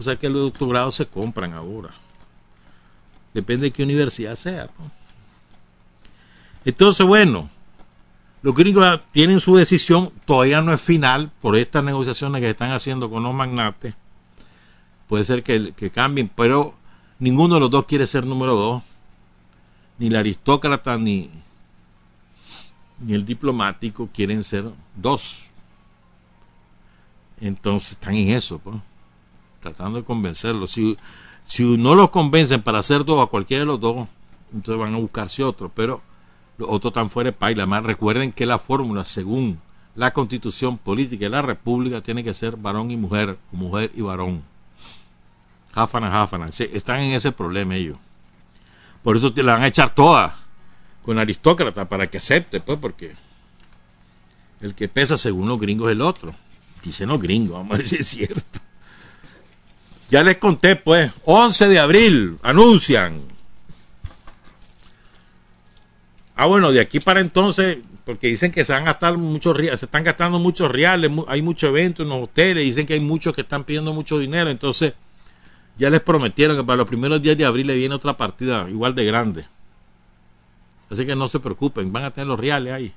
sea 0.00 0.16
que 0.16 0.28
los 0.28 0.52
doctorados 0.52 0.94
se 0.94 1.06
compran 1.06 1.52
ahora. 1.52 1.90
Depende 3.34 3.64
de 3.66 3.70
qué 3.72 3.82
universidad 3.82 4.36
sea. 4.36 4.70
Entonces, 6.64 7.04
bueno, 7.04 7.50
los 8.42 8.54
gringos 8.54 9.00
tienen 9.12 9.40
su 9.40 9.56
decisión, 9.56 10.12
todavía 10.24 10.62
no 10.62 10.72
es 10.72 10.80
final 10.80 11.30
por 11.42 11.56
estas 11.56 11.84
negociaciones 11.84 12.40
que 12.40 12.50
están 12.50 12.70
haciendo 12.70 13.10
con 13.10 13.22
los 13.22 13.34
magnates. 13.34 13.94
Puede 15.08 15.24
ser 15.24 15.42
que, 15.42 15.74
que 15.76 15.90
cambien, 15.90 16.30
pero 16.34 16.74
ninguno 17.18 17.56
de 17.56 17.60
los 17.60 17.70
dos 17.70 17.84
quiere 17.84 18.06
ser 18.06 18.24
número 18.24 18.54
dos. 18.54 18.82
Ni 19.98 20.08
el 20.08 20.16
aristócrata 20.16 20.96
ni, 20.96 21.30
ni 23.00 23.14
el 23.14 23.24
diplomático 23.24 24.08
quieren 24.12 24.42
ser 24.44 24.70
dos. 24.94 25.50
Entonces 27.40 27.92
están 27.92 28.14
en 28.14 28.30
eso, 28.30 28.58
pues, 28.58 28.76
tratando 29.60 29.98
de 29.98 30.04
convencerlos. 30.04 30.78
Si 31.44 31.76
no 31.76 31.94
los 31.94 32.10
convencen 32.10 32.62
para 32.62 32.78
hacer 32.78 33.04
dos 33.04 33.22
a 33.22 33.30
cualquiera 33.30 33.60
de 33.60 33.66
los 33.66 33.80
dos, 33.80 34.08
entonces 34.52 34.80
van 34.80 34.94
a 34.94 34.98
buscarse 34.98 35.42
otro, 35.42 35.70
pero 35.74 36.00
los 36.58 36.68
otros 36.70 36.92
están 36.92 37.10
fuera 37.10 37.30
de 37.30 37.36
paila. 37.36 37.66
Más 37.66 37.84
recuerden 37.84 38.32
que 38.32 38.46
la 38.46 38.58
fórmula, 38.58 39.04
según 39.04 39.60
la 39.94 40.12
constitución 40.12 40.78
política 40.78 41.26
de 41.26 41.30
la 41.30 41.42
república, 41.42 42.00
tiene 42.00 42.24
que 42.24 42.34
ser 42.34 42.56
varón 42.56 42.90
y 42.90 42.96
mujer, 42.96 43.38
mujer 43.52 43.90
y 43.94 44.00
varón. 44.00 44.42
Jáfana, 45.74 46.10
jáfana. 46.10 46.48
están 46.48 47.00
en 47.00 47.12
ese 47.12 47.32
problema 47.32 47.74
ellos. 47.74 47.98
Por 49.02 49.16
eso 49.16 49.32
te 49.32 49.42
la 49.42 49.54
van 49.54 49.62
a 49.62 49.66
echar 49.66 49.94
toda 49.94 50.36
con 51.04 51.18
aristócrata 51.18 51.88
para 51.88 52.06
que 52.06 52.18
acepte, 52.18 52.60
pues, 52.60 52.78
porque 52.78 53.14
el 54.60 54.74
que 54.74 54.88
pesa 54.88 55.18
según 55.18 55.48
los 55.48 55.60
gringos 55.60 55.88
es 55.88 55.92
el 55.92 56.00
otro. 56.00 56.34
Dicen 56.82 57.08
los 57.08 57.20
gringos, 57.20 57.58
vamos 57.58 57.74
a 57.74 57.82
decir 57.82 58.00
es 58.00 58.06
cierto. 58.06 58.60
Ya 60.10 60.22
les 60.22 60.36
conté, 60.38 60.76
pues, 60.76 61.12
11 61.24 61.68
de 61.68 61.78
abril, 61.78 62.38
anuncian. 62.42 63.20
Ah, 66.36 66.46
bueno, 66.46 66.72
de 66.72 66.80
aquí 66.80 67.00
para 67.00 67.20
entonces, 67.20 67.78
porque 68.04 68.26
dicen 68.26 68.52
que 68.52 68.64
se 68.64 68.72
van 68.72 68.82
a 68.82 68.86
gastar 68.86 69.16
muchos 69.16 69.56
se 69.56 69.84
están 69.84 70.04
gastando 70.04 70.38
muchos 70.38 70.70
reales, 70.70 71.10
hay 71.28 71.42
muchos 71.42 71.70
eventos 71.70 72.04
en 72.04 72.10
los 72.10 72.24
hoteles, 72.24 72.64
dicen 72.64 72.86
que 72.86 72.94
hay 72.94 73.00
muchos 73.00 73.34
que 73.34 73.42
están 73.42 73.64
pidiendo 73.64 73.92
mucho 73.92 74.18
dinero, 74.18 74.50
entonces 74.50 74.94
ya 75.78 75.90
les 75.90 76.00
prometieron 76.00 76.56
que 76.56 76.64
para 76.64 76.76
los 76.76 76.88
primeros 76.88 77.22
días 77.22 77.36
de 77.36 77.44
abril 77.44 77.68
le 77.68 77.74
viene 77.74 77.94
otra 77.94 78.16
partida 78.16 78.68
igual 78.68 78.94
de 78.94 79.04
grande. 79.04 79.46
Así 80.90 81.06
que 81.06 81.16
no 81.16 81.28
se 81.28 81.40
preocupen, 81.40 81.92
van 81.92 82.04
a 82.04 82.10
tener 82.10 82.28
los 82.28 82.38
reales 82.38 82.72
ahí. 82.72 82.92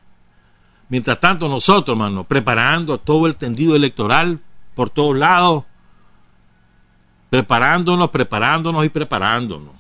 Mientras 0.90 1.20
tanto, 1.20 1.48
nosotros, 1.48 1.96
hermano, 1.96 2.24
preparando 2.24 2.98
todo 2.98 3.28
el 3.28 3.36
tendido 3.36 3.76
electoral 3.76 4.40
por 4.76 4.90
todos 4.90 5.18
lados, 5.18 5.64
preparándonos, 7.30 8.10
preparándonos 8.10 8.86
y 8.86 8.90
preparándonos. 8.90 9.74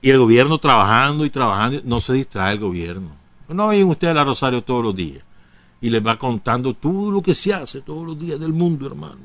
Y 0.00 0.10
el 0.10 0.18
gobierno 0.18 0.58
trabajando 0.58 1.24
y 1.24 1.30
trabajando, 1.30 1.80
no 1.84 2.00
se 2.00 2.12
distrae 2.12 2.54
el 2.54 2.60
gobierno. 2.60 3.10
No 3.48 3.68
ven 3.68 3.88
ustedes 3.88 4.16
a 4.16 4.24
Rosario 4.24 4.62
todos 4.62 4.84
los 4.84 4.94
días 4.94 5.24
y 5.80 5.90
les 5.90 6.04
va 6.04 6.18
contando 6.18 6.74
todo 6.74 7.10
lo 7.10 7.22
que 7.22 7.34
se 7.34 7.54
hace 7.54 7.80
todos 7.80 8.06
los 8.06 8.18
días 8.18 8.38
del 8.38 8.52
mundo, 8.52 8.86
hermano. 8.86 9.18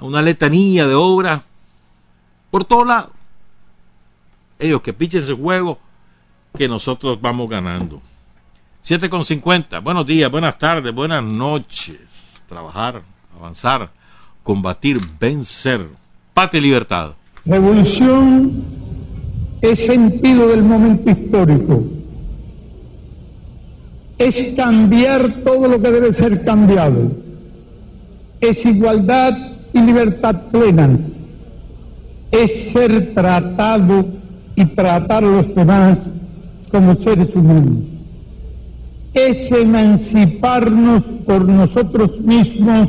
Una 0.00 0.22
letanía 0.22 0.86
de 0.86 0.94
obras 0.94 1.40
por 2.50 2.64
todos 2.64 2.86
lados. 2.86 3.10
Ellos 4.58 4.82
que 4.82 4.92
pichen 4.92 5.20
ese 5.20 5.34
juego 5.34 5.78
que 6.56 6.68
nosotros 6.68 7.20
vamos 7.20 7.48
ganando. 7.48 8.00
7 8.82 9.08
con 9.08 9.24
50. 9.24 9.80
Buenos 9.80 10.06
días, 10.06 10.30
buenas 10.30 10.58
tardes, 10.58 10.94
buenas 10.94 11.22
noches. 11.24 12.42
Trabajar, 12.46 13.02
avanzar 13.36 13.90
combatir, 14.48 14.98
vencer. 15.20 15.82
Y 16.54 16.60
libertad. 16.60 17.10
Revolución 17.44 18.64
es 19.60 19.78
sentido 19.84 20.48
del 20.48 20.62
momento 20.62 21.10
histórico. 21.10 21.82
Es 24.16 24.54
cambiar 24.56 25.42
todo 25.44 25.68
lo 25.68 25.82
que 25.82 25.90
debe 25.90 26.12
ser 26.14 26.44
cambiado. 26.44 27.10
Es 28.40 28.64
igualdad 28.64 29.36
y 29.74 29.80
libertad 29.80 30.36
plena. 30.50 30.96
es 32.30 32.72
ser 32.72 33.12
tratado 33.12 34.06
y 34.54 34.64
tratar 34.64 35.24
a 35.24 35.28
los 35.28 35.54
demás 35.54 35.98
como 36.70 36.94
seres 36.94 37.34
humanos. 37.34 37.84
Es 39.12 39.50
emanciparnos 39.52 41.02
por 41.26 41.46
nosotros 41.46 42.20
mismos 42.20 42.88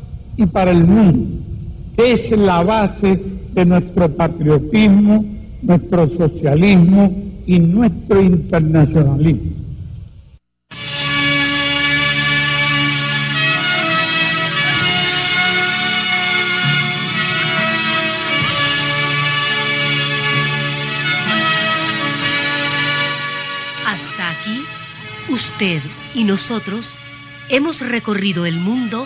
y 0.41 0.47
para 0.47 0.71
el 0.71 0.83
mundo, 0.83 1.27
es 1.97 2.31
la 2.31 2.63
base 2.63 3.21
de 3.53 3.63
nuestro 3.63 4.09
patriotismo, 4.09 5.23
nuestro 5.61 6.09
socialismo 6.09 7.13
y 7.45 7.59
nuestro 7.59 8.19
internacionalismo. 8.19 9.51
Hasta 23.85 24.31
aquí, 24.31 24.63
usted 25.29 25.81
y 26.15 26.23
nosotros 26.23 26.91
hemos 27.49 27.81
recorrido 27.81 28.47
el 28.47 28.55
mundo 28.55 29.05